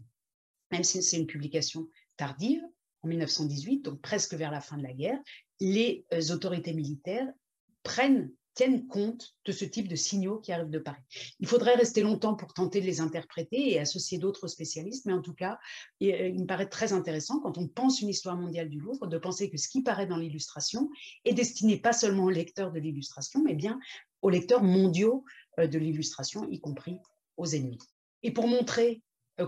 Même 0.71 0.86
si 0.86 1.03
c'est 1.03 1.17
une 1.17 1.27
publication 1.27 1.89
tardive, 2.15 2.61
en 3.04 3.08
1918, 3.08 3.82
donc 3.82 4.02
presque 4.02 4.34
vers 4.34 4.52
la 4.52 4.62
fin 4.62 4.78
de 4.78 4.84
la 4.84 4.93
guerre, 4.93 5.20
les 5.60 6.06
euh, 6.14 6.34
autorités 6.34 6.74
militaires 6.74 7.28
prennent 7.84 8.32
tiennent 8.60 8.88
compte 8.88 9.36
de 9.45 9.54
ce 9.54 9.64
type 9.64 9.88
de 9.88 9.95
signaux 9.95 10.39
qui 10.39 10.52
arrivent 10.52 10.70
de 10.70 10.80
Paris. 10.80 11.02
Il 11.39 11.47
faudrait 11.47 11.76
rester 11.76 12.02
longtemps 12.02 12.36
pour 12.36 12.54
tenter 12.54 12.82
de 12.82 12.86
les 12.86 13.00
interpréter 13.00 13.72
et 13.72 13.80
associer 13.80 14.18
d'autres 14.18 14.50
spécialistes, 14.50 15.06
mais 15.06 15.14
en 15.14 15.22
tout 15.22 15.34
cas, 15.34 15.58
euh, 16.04 16.28
il 16.28 16.41
me 16.41 16.45
paraît 16.45 16.68
très 16.68 16.91
intéressant 16.91 17.39
quand 17.39 17.58
on 17.58 17.70
pense 17.70 18.02
une 18.02 18.10
histoire 18.10 18.36
mondiale 18.36 18.68
du 18.68 18.78
Louvre 18.78 19.08
de 19.08 19.18
penser 19.18 19.50
que 19.50 19.56
ce 19.56 19.70
qui 19.70 19.82
paraît 19.82 20.08
dans 20.08 20.18
l'illustration 20.18 20.89
est 21.24 21.34
destiné 21.34 21.78
pas 21.78 21.93
seulement 21.93 22.26
aux 22.26 22.30
lecteurs 22.30 22.74
de 22.74 22.80
l'illustration, 22.80 23.41
mais 23.41 23.56
bien 23.56 23.80
aux 24.22 24.30
lecteurs 24.30 24.64
mondiaux 24.64 25.24
euh, 25.60 25.68
de 25.68 25.80
l'illustration, 25.80 26.45
y 26.50 26.60
compris 26.60 26.97
aux 27.38 27.47
ennemis. 27.47 27.80
Et 28.24 28.32
pour 28.32 28.47
montrer 28.47 29.02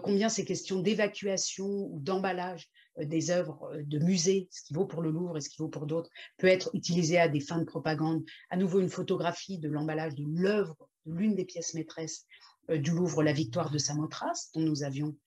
combien 0.04 0.30
ces 0.30 0.46
questions 0.46 0.80
d'évacuation 0.80 1.68
ou 1.68 2.00
d'emballage 2.00 2.70
des 2.98 3.32
œuvres 3.32 3.72
euh, 3.74 3.84
de 3.84 4.00
musée, 4.00 4.48
ce 4.52 4.64
qui 4.64 4.74
vaut 4.74 4.86
pour 4.86 5.02
le 5.02 5.12
Louvre 5.12 5.38
et 5.38 5.42
ce 5.42 5.50
qui 5.50 5.58
vaut 5.58 5.70
pour 5.70 5.86
d'autres, 5.86 6.10
peut 6.38 6.48
être 6.48 6.70
utilisé 6.74 7.20
à 7.20 7.28
des 7.28 7.40
fins 7.40 7.60
de 7.60 7.66
propagande. 7.66 8.24
À 8.50 8.58
nouveau, 8.58 8.80
une 8.80 8.90
photographie 8.90 9.60
de 9.60 9.70
l'emballage 9.70 10.16
de 10.16 10.26
l'œuvre, 10.28 10.76
de 11.06 11.14
l'une 11.14 11.36
des 11.36 11.46
pièces 11.46 11.74
maîtresses 11.74 12.26
du 12.70 12.92
Louvre, 12.92 13.24
La 13.24 13.34
Victoire 13.34 13.72
de 13.72 13.78
Samothrace, 13.78 14.52
dont 14.54 14.62
nous 14.62 14.84
avions 14.84 15.18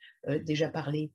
déjà 0.45 0.69
parlé 0.69 1.11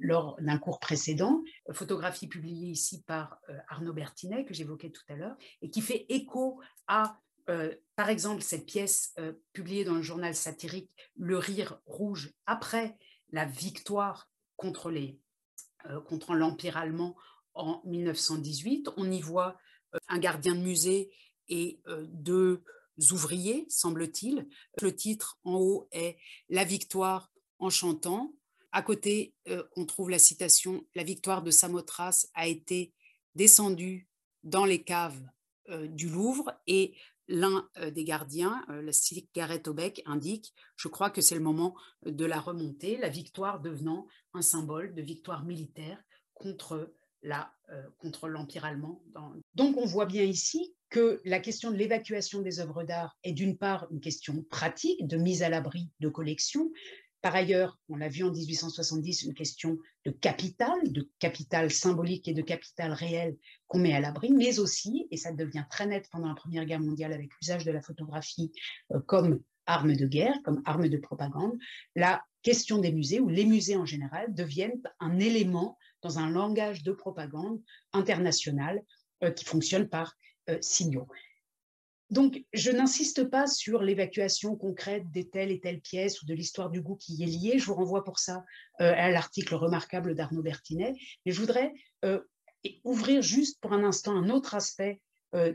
lors 0.00 0.36
d'un 0.40 0.58
cours 0.58 0.80
précédent, 0.80 1.42
photographie 1.70 2.26
publiée 2.26 2.70
ici 2.70 3.02
par 3.02 3.40
Arnaud 3.68 3.92
Bertinet, 3.92 4.44
que 4.44 4.52
j'évoquais 4.52 4.90
tout 4.90 5.04
à 5.08 5.14
l'heure, 5.14 5.36
et 5.62 5.70
qui 5.70 5.80
fait 5.80 6.04
écho 6.08 6.60
à 6.88 7.18
euh, 7.48 7.74
par 7.96 8.10
exemple, 8.10 8.42
cette 8.42 8.66
pièce 8.66 9.12
euh, 9.18 9.32
publiée 9.52 9.84
dans 9.84 9.94
le 9.94 10.02
journal 10.02 10.34
satirique 10.34 10.90
Le 11.16 11.38
Rire 11.38 11.80
Rouge, 11.86 12.32
après 12.46 12.96
la 13.30 13.44
victoire 13.44 14.30
contre 14.56 14.90
euh, 14.90 15.18
contre 16.06 16.34
l'Empire 16.34 16.76
allemand 16.76 17.16
en 17.54 17.82
1918, 17.84 18.90
on 18.96 19.10
y 19.10 19.20
voit 19.20 19.58
un 20.08 20.18
gardien 20.18 20.54
de 20.54 20.60
musée 20.60 21.10
et 21.48 21.80
deux 22.08 22.62
ouvriers, 23.10 23.66
semble-t-il. 23.68 24.48
Le 24.80 24.94
titre 24.94 25.38
en 25.44 25.54
haut 25.54 25.88
est 25.92 26.18
La 26.48 26.64
victoire 26.64 27.32
en 27.58 27.70
chantant. 27.70 28.34
À 28.70 28.82
côté, 28.82 29.34
on 29.76 29.86
trouve 29.86 30.10
la 30.10 30.18
citation 30.18 30.86
La 30.94 31.04
victoire 31.04 31.42
de 31.42 31.50
Samothrace 31.50 32.28
a 32.34 32.46
été 32.46 32.92
descendue 33.34 34.08
dans 34.44 34.64
les 34.64 34.82
caves 34.82 35.20
du 35.68 36.08
Louvre 36.08 36.52
et 36.66 36.94
l'un 37.28 37.68
euh, 37.78 37.90
des 37.90 38.04
gardiens, 38.04 38.64
euh, 38.70 38.82
la 38.82 38.92
cigarette 38.92 39.68
au 39.68 39.74
bec, 39.74 40.02
indique 40.06 40.54
Je 40.76 40.88
crois 40.88 41.10
que 41.10 41.20
c'est 41.20 41.34
le 41.34 41.40
moment 41.40 41.76
de 42.04 42.24
la 42.24 42.40
remontée, 42.40 42.96
la 42.96 43.08
victoire 43.08 43.60
devenant 43.60 44.06
un 44.38 44.42
symbole 44.42 44.94
de 44.94 45.02
victoire 45.02 45.44
militaire 45.44 46.02
contre 46.34 46.92
l'Empire 47.22 48.64
allemand. 48.64 49.02
Donc 49.54 49.76
on 49.76 49.84
voit 49.84 50.06
bien 50.06 50.22
ici 50.22 50.74
que 50.88 51.20
la 51.24 51.40
question 51.40 51.70
de 51.70 51.76
l'évacuation 51.76 52.40
des 52.40 52.60
œuvres 52.60 52.84
d'art 52.84 53.18
est 53.24 53.32
d'une 53.32 53.58
part 53.58 53.86
une 53.90 54.00
question 54.00 54.44
pratique 54.48 55.06
de 55.06 55.16
mise 55.16 55.42
à 55.42 55.48
l'abri 55.48 55.90
de 56.00 56.08
collections, 56.08 56.70
par 57.20 57.34
ailleurs, 57.34 57.78
on 57.88 57.96
l'a 57.96 58.08
vu 58.08 58.22
en 58.22 58.30
1870, 58.30 59.24
une 59.24 59.34
question 59.34 59.76
de 60.04 60.12
capital, 60.12 60.92
de 60.92 61.10
capital 61.18 61.70
symbolique 61.70 62.28
et 62.28 62.32
de 62.32 62.42
capital 62.42 62.92
réel 62.92 63.36
qu'on 63.66 63.80
met 63.80 63.92
à 63.92 64.00
l'abri, 64.00 64.30
mais 64.30 64.60
aussi, 64.60 65.08
et 65.10 65.16
ça 65.16 65.32
devient 65.32 65.64
très 65.68 65.86
net 65.86 66.08
pendant 66.12 66.28
la 66.28 66.34
Première 66.34 66.64
Guerre 66.64 66.80
mondiale 66.80 67.12
avec 67.12 67.30
l'usage 67.40 67.64
de 67.64 67.72
la 67.72 67.82
photographie 67.82 68.52
euh, 68.92 69.00
comme 69.00 69.40
arme 69.66 69.96
de 69.96 70.06
guerre, 70.06 70.36
comme 70.44 70.62
arme 70.64 70.88
de 70.88 70.96
propagande, 70.96 71.58
la 71.96 72.22
question 72.48 72.78
des 72.78 72.92
musées, 72.92 73.20
ou 73.20 73.28
les 73.28 73.44
musées 73.44 73.76
en 73.76 73.84
général, 73.84 74.32
deviennent 74.32 74.80
un 75.00 75.18
élément 75.18 75.76
dans 76.00 76.18
un 76.18 76.30
langage 76.30 76.82
de 76.82 76.92
propagande 76.92 77.60
international 77.92 78.82
euh, 79.22 79.30
qui 79.30 79.44
fonctionne 79.44 79.86
par 79.86 80.16
euh, 80.48 80.56
signaux. 80.62 81.06
Donc, 82.08 82.42
je 82.54 82.70
n'insiste 82.70 83.24
pas 83.24 83.46
sur 83.46 83.82
l'évacuation 83.82 84.56
concrète 84.56 85.10
des 85.10 85.28
telles 85.28 85.50
et 85.50 85.60
telles 85.60 85.82
pièces 85.82 86.22
ou 86.22 86.24
de 86.24 86.32
l'histoire 86.32 86.70
du 86.70 86.80
goût 86.80 86.96
qui 86.96 87.16
y 87.16 87.22
est 87.22 87.26
liée. 87.26 87.58
Je 87.58 87.66
vous 87.66 87.74
renvoie 87.74 88.02
pour 88.02 88.18
ça 88.18 88.46
euh, 88.80 88.94
à 88.96 89.10
l'article 89.10 89.54
remarquable 89.54 90.14
d'Arnaud 90.14 90.42
Bertinet. 90.42 90.94
Mais 91.26 91.32
je 91.32 91.40
voudrais 91.42 91.74
ouvrir 92.82 93.20
juste 93.20 93.60
pour 93.60 93.74
un 93.74 93.84
instant 93.84 94.16
un 94.16 94.30
autre 94.30 94.54
aspect 94.54 95.02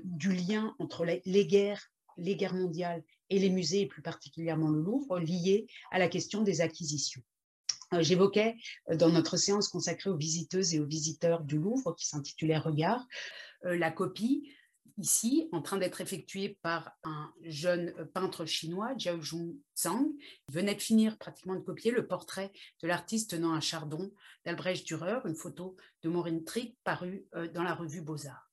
du 0.03 0.31
lien 0.31 0.75
entre 0.77 1.03
les, 1.05 1.47
guerres, 1.47 1.89
les 2.17 2.35
guerres 2.35 2.53
mondiales 2.53 3.03
et 3.30 3.39
les 3.39 3.49
musées, 3.49 3.82
et 3.82 3.88
plus 3.88 4.01
particulièrement 4.01 4.69
le 4.69 4.82
Louvre, 4.82 5.19
lié 5.19 5.67
à 5.91 5.99
la 5.99 6.07
question 6.07 6.41
des 6.41 6.61
acquisitions. 6.61 7.21
J'évoquais 7.99 8.55
dans 8.95 9.09
notre 9.09 9.38
séance 9.38 9.67
consacrée 9.67 10.09
aux 10.09 10.17
visiteuses 10.17 10.74
et 10.74 10.80
aux 10.80 10.86
visiteurs 10.86 11.43
du 11.43 11.57
Louvre, 11.57 11.93
qui 11.95 12.07
s'intitulait 12.07 12.57
Regard, 12.57 13.07
la 13.63 13.91
copie 13.91 14.49
ici, 14.97 15.49
en 15.51 15.61
train 15.61 15.78
d'être 15.78 16.01
effectué 16.01 16.57
par 16.61 16.95
un 17.03 17.34
jeune 17.41 17.93
peintre 18.13 18.45
chinois, 18.45 18.93
Jiao 18.97 19.19
Zhang. 19.21 20.11
Il 20.49 20.53
venait 20.53 20.76
de 20.76 20.82
finir 20.82 21.17
pratiquement 21.17 21.55
de 21.55 21.61
copier 21.61 21.91
le 21.91 22.07
portrait 22.07 22.51
de 22.82 22.88
l'artiste 22.88 23.32
tenant 23.32 23.53
un 23.53 23.61
chardon 23.61 24.11
d'Albrecht 24.45 24.86
Dürer, 24.86 25.19
une 25.26 25.36
photo 25.36 25.76
de 26.03 26.09
Maureen 26.09 26.43
Trick 26.43 26.78
parue 26.84 27.26
euh, 27.36 27.47
dans 27.47 27.63
la 27.63 27.74
revue 27.74 28.01
Beaux-Arts. 28.01 28.49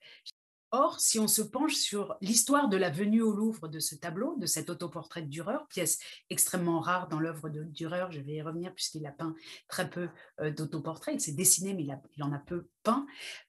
Or, 0.72 1.00
si 1.00 1.18
on 1.18 1.26
se 1.26 1.42
penche 1.42 1.74
sur 1.74 2.16
l'histoire 2.20 2.68
de 2.68 2.76
la 2.76 2.90
venue 2.90 3.22
au 3.22 3.32
Louvre 3.32 3.66
de 3.66 3.80
ce 3.80 3.96
tableau, 3.96 4.36
de 4.38 4.46
cet 4.46 4.70
autoportrait 4.70 5.22
de 5.22 5.26
Dürer, 5.26 5.58
pièce 5.68 5.98
extrêmement 6.30 6.78
rare 6.78 7.08
dans 7.08 7.18
l'œuvre 7.18 7.48
de 7.48 7.64
Dürer, 7.64 8.06
je 8.10 8.20
vais 8.20 8.34
y 8.34 8.42
revenir 8.42 8.72
puisqu'il 8.72 9.04
a 9.04 9.10
peint 9.10 9.34
très 9.66 9.90
peu 9.90 10.08
euh, 10.40 10.52
d'autoportraits, 10.52 11.16
il 11.16 11.20
s'est 11.20 11.32
dessiné 11.32 11.74
mais 11.74 11.82
il, 11.82 12.22
en 12.22 12.32
a 12.32 12.38
peu 12.38 12.68
peint. 12.84 13.04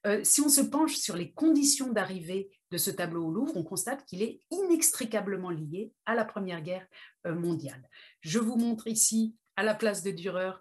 Euh, 0.07 0.21
si 0.23 0.41
on 0.41 0.49
se 0.49 0.61
penche 0.61 0.95
sur 0.95 1.15
les 1.15 1.31
conditions 1.31 1.91
d'arrivée 1.91 2.49
de 2.71 2.77
ce 2.77 2.89
tableau 2.89 3.27
au 3.27 3.31
Louvre, 3.31 3.55
on 3.55 3.63
constate 3.63 4.03
qu'il 4.05 4.23
est 4.23 4.41
inextricablement 4.49 5.51
lié 5.51 5.93
à 6.07 6.15
la 6.15 6.25
Première 6.25 6.63
Guerre 6.63 6.87
euh, 7.27 7.35
mondiale. 7.35 7.87
Je 8.21 8.39
vous 8.39 8.55
montre 8.55 8.87
ici, 8.87 9.35
à 9.55 9.63
la 9.63 9.75
place 9.75 10.01
de 10.01 10.11
Dürer, 10.11 10.53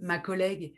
ma 0.00 0.18
collègue 0.18 0.74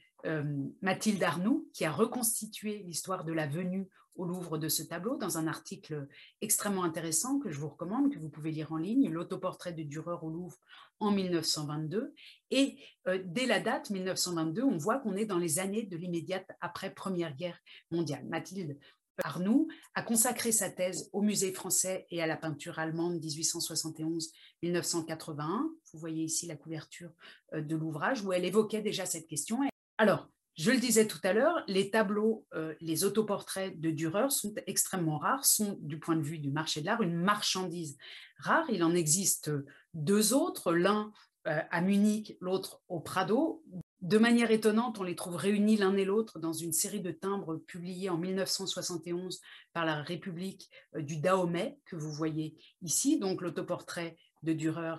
Mathilde 0.80 1.22
Arnoux, 1.22 1.68
qui 1.74 1.84
a 1.84 1.90
reconstitué 1.90 2.82
l'histoire 2.86 3.24
de 3.24 3.32
la 3.32 3.46
venue 3.46 3.88
au 4.16 4.24
Louvre 4.24 4.58
de 4.58 4.68
ce 4.68 4.82
tableau 4.82 5.16
dans 5.16 5.38
un 5.38 5.46
article 5.46 6.06
extrêmement 6.40 6.84
intéressant 6.84 7.38
que 7.38 7.50
je 7.50 7.58
vous 7.58 7.68
recommande, 7.68 8.12
que 8.12 8.18
vous 8.18 8.28
pouvez 8.28 8.50
lire 8.50 8.72
en 8.72 8.76
ligne, 8.76 9.10
l'autoportrait 9.10 9.72
de 9.72 9.82
Dürer 9.82 10.16
au 10.22 10.30
Louvre 10.30 10.56
en 11.00 11.10
1922. 11.10 12.14
Et 12.50 12.78
euh, 13.08 13.20
dès 13.24 13.46
la 13.46 13.60
date 13.60 13.90
1922, 13.90 14.62
on 14.62 14.78
voit 14.78 14.98
qu'on 14.98 15.16
est 15.16 15.26
dans 15.26 15.38
les 15.38 15.58
années 15.58 15.84
de 15.84 15.96
l'immédiate 15.96 16.48
après 16.60 16.90
Première 16.90 17.34
Guerre 17.34 17.58
mondiale. 17.90 18.24
Mathilde 18.26 18.78
Arnoux 19.22 19.68
a 19.94 20.02
consacré 20.02 20.52
sa 20.52 20.70
thèse 20.70 21.08
au 21.12 21.22
musée 21.22 21.52
français 21.52 22.06
et 22.10 22.22
à 22.22 22.26
la 22.26 22.36
peinture 22.36 22.78
allemande 22.78 23.18
1871-1981. 23.20 25.70
Vous 25.92 25.98
voyez 25.98 26.24
ici 26.24 26.46
la 26.46 26.56
couverture 26.56 27.10
euh, 27.54 27.62
de 27.62 27.76
l'ouvrage 27.76 28.22
où 28.22 28.32
elle 28.32 28.44
évoquait 28.44 28.82
déjà 28.82 29.06
cette 29.06 29.26
question. 29.26 29.60
Alors, 29.98 30.28
je 30.56 30.70
le 30.70 30.78
disais 30.78 31.06
tout 31.06 31.18
à 31.22 31.34
l'heure, 31.34 31.62
les 31.68 31.90
tableaux, 31.90 32.46
euh, 32.54 32.74
les 32.80 33.04
autoportraits 33.04 33.78
de 33.78 33.90
Dürer 33.90 34.30
sont 34.30 34.54
extrêmement 34.66 35.18
rares, 35.18 35.44
sont 35.44 35.76
du 35.82 35.98
point 35.98 36.16
de 36.16 36.22
vue 36.22 36.38
du 36.38 36.50
marché 36.50 36.80
de 36.80 36.86
l'art 36.86 37.02
une 37.02 37.14
marchandise 37.14 37.98
rare. 38.38 38.64
Il 38.70 38.82
en 38.82 38.94
existe 38.94 39.50
deux 39.92 40.32
autres, 40.32 40.72
l'un 40.72 41.12
euh, 41.46 41.60
à 41.70 41.80
Munich, 41.82 42.38
l'autre 42.40 42.80
au 42.88 43.00
Prado. 43.00 43.62
De 44.00 44.16
manière 44.16 44.50
étonnante, 44.50 44.98
on 44.98 45.02
les 45.02 45.14
trouve 45.14 45.36
réunis 45.36 45.76
l'un 45.76 45.94
et 45.94 46.06
l'autre 46.06 46.38
dans 46.38 46.54
une 46.54 46.72
série 46.72 47.00
de 47.00 47.10
timbres 47.10 47.56
publiés 47.56 48.08
en 48.08 48.16
1971 48.16 49.40
par 49.74 49.84
la 49.84 50.02
République 50.02 50.70
euh, 50.94 51.02
du 51.02 51.18
Dahomey, 51.18 51.78
que 51.84 51.96
vous 51.96 52.12
voyez 52.12 52.56
ici, 52.80 53.18
donc 53.18 53.42
l'autoportrait 53.42 54.16
de 54.42 54.52
Dürer 54.52 54.94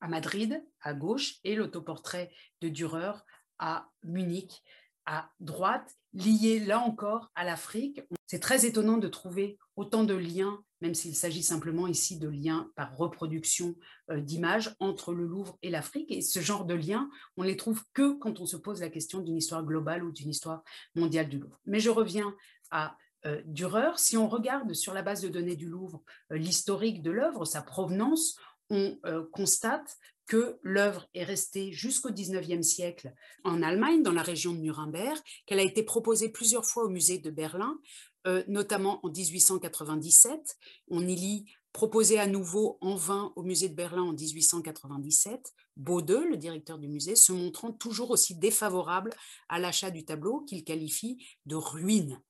à 0.00 0.08
Madrid, 0.08 0.62
à 0.82 0.94
gauche, 0.94 1.36
et 1.42 1.56
l'autoportrait 1.56 2.30
de 2.60 2.68
Dürer 2.68 3.12
à 3.58 3.88
Munich, 4.04 4.62
à 5.06 5.30
droite, 5.40 5.94
lié 6.12 6.60
là 6.60 6.80
encore 6.80 7.30
à 7.34 7.44
l'Afrique. 7.44 8.02
C'est 8.26 8.40
très 8.40 8.66
étonnant 8.66 8.98
de 8.98 9.08
trouver 9.08 9.58
autant 9.76 10.04
de 10.04 10.14
liens, 10.14 10.62
même 10.80 10.94
s'il 10.94 11.16
s'agit 11.16 11.42
simplement 11.42 11.86
ici 11.86 12.18
de 12.18 12.28
liens 12.28 12.70
par 12.76 12.96
reproduction 12.96 13.74
euh, 14.10 14.20
d'images 14.20 14.74
entre 14.80 15.14
le 15.14 15.24
Louvre 15.24 15.58
et 15.62 15.70
l'Afrique. 15.70 16.10
Et 16.10 16.20
ce 16.20 16.40
genre 16.40 16.66
de 16.66 16.74
liens, 16.74 17.08
on 17.36 17.42
les 17.42 17.56
trouve 17.56 17.82
que 17.94 18.18
quand 18.18 18.40
on 18.40 18.46
se 18.46 18.56
pose 18.56 18.80
la 18.80 18.90
question 18.90 19.20
d'une 19.20 19.36
histoire 19.36 19.64
globale 19.64 20.04
ou 20.04 20.12
d'une 20.12 20.28
histoire 20.28 20.62
mondiale 20.94 21.28
du 21.28 21.38
Louvre. 21.38 21.58
Mais 21.64 21.80
je 21.80 21.90
reviens 21.90 22.34
à 22.70 22.96
euh, 23.24 23.40
Dürer. 23.46 23.96
Si 23.96 24.16
on 24.16 24.28
regarde 24.28 24.74
sur 24.74 24.92
la 24.92 25.02
base 25.02 25.22
de 25.22 25.28
données 25.28 25.56
du 25.56 25.68
Louvre 25.68 26.02
euh, 26.32 26.36
l'historique 26.36 27.02
de 27.02 27.10
l'œuvre, 27.10 27.44
sa 27.44 27.62
provenance, 27.62 28.36
on 28.70 28.98
constate 29.32 29.96
que 30.28 30.58
l'œuvre 30.62 31.08
est 31.14 31.24
restée 31.24 31.72
jusqu'au 31.72 32.12
XIXe 32.12 32.64
siècle 32.64 33.12
en 33.44 33.62
Allemagne, 33.62 34.02
dans 34.02 34.12
la 34.12 34.22
région 34.22 34.52
de 34.52 34.58
Nuremberg, 34.58 35.18
qu'elle 35.46 35.58
a 35.58 35.64
été 35.64 35.82
proposée 35.82 36.28
plusieurs 36.28 36.66
fois 36.66 36.84
au 36.84 36.88
musée 36.88 37.18
de 37.18 37.30
Berlin, 37.30 37.78
euh, 38.26 38.44
notamment 38.46 39.04
en 39.04 39.10
1897. 39.10 40.56
On 40.88 41.06
y 41.06 41.16
lit 41.16 41.46
proposé 41.72 42.18
à 42.18 42.26
nouveau 42.26 42.76
en 42.80 42.94
vain 42.94 43.32
au 43.36 43.42
musée 43.42 43.68
de 43.68 43.74
Berlin 43.74 44.02
en 44.02 44.12
1897, 44.12 45.54
Bode, 45.76 46.10
le 46.10 46.36
directeur 46.36 46.78
du 46.78 46.88
musée, 46.88 47.16
se 47.16 47.32
montrant 47.32 47.72
toujours 47.72 48.10
aussi 48.10 48.34
défavorable 48.34 49.10
à 49.48 49.58
l'achat 49.58 49.90
du 49.90 50.04
tableau 50.04 50.40
qu'il 50.40 50.64
qualifie 50.64 51.24
de 51.46 51.56
ruine. 51.56 52.20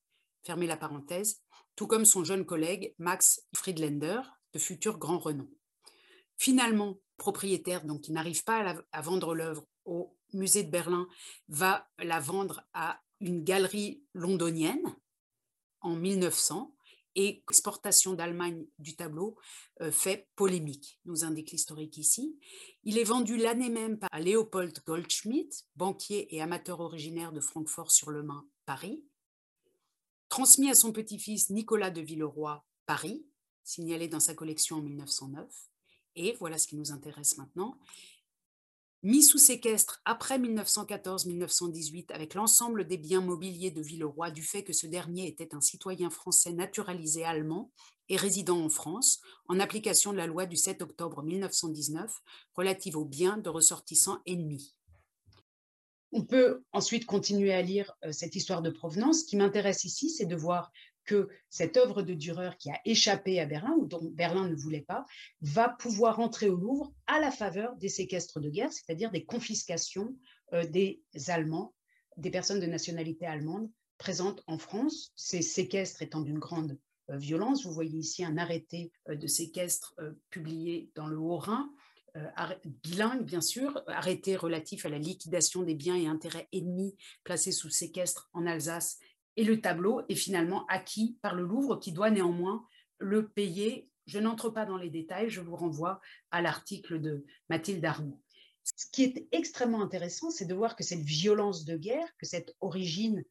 Fermez 0.44 0.66
la 0.66 0.76
parenthèse, 0.76 1.42
tout 1.76 1.86
comme 1.86 2.04
son 2.04 2.24
jeune 2.24 2.44
collègue 2.44 2.94
Max 2.98 3.42
Friedländer, 3.54 4.20
de 4.52 4.58
futur 4.58 4.98
grand 4.98 5.18
renom. 5.18 5.48
Finalement, 6.36 6.98
propriétaire, 7.18 7.84
donc 7.84 8.02
qui 8.02 8.12
n'arrive 8.12 8.42
pas 8.44 8.82
à, 8.92 9.02
vendre 9.02 9.34
l'œuvre 9.34 9.66
au 9.84 10.16
musée 10.32 10.62
de 10.62 10.70
Berlin, 10.70 11.06
va 11.48 11.86
la 11.98 12.20
vendre 12.20 12.62
à 12.72 13.02
une 13.20 13.44
galerie 13.44 14.02
londonienne 14.14 14.96
en 15.80 15.96
1900 15.96 16.74
et 17.14 17.42
l'exportation 17.48 18.12
d'Allemagne 18.14 18.64
du 18.78 18.94
tableau 18.94 19.36
euh, 19.80 19.90
fait 19.90 20.28
polémique, 20.36 21.00
nous 21.04 21.24
indique 21.24 21.50
l'historique 21.50 21.98
ici. 21.98 22.38
Il 22.84 22.96
est 22.96 23.04
vendu 23.04 23.36
l'année 23.36 23.70
même 23.70 23.98
à 24.12 24.20
Léopold 24.20 24.78
Goldschmidt, 24.86 25.64
banquier 25.74 26.34
et 26.34 26.40
amateur 26.40 26.80
originaire 26.80 27.32
de 27.32 27.40
Francfort-sur-le-Main, 27.40 28.46
Paris. 28.66 29.02
Transmis 30.28 30.70
à 30.70 30.74
son 30.74 30.92
petit-fils 30.92 31.50
Nicolas 31.50 31.90
de 31.90 32.02
Villeroy, 32.02 32.64
Paris, 32.86 33.26
signalé 33.64 34.06
dans 34.06 34.20
sa 34.20 34.34
collection 34.34 34.76
en 34.76 34.82
1909. 34.82 35.67
Et 36.18 36.36
voilà 36.40 36.58
ce 36.58 36.66
qui 36.66 36.76
nous 36.76 36.90
intéresse 36.90 37.38
maintenant. 37.38 37.78
Mis 39.04 39.22
sous 39.22 39.38
séquestre 39.38 40.02
après 40.04 40.40
1914-1918 40.40 42.10
avec 42.10 42.34
l'ensemble 42.34 42.84
des 42.84 42.98
biens 42.98 43.20
mobiliers 43.20 43.70
de 43.70 43.80
Villeroy 43.80 44.32
du 44.32 44.42
fait 44.42 44.64
que 44.64 44.72
ce 44.72 44.88
dernier 44.88 45.28
était 45.28 45.54
un 45.54 45.60
citoyen 45.60 46.10
français 46.10 46.52
naturalisé 46.52 47.24
allemand 47.24 47.70
et 48.08 48.16
résidant 48.16 48.60
en 48.60 48.68
France 48.68 49.20
en 49.46 49.60
application 49.60 50.10
de 50.12 50.16
la 50.16 50.26
loi 50.26 50.46
du 50.46 50.56
7 50.56 50.82
octobre 50.82 51.22
1919 51.22 52.12
relative 52.54 52.96
aux 52.96 53.04
biens 53.04 53.38
de 53.38 53.48
ressortissants 53.48 54.20
ennemis. 54.26 54.74
On 56.10 56.24
peut 56.24 56.64
ensuite 56.72 57.06
continuer 57.06 57.52
à 57.52 57.62
lire 57.62 57.92
euh, 58.04 58.10
cette 58.10 58.34
histoire 58.34 58.62
de 58.62 58.70
provenance. 58.70 59.20
Ce 59.20 59.24
qui 59.26 59.36
m'intéresse 59.36 59.84
ici, 59.84 60.10
c'est 60.10 60.26
de 60.26 60.34
voir 60.34 60.72
que 61.08 61.30
cette 61.48 61.78
œuvre 61.78 62.02
de 62.02 62.12
Dürer 62.12 62.50
qui 62.58 62.70
a 62.70 62.78
échappé 62.84 63.40
à 63.40 63.46
Berlin, 63.46 63.74
ou 63.78 63.86
dont 63.86 64.10
Berlin 64.12 64.46
ne 64.46 64.54
voulait 64.54 64.82
pas, 64.82 65.06
va 65.40 65.70
pouvoir 65.70 66.20
entrer 66.20 66.50
au 66.50 66.56
Louvre 66.56 66.92
à 67.06 67.18
la 67.18 67.30
faveur 67.30 67.74
des 67.76 67.88
séquestres 67.88 68.40
de 68.40 68.50
guerre, 68.50 68.70
c'est-à-dire 68.70 69.10
des 69.10 69.24
confiscations 69.24 70.14
euh, 70.52 70.66
des 70.66 71.02
Allemands, 71.28 71.74
des 72.18 72.30
personnes 72.30 72.60
de 72.60 72.66
nationalité 72.66 73.26
allemande 73.26 73.70
présentes 73.96 74.44
en 74.46 74.58
France, 74.58 75.12
ces 75.16 75.40
séquestres 75.40 76.02
étant 76.02 76.20
d'une 76.20 76.38
grande 76.38 76.78
euh, 77.10 77.16
violence. 77.16 77.64
Vous 77.64 77.72
voyez 77.72 77.98
ici 77.98 78.22
un 78.22 78.36
arrêté 78.36 78.92
euh, 79.08 79.16
de 79.16 79.26
séquestre 79.26 79.94
publié 80.30 80.90
dans 80.94 81.06
le 81.06 81.18
Haut-Rhin 81.18 81.70
bilingue, 82.64 83.22
bien 83.22 83.40
sûr, 83.40 83.80
arrêté 83.86 84.34
relatif 84.34 84.84
à 84.84 84.88
la 84.88 84.98
liquidation 84.98 85.62
des 85.62 85.76
biens 85.76 85.94
et 85.94 86.08
intérêts 86.08 86.48
ennemis 86.52 86.96
placés 87.22 87.52
sous 87.52 87.70
séquestre 87.70 88.28
en 88.32 88.44
Alsace, 88.44 88.98
et 89.38 89.44
le 89.44 89.60
tableau 89.60 90.02
est 90.08 90.16
finalement 90.16 90.66
acquis 90.66 91.16
par 91.22 91.36
le 91.36 91.44
Louvre, 91.44 91.76
qui 91.78 91.92
doit 91.92 92.10
néanmoins 92.10 92.66
le 92.98 93.28
payer. 93.28 93.88
Je 94.06 94.18
n'entre 94.18 94.50
pas 94.50 94.66
dans 94.66 94.76
les 94.76 94.90
détails, 94.90 95.30
je 95.30 95.40
vous 95.40 95.54
renvoie 95.54 96.00
à 96.32 96.42
l'article 96.42 97.00
de 97.00 97.24
Mathilde 97.48 97.84
Arnoux. 97.84 98.20
Ce 98.64 98.86
qui 98.90 99.04
est 99.04 99.28
extrêmement 99.30 99.80
intéressant, 99.80 100.32
c'est 100.32 100.44
de 100.44 100.54
voir 100.54 100.74
que 100.74 100.82
cette 100.82 101.02
violence 101.02 101.64
de 101.64 101.76
guerre, 101.76 102.08
que 102.18 102.26
cette 102.26 102.56
origine 102.60 103.24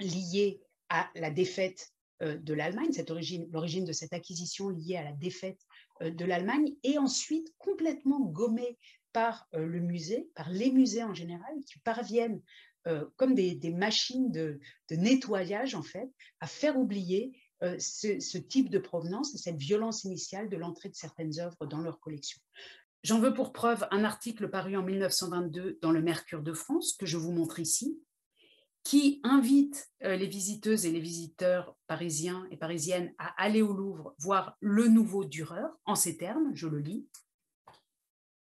liée 0.00 0.60
à 0.88 1.08
la 1.14 1.30
défaite 1.30 1.92
de 2.20 2.52
l'Allemagne, 2.52 2.90
cette 2.90 3.12
origine, 3.12 3.48
l'origine 3.52 3.84
de 3.84 3.92
cette 3.92 4.12
acquisition 4.12 4.70
liée 4.70 4.96
à 4.96 5.04
la 5.04 5.12
défaite 5.12 5.60
de 6.00 6.24
l'Allemagne, 6.24 6.74
est 6.82 6.98
ensuite 6.98 7.54
complètement 7.58 8.18
gommée 8.18 8.76
par 9.12 9.46
le 9.52 9.78
musée, 9.78 10.28
par 10.34 10.50
les 10.50 10.72
musées 10.72 11.04
en 11.04 11.14
général, 11.14 11.54
qui 11.64 11.78
parviennent 11.78 12.42
comme 13.16 13.34
des, 13.34 13.72
machines 13.74 14.30
de, 14.30 14.60
nettoyage 14.90 15.74
en 15.74 15.82
fait, 15.82 16.10
à 16.40 16.46
faire 16.46 16.78
oublier 16.78 17.38
ce, 17.60 18.20
ce, 18.20 18.38
type 18.38 18.70
de 18.70 18.78
provenance 18.78 19.34
et 19.34 19.38
cette 19.38 19.58
violence 19.58 20.04
initiale 20.04 20.48
de 20.48 20.56
l'entrée 20.56 20.88
de 20.88 20.94
certaines 20.94 21.38
œuvres 21.40 21.66
dans 21.66 21.80
leur 21.80 22.00
collection. 22.00 22.40
J'en 23.04 23.20
veux 23.20 23.32
pour 23.32 23.52
preuve 23.52 23.86
un 23.90 24.04
article 24.04 24.48
paru 24.50 24.76
en 24.76 24.82
1922 24.82 25.78
dans 25.80 25.92
le 25.92 26.02
Mercure 26.02 26.42
de 26.42 26.52
France, 26.52 26.96
que 26.98 27.06
je 27.06 27.16
vous 27.16 27.30
montre 27.30 27.60
ici, 27.60 28.00
qui 28.82 29.20
invite 29.22 29.90
euh, 30.02 30.16
les 30.16 30.26
visiteuses 30.26 30.84
et 30.84 30.90
les 30.90 31.00
visiteurs 31.00 31.76
parisiens 31.86 32.46
et 32.50 32.56
parisiennes 32.56 33.12
à 33.18 33.28
aller 33.42 33.62
au 33.62 33.72
Louvre 33.72 34.14
voir 34.18 34.56
le 34.60 34.88
nouveau 34.88 35.24
Dürer, 35.24 35.68
en 35.84 35.94
ces 35.94 36.16
termes, 36.16 36.50
je 36.54 36.66
le 36.66 36.78
lis. 36.78 37.06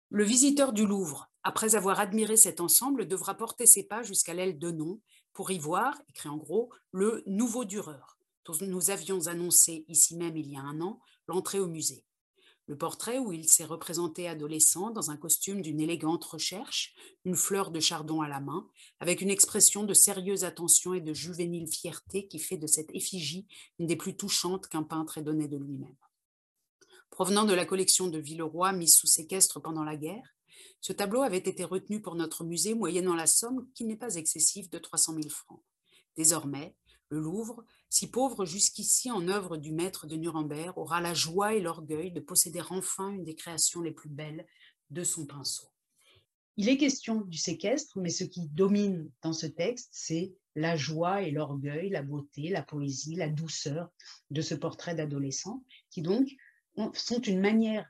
Le 0.10 0.24
visiteur 0.24 0.74
du 0.74 0.86
Louvre, 0.86 1.32
après 1.46 1.76
avoir 1.76 2.00
admiré 2.00 2.38
cet 2.38 2.60
ensemble, 2.60 3.08
devra 3.08 3.36
porter 3.36 3.68
ses 3.68 3.84
pas 3.84 4.02
jusqu'à 4.02 4.34
l'aile 4.34 4.58
de 4.58 4.72
nom 4.72 5.00
pour 5.32 5.52
y 5.52 5.60
voir, 5.60 6.02
écrit 6.10 6.28
en 6.28 6.38
gros, 6.38 6.72
le 6.92 7.22
nouveau 7.28 7.66
Dürer, 7.66 8.02
dont 8.46 8.58
nous 8.62 8.90
avions 8.90 9.28
annoncé 9.28 9.86
ici 9.88 10.18
même 10.18 10.36
il 10.38 10.50
y 10.50 10.58
a 10.58 10.62
un 10.62 10.82
an 10.82 11.00
l'entrée 11.28 11.60
au 11.60 11.68
musée. 11.68 12.04
Le 12.66 12.76
portrait 12.76 13.20
où 13.20 13.32
il 13.32 13.48
s'est 13.48 13.64
représenté 13.64 14.28
adolescent 14.28 14.90
dans 14.90 15.12
un 15.12 15.18
costume 15.18 15.62
d'une 15.62 15.80
élégante 15.80 16.26
recherche, 16.26 16.96
une 17.26 17.36
fleur 17.36 17.70
de 17.70 17.80
chardon 17.80 18.22
à 18.22 18.28
la 18.28 18.40
main, 18.40 18.68
avec 19.00 19.22
une 19.22 19.30
expression 19.30 19.84
de 19.84 19.94
sérieuse 19.94 20.46
attention 20.46 20.96
et 20.96 21.02
de 21.02 21.14
juvénile 21.14 21.68
fierté 21.68 22.28
qui 22.28 22.40
fait 22.40 22.58
de 22.58 22.66
cette 22.66 22.90
effigie 22.96 23.46
une 23.78 23.86
des 23.86 23.96
plus 23.96 24.18
touchantes 24.18 24.68
qu'un 24.68 24.82
peintre 24.82 25.20
ait 25.20 25.24
donné 25.24 25.48
de 25.48 25.58
lui-même. 25.58 25.96
Provenant 27.12 27.46
de 27.46 27.54
la 27.54 27.68
collection 27.68 28.08
de 28.08 28.18
Villeroy 28.18 28.74
mise 28.74 28.96
sous 28.96 29.06
séquestre 29.06 29.62
pendant 29.62 29.84
la 29.84 29.96
guerre, 29.96 30.35
ce 30.82 30.94
tableau 30.94 31.22
avait 31.22 31.38
été 31.38 31.64
retenu 31.64 32.02
pour 32.02 32.16
notre 32.16 32.44
musée 32.44 32.74
moyennant 32.74 33.16
la 33.16 33.28
somme 33.28 33.68
qui 33.74 33.86
n'est 33.86 33.96
pas 33.96 34.16
excessive 34.16 34.70
de 34.70 34.78
300 34.78 35.14
000 35.16 35.30
francs. 35.30 35.64
Désormais, 36.16 36.76
le 37.10 37.20
Louvre, 37.20 37.66
si 37.90 38.10
pauvre 38.10 38.46
jusqu'ici 38.46 39.12
en 39.12 39.28
œuvre 39.28 39.58
du 39.58 39.72
maître 39.72 40.08
de 40.08 40.16
Nuremberg, 40.16 40.78
aura 40.78 41.02
la 41.02 41.14
joie 41.14 41.54
et 41.54 41.62
l'orgueil 41.62 42.12
de 42.12 42.20
posséder 42.20 42.62
enfin 42.70 43.10
une 43.10 43.24
des 43.24 43.36
créations 43.36 43.82
les 43.82 43.92
plus 43.92 44.10
belles 44.10 44.46
de 44.90 45.04
son 45.04 45.26
pinceau. 45.26 45.68
Il 46.58 46.70
est 46.70 46.78
question 46.78 47.22
du 47.22 47.38
séquestre, 47.38 48.00
mais 48.00 48.10
ce 48.10 48.24
qui 48.24 48.48
domine 48.48 49.12
dans 49.22 49.34
ce 49.34 49.46
texte, 49.46 49.90
c'est 49.92 50.34
la 50.56 50.78
joie 50.78 51.22
et 51.22 51.32
l'orgueil, 51.32 51.90
la 51.90 52.02
beauté, 52.02 52.50
la 52.50 52.64
poésie, 52.64 53.16
la 53.16 53.28
douceur 53.28 53.90
de 54.32 54.42
ce 54.42 54.56
portrait 54.56 54.96
d'adolescent, 54.96 55.64
qui 55.90 56.02
donc 56.02 56.30
sont 56.94 57.22
une 57.22 57.42
manière 57.42 57.90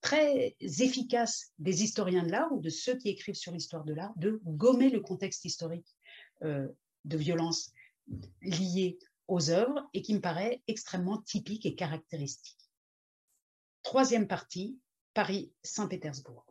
très 0.00 0.56
efficace 0.60 1.52
des 1.58 1.82
historiens 1.82 2.22
de 2.22 2.30
l'art 2.30 2.52
ou 2.52 2.60
de 2.60 2.70
ceux 2.70 2.96
qui 2.96 3.08
écrivent 3.08 3.34
sur 3.34 3.52
l'histoire 3.52 3.84
de 3.84 3.92
l'art 3.92 4.12
de 4.16 4.40
gommer 4.44 4.88
le 4.90 5.00
contexte 5.00 5.44
historique 5.44 5.96
euh, 6.42 6.68
de 7.04 7.16
violence 7.16 7.72
lié 8.40 8.98
aux 9.26 9.50
œuvres 9.50 9.88
et 9.92 10.02
qui 10.02 10.14
me 10.14 10.20
paraît 10.20 10.62
extrêmement 10.66 11.18
typique 11.18 11.66
et 11.66 11.74
caractéristique. 11.74 12.70
Troisième 13.82 14.26
partie, 14.26 14.78
Paris-Saint-Pétersbourg. 15.14 16.46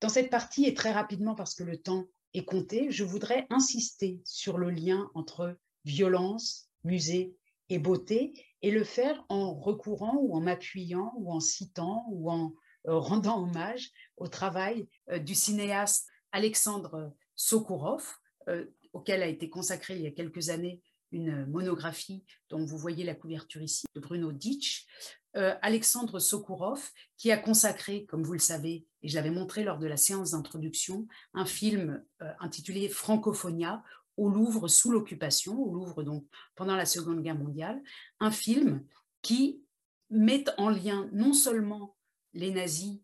Dans 0.00 0.08
cette 0.08 0.30
partie, 0.30 0.66
et 0.66 0.74
très 0.74 0.92
rapidement 0.92 1.34
parce 1.34 1.54
que 1.54 1.62
le 1.62 1.80
temps 1.80 2.06
est 2.34 2.44
compté, 2.44 2.90
je 2.90 3.04
voudrais 3.04 3.46
insister 3.50 4.20
sur 4.24 4.58
le 4.58 4.70
lien 4.70 5.10
entre 5.14 5.56
violence, 5.84 6.68
musée 6.84 7.36
et 7.68 7.78
beauté, 7.78 8.34
et 8.62 8.70
le 8.70 8.84
faire 8.84 9.24
en 9.28 9.54
recourant 9.54 10.16
ou 10.20 10.36
en 10.36 10.40
m'appuyant 10.40 11.12
ou 11.16 11.32
en 11.32 11.40
citant 11.40 12.06
ou 12.10 12.30
en 12.30 12.54
euh, 12.88 12.98
rendant 12.98 13.42
hommage 13.42 13.90
au 14.16 14.26
travail 14.26 14.88
euh, 15.10 15.18
du 15.20 15.36
cinéaste 15.36 16.08
Alexandre 16.32 17.14
Sokourov, 17.36 18.04
euh, 18.48 18.66
auquel 18.92 19.22
a 19.22 19.26
été 19.26 19.48
consacrée 19.48 19.96
il 19.96 20.02
y 20.02 20.06
a 20.08 20.10
quelques 20.10 20.48
années 20.48 20.82
une 21.12 21.46
monographie 21.46 22.24
dont 22.48 22.64
vous 22.64 22.78
voyez 22.78 23.04
la 23.04 23.14
couverture 23.14 23.60
ici, 23.60 23.84
de 23.94 24.00
Bruno 24.00 24.32
Ditch, 24.32 24.86
Alexandre 25.34 26.18
Sokourov, 26.18 26.90
qui 27.18 27.30
a 27.30 27.36
consacré, 27.36 28.06
comme 28.06 28.22
vous 28.22 28.32
le 28.32 28.38
savez, 28.38 28.86
et 29.02 29.08
je 29.08 29.14
l'avais 29.14 29.30
montré 29.30 29.62
lors 29.62 29.78
de 29.78 29.86
la 29.86 29.98
séance 29.98 30.30
d'introduction, 30.30 31.06
un 31.34 31.44
film 31.44 32.02
intitulé 32.40 32.88
Francophonia 32.88 33.82
au 34.16 34.28
Louvre 34.28 34.68
sous 34.68 34.90
l'occupation, 34.90 35.58
au 35.58 35.72
Louvre 35.72 36.02
donc 36.02 36.26
pendant 36.54 36.76
la 36.76 36.86
Seconde 36.86 37.22
Guerre 37.22 37.38
mondiale, 37.38 37.82
un 38.20 38.30
film 38.30 38.84
qui 39.22 39.62
met 40.10 40.44
en 40.58 40.68
lien 40.68 41.08
non 41.12 41.32
seulement 41.32 41.96
les 42.34 42.50
nazis 42.50 43.00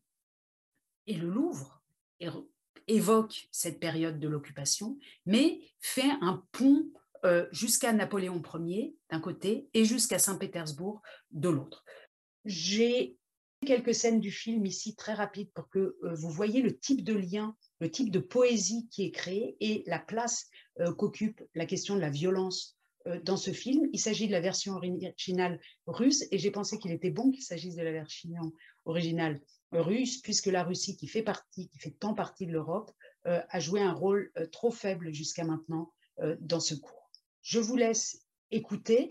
et 1.07 1.15
le 1.15 1.29
Louvre, 1.29 1.83
et 2.21 2.29
évoque 2.87 3.49
cette 3.53 3.81
période 3.81 4.19
de 4.19 4.29
l'occupation, 4.29 4.99
mais 5.27 5.61
fait 5.81 6.11
un 6.21 6.45
pont 6.53 6.91
euh, 7.25 7.47
jusqu'à 7.51 7.93
Napoléon 7.93 8.43
Ier 8.61 8.97
d'un 9.11 9.21
côté 9.21 9.69
et 9.75 9.85
jusqu'à 9.85 10.19
Saint-Pétersbourg 10.19 11.03
de 11.31 11.49
l'autre. 11.49 11.85
J'ai 12.45 13.19
quelques 13.67 13.95
scènes 13.95 14.21
du 14.21 14.31
film 14.31 14.65
ici 14.67 14.95
très 14.95 15.15
rapides 15.15 15.51
pour 15.53 15.69
que 15.69 15.97
euh, 16.05 16.15
vous 16.15 16.31
voyez 16.31 16.63
le 16.63 16.79
type 16.79 17.03
de 17.03 17.15
lien, 17.15 17.57
le 17.81 17.91
type 17.91 18.11
de 18.11 18.19
poésie 18.19 18.89
qui 18.91 19.05
est 19.05 19.11
créé 19.11 19.57
et 19.61 19.83
la 19.87 19.99
place 19.99 20.47
euh, 20.81 20.93
qu'occupe 20.93 21.43
la 21.55 21.67
question 21.67 21.95
de 21.95 22.01
la 22.01 22.11
violence 22.11 22.77
dans 23.25 23.39
ce 23.39 23.53
film. 23.53 23.89
Il 23.95 24.01
s'agit 24.01 24.27
de 24.27 24.33
la 24.33 24.41
version 24.41 24.75
originale 24.75 25.61
russe 25.87 26.27
et 26.31 26.37
j'ai 26.37 26.51
pensé 26.51 26.79
qu'il 26.79 26.93
était 26.93 27.11
bon 27.11 27.31
qu'il 27.31 27.43
s'agisse 27.43 27.75
de 27.75 27.83
la 27.83 27.93
version 27.93 28.53
originale 28.85 29.41
russe, 29.73 30.21
puisque 30.21 30.47
la 30.47 30.63
Russie, 30.63 30.97
qui 30.97 31.07
fait 31.07 31.23
partie, 31.23 31.69
qui 31.69 31.79
fait 31.79 31.97
tant 31.99 32.15
partie 32.15 32.47
de 32.47 32.53
l'Europe, 32.53 32.91
euh, 33.27 33.43
a 33.51 33.61
joué 33.61 33.81
un 33.81 33.93
rôle 33.93 34.31
euh, 34.39 34.47
trop 34.47 34.71
faible 34.71 35.13
jusqu'à 35.13 35.45
maintenant 35.45 35.93
euh, 36.21 36.37
dans 36.41 36.61
ce 36.61 36.75
cours. 36.75 37.11
Je 37.43 37.59
vous 37.59 37.77
laisse 37.77 38.25
écouter. 38.51 39.09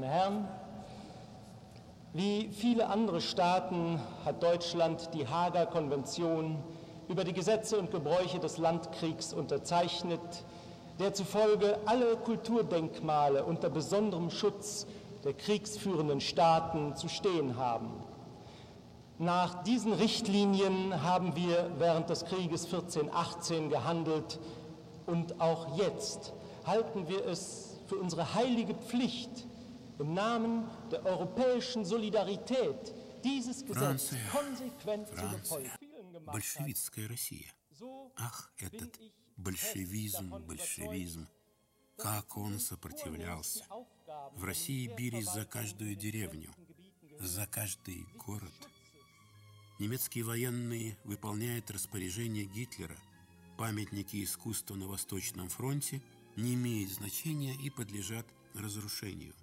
Meine 0.00 0.12
Herren, 0.12 0.48
wie 2.14 2.48
viele 2.54 2.88
andere 2.88 3.20
Staaten 3.20 4.00
hat 4.24 4.42
Deutschland 4.42 5.10
die 5.12 5.28
Hager 5.28 5.66
Konvention 5.66 6.56
über 7.08 7.22
die 7.22 7.34
Gesetze 7.34 7.78
und 7.78 7.90
Gebräuche 7.90 8.38
des 8.38 8.56
Landkriegs 8.56 9.34
unterzeichnet, 9.34 10.22
der 11.00 11.12
zufolge 11.12 11.76
alle 11.84 12.16
Kulturdenkmale 12.16 13.44
unter 13.44 13.68
besonderem 13.68 14.30
Schutz 14.30 14.86
der 15.24 15.34
kriegsführenden 15.34 16.22
Staaten 16.22 16.96
zu 16.96 17.08
stehen 17.08 17.58
haben. 17.58 17.90
Nach 19.18 19.62
diesen 19.64 19.92
Richtlinien 19.92 21.02
haben 21.02 21.36
wir 21.36 21.72
während 21.76 22.08
des 22.08 22.24
Krieges 22.24 22.64
1418 22.64 23.68
gehandelt 23.68 24.40
und 25.04 25.42
auch 25.42 25.76
jetzt 25.76 26.32
halten 26.64 27.06
wir 27.06 27.26
es 27.26 27.78
für 27.86 27.96
unsere 27.96 28.34
heilige 28.34 28.72
Pflicht, 28.72 29.49
im 30.00 30.14
Namen 30.14 30.68
der 30.90 31.04
europäischen 31.04 31.84
Solidarität 31.84 32.94
dieses 33.22 33.64
Gesetz 33.64 34.12
konsequent 34.32 35.08
zu 35.08 35.28
befolgen. 35.28 35.70
большевистская 36.26 37.06
Россия. 37.08 37.52
Ах, 38.16 38.50
этот 38.58 38.98
большевизм, 39.36 40.30
большевизм! 40.46 41.28
Как 41.96 42.36
он 42.36 42.58
сопротивлялся! 42.58 43.64
В 44.36 44.44
России 44.44 44.92
бились 44.96 45.30
за 45.30 45.44
каждую 45.44 45.94
деревню, 45.96 46.50
за 47.18 47.46
каждый 47.46 48.06
город. 48.26 48.52
Немецкие 49.78 50.24
военные 50.24 50.98
выполняют 51.04 51.70
распоряжение 51.70 52.44
Гитлера. 52.44 52.96
Памятники 53.58 54.22
искусства 54.24 54.74
на 54.74 54.86
Восточном 54.86 55.48
фронте 55.48 56.02
не 56.36 56.54
имеют 56.54 56.90
значения 56.90 57.54
и 57.54 57.70
подлежат 57.70 58.26
разрушению. 58.54 59.34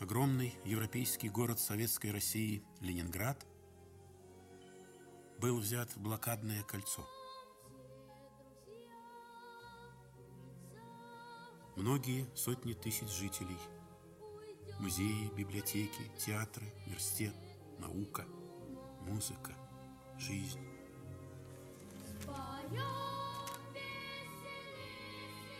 Огромный 0.00 0.54
европейский 0.64 1.28
город 1.28 1.58
Советской 1.58 2.12
России 2.12 2.62
Ленинград– 2.80 3.46
был 5.38 5.58
взят 5.58 5.90
в 5.94 6.00
блокадное 6.00 6.62
кольцо. 6.62 7.06
Многие 11.76 12.26
сотни 12.34 12.72
тысяч 12.72 13.08
жителей, 13.08 13.58
музеи, 14.80 15.30
библиотеки, 15.36 16.10
театры, 16.18 16.66
университет, 16.86 17.34
наука, 17.78 18.24
музыка, 19.02 19.52
жизнь. 20.18 20.60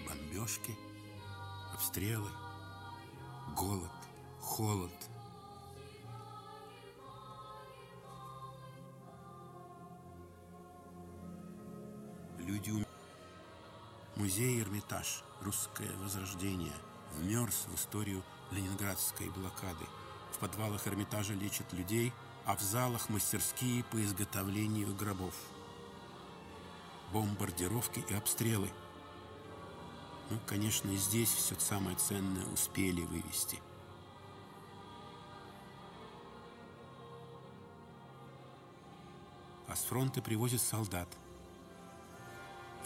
Бомбежки, 0.09 0.75
обстрелы, 1.75 2.31
голод, 3.55 3.91
холод. 4.47 4.93
Люди 12.39 12.71
умерли. 12.71 12.87
Музей 14.15 14.63
Эрмитаж, 14.63 15.25
русское 15.43 15.91
возрождение, 15.97 16.73
вмерз 17.19 17.67
в 17.69 17.75
историю 17.75 18.23
ленинградской 18.53 19.29
блокады. 19.31 19.85
В 20.33 20.39
подвалах 20.39 20.87
Эрмитажа 20.87 21.35
лечат 21.35 21.73
людей, 21.73 22.13
а 22.45 22.57
в 22.57 22.61
залах 22.63 23.11
мастерские 23.11 23.83
по 23.85 24.03
изготовлению 24.03 24.95
гробов. 24.95 25.35
Бомбардировки 27.13 28.05
и 28.09 28.15
обстрелы. 28.15 28.71
Ну, 30.31 30.39
конечно, 30.47 30.89
и 30.89 30.97
здесь 30.97 31.31
все 31.31 31.57
самое 31.59 31.97
ценное 31.97 32.47
успели 32.47 33.03
вывести. 33.03 33.61
С 39.77 39.85
фронта 39.85 40.23
привозят 40.23 40.63
солдат 40.63 41.07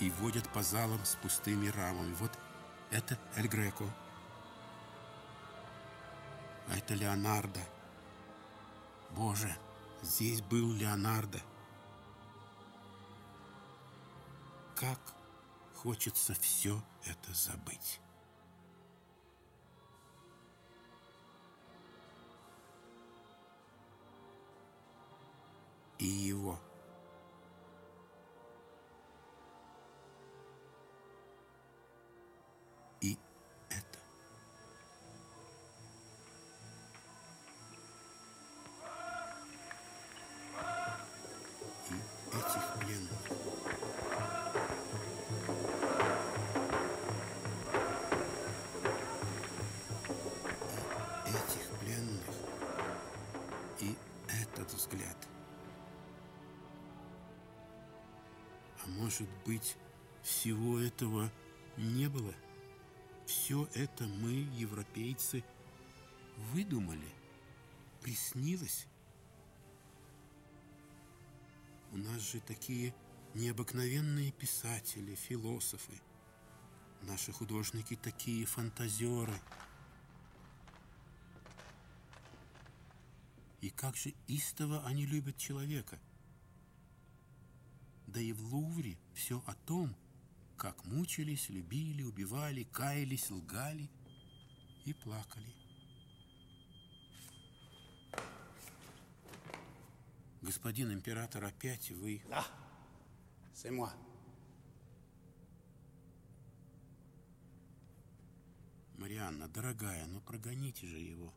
и 0.00 0.10
водят 0.10 0.52
по 0.52 0.60
залам 0.60 1.04
с 1.04 1.14
пустыми 1.14 1.68
рамами. 1.68 2.12
Вот 2.14 2.32
это 2.90 3.16
Эль 3.36 3.46
Греко. 3.46 3.84
А 6.68 6.76
это 6.76 6.94
Леонардо. 6.94 7.60
Боже, 9.10 9.56
здесь 10.02 10.42
был 10.42 10.72
Леонардо. 10.72 11.40
Как 14.74 14.98
хочется 15.76 16.34
все 16.34 16.82
это 17.04 17.32
забыть. 17.32 18.00
И 25.98 26.06
его. 26.06 26.58
Может 59.10 59.28
быть, 59.44 59.76
всего 60.22 60.78
этого 60.78 61.32
не 61.76 62.08
было? 62.08 62.32
Все 63.26 63.68
это 63.74 64.04
мы, 64.04 64.30
европейцы, 64.56 65.42
выдумали, 66.52 67.08
приснилось. 68.02 68.86
У 71.90 71.96
нас 71.96 72.20
же 72.22 72.38
такие 72.38 72.94
необыкновенные 73.34 74.30
писатели, 74.30 75.16
философы. 75.16 76.00
Наши 77.02 77.32
художники 77.32 77.96
такие 77.96 78.46
фантазеры. 78.46 79.34
И 83.60 83.70
как 83.70 83.96
же 83.96 84.14
истово 84.28 84.86
они 84.86 85.04
любят 85.04 85.36
человека. 85.36 85.98
Да 88.12 88.20
и 88.20 88.32
в 88.32 88.52
Лувре 88.52 88.98
все 89.14 89.40
о 89.46 89.54
том, 89.54 89.94
как 90.56 90.84
мучились, 90.84 91.48
любили, 91.48 92.02
убивали, 92.02 92.64
каялись, 92.64 93.30
лгали 93.30 93.88
и 94.84 94.92
плакали. 94.92 95.54
Господин 100.42 100.92
император, 100.92 101.44
опять 101.44 101.90
вы... 101.92 102.20
Là, 102.28 102.44
c'est 103.54 103.70
moi. 103.70 103.92
Марианна, 108.98 109.46
дорогая, 109.48 110.04
ну 110.06 110.20
прогоните 110.20 110.84
же 110.84 110.98
его. 110.98 111.32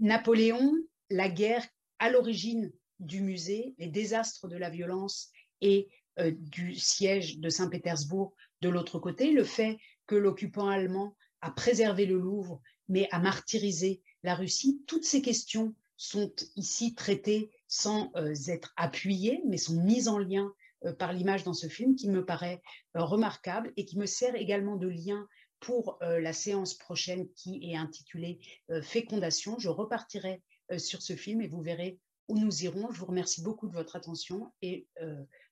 Napoléon, 0.00 0.84
la 1.10 1.28
guerre 1.28 1.64
à 1.98 2.10
l'origine 2.10 2.72
du 2.98 3.20
musée, 3.20 3.74
les 3.78 3.88
désastres 3.88 4.48
de 4.48 4.56
la 4.56 4.68
violence 4.68 5.30
et 5.60 5.88
euh, 6.20 6.32
du 6.36 6.76
siège 6.76 7.40
de 7.40 7.48
Saint-Pétersbourg 7.48 8.34
de 8.60 8.68
l'autre 8.68 9.00
côté, 9.00 9.32
le 9.32 9.42
fait 9.42 9.78
que 10.06 10.14
l'occupant 10.14 10.68
allemand 10.68 11.16
a 11.40 11.50
préservé 11.50 12.06
le 12.06 12.18
Louvre, 12.18 12.60
mais 12.88 13.08
a 13.10 13.18
martyrisé 13.18 14.00
la 14.22 14.36
Russie, 14.36 14.80
toutes 14.86 15.04
ces 15.04 15.22
questions 15.22 15.74
sont 15.96 16.32
ici 16.54 16.94
traitées 16.94 17.50
sans 17.66 18.12
euh, 18.14 18.32
être 18.46 18.72
appuyées, 18.76 19.42
mais 19.44 19.56
sont 19.56 19.82
mises 19.82 20.06
en 20.06 20.18
lien 20.18 20.52
euh, 20.84 20.92
par 20.92 21.12
l'image 21.12 21.42
dans 21.42 21.52
ce 21.52 21.66
film 21.66 21.96
qui 21.96 22.08
me 22.08 22.24
paraît 22.24 22.62
remarquable 22.94 23.72
et 23.76 23.84
qui 23.84 23.98
me 23.98 24.06
sert 24.06 24.36
également 24.36 24.76
de 24.76 24.88
lien 24.88 25.26
pour 25.58 25.98
la 26.00 26.34
séance 26.34 26.74
prochaine 26.74 27.26
qui 27.36 27.70
est 27.70 27.74
intitulée 27.74 28.38
Fécondation. 28.82 29.58
Je 29.58 29.70
repartirai 29.70 30.42
sur 30.76 31.00
ce 31.00 31.16
film 31.16 31.40
et 31.40 31.48
vous 31.48 31.62
verrez 31.62 31.98
où 32.28 32.38
nous 32.38 32.64
irons. 32.64 32.92
Je 32.92 32.98
vous 32.98 33.06
remercie 33.06 33.42
beaucoup 33.42 33.66
de 33.66 33.72
votre 33.72 33.96
attention 33.96 34.52
et 34.60 34.86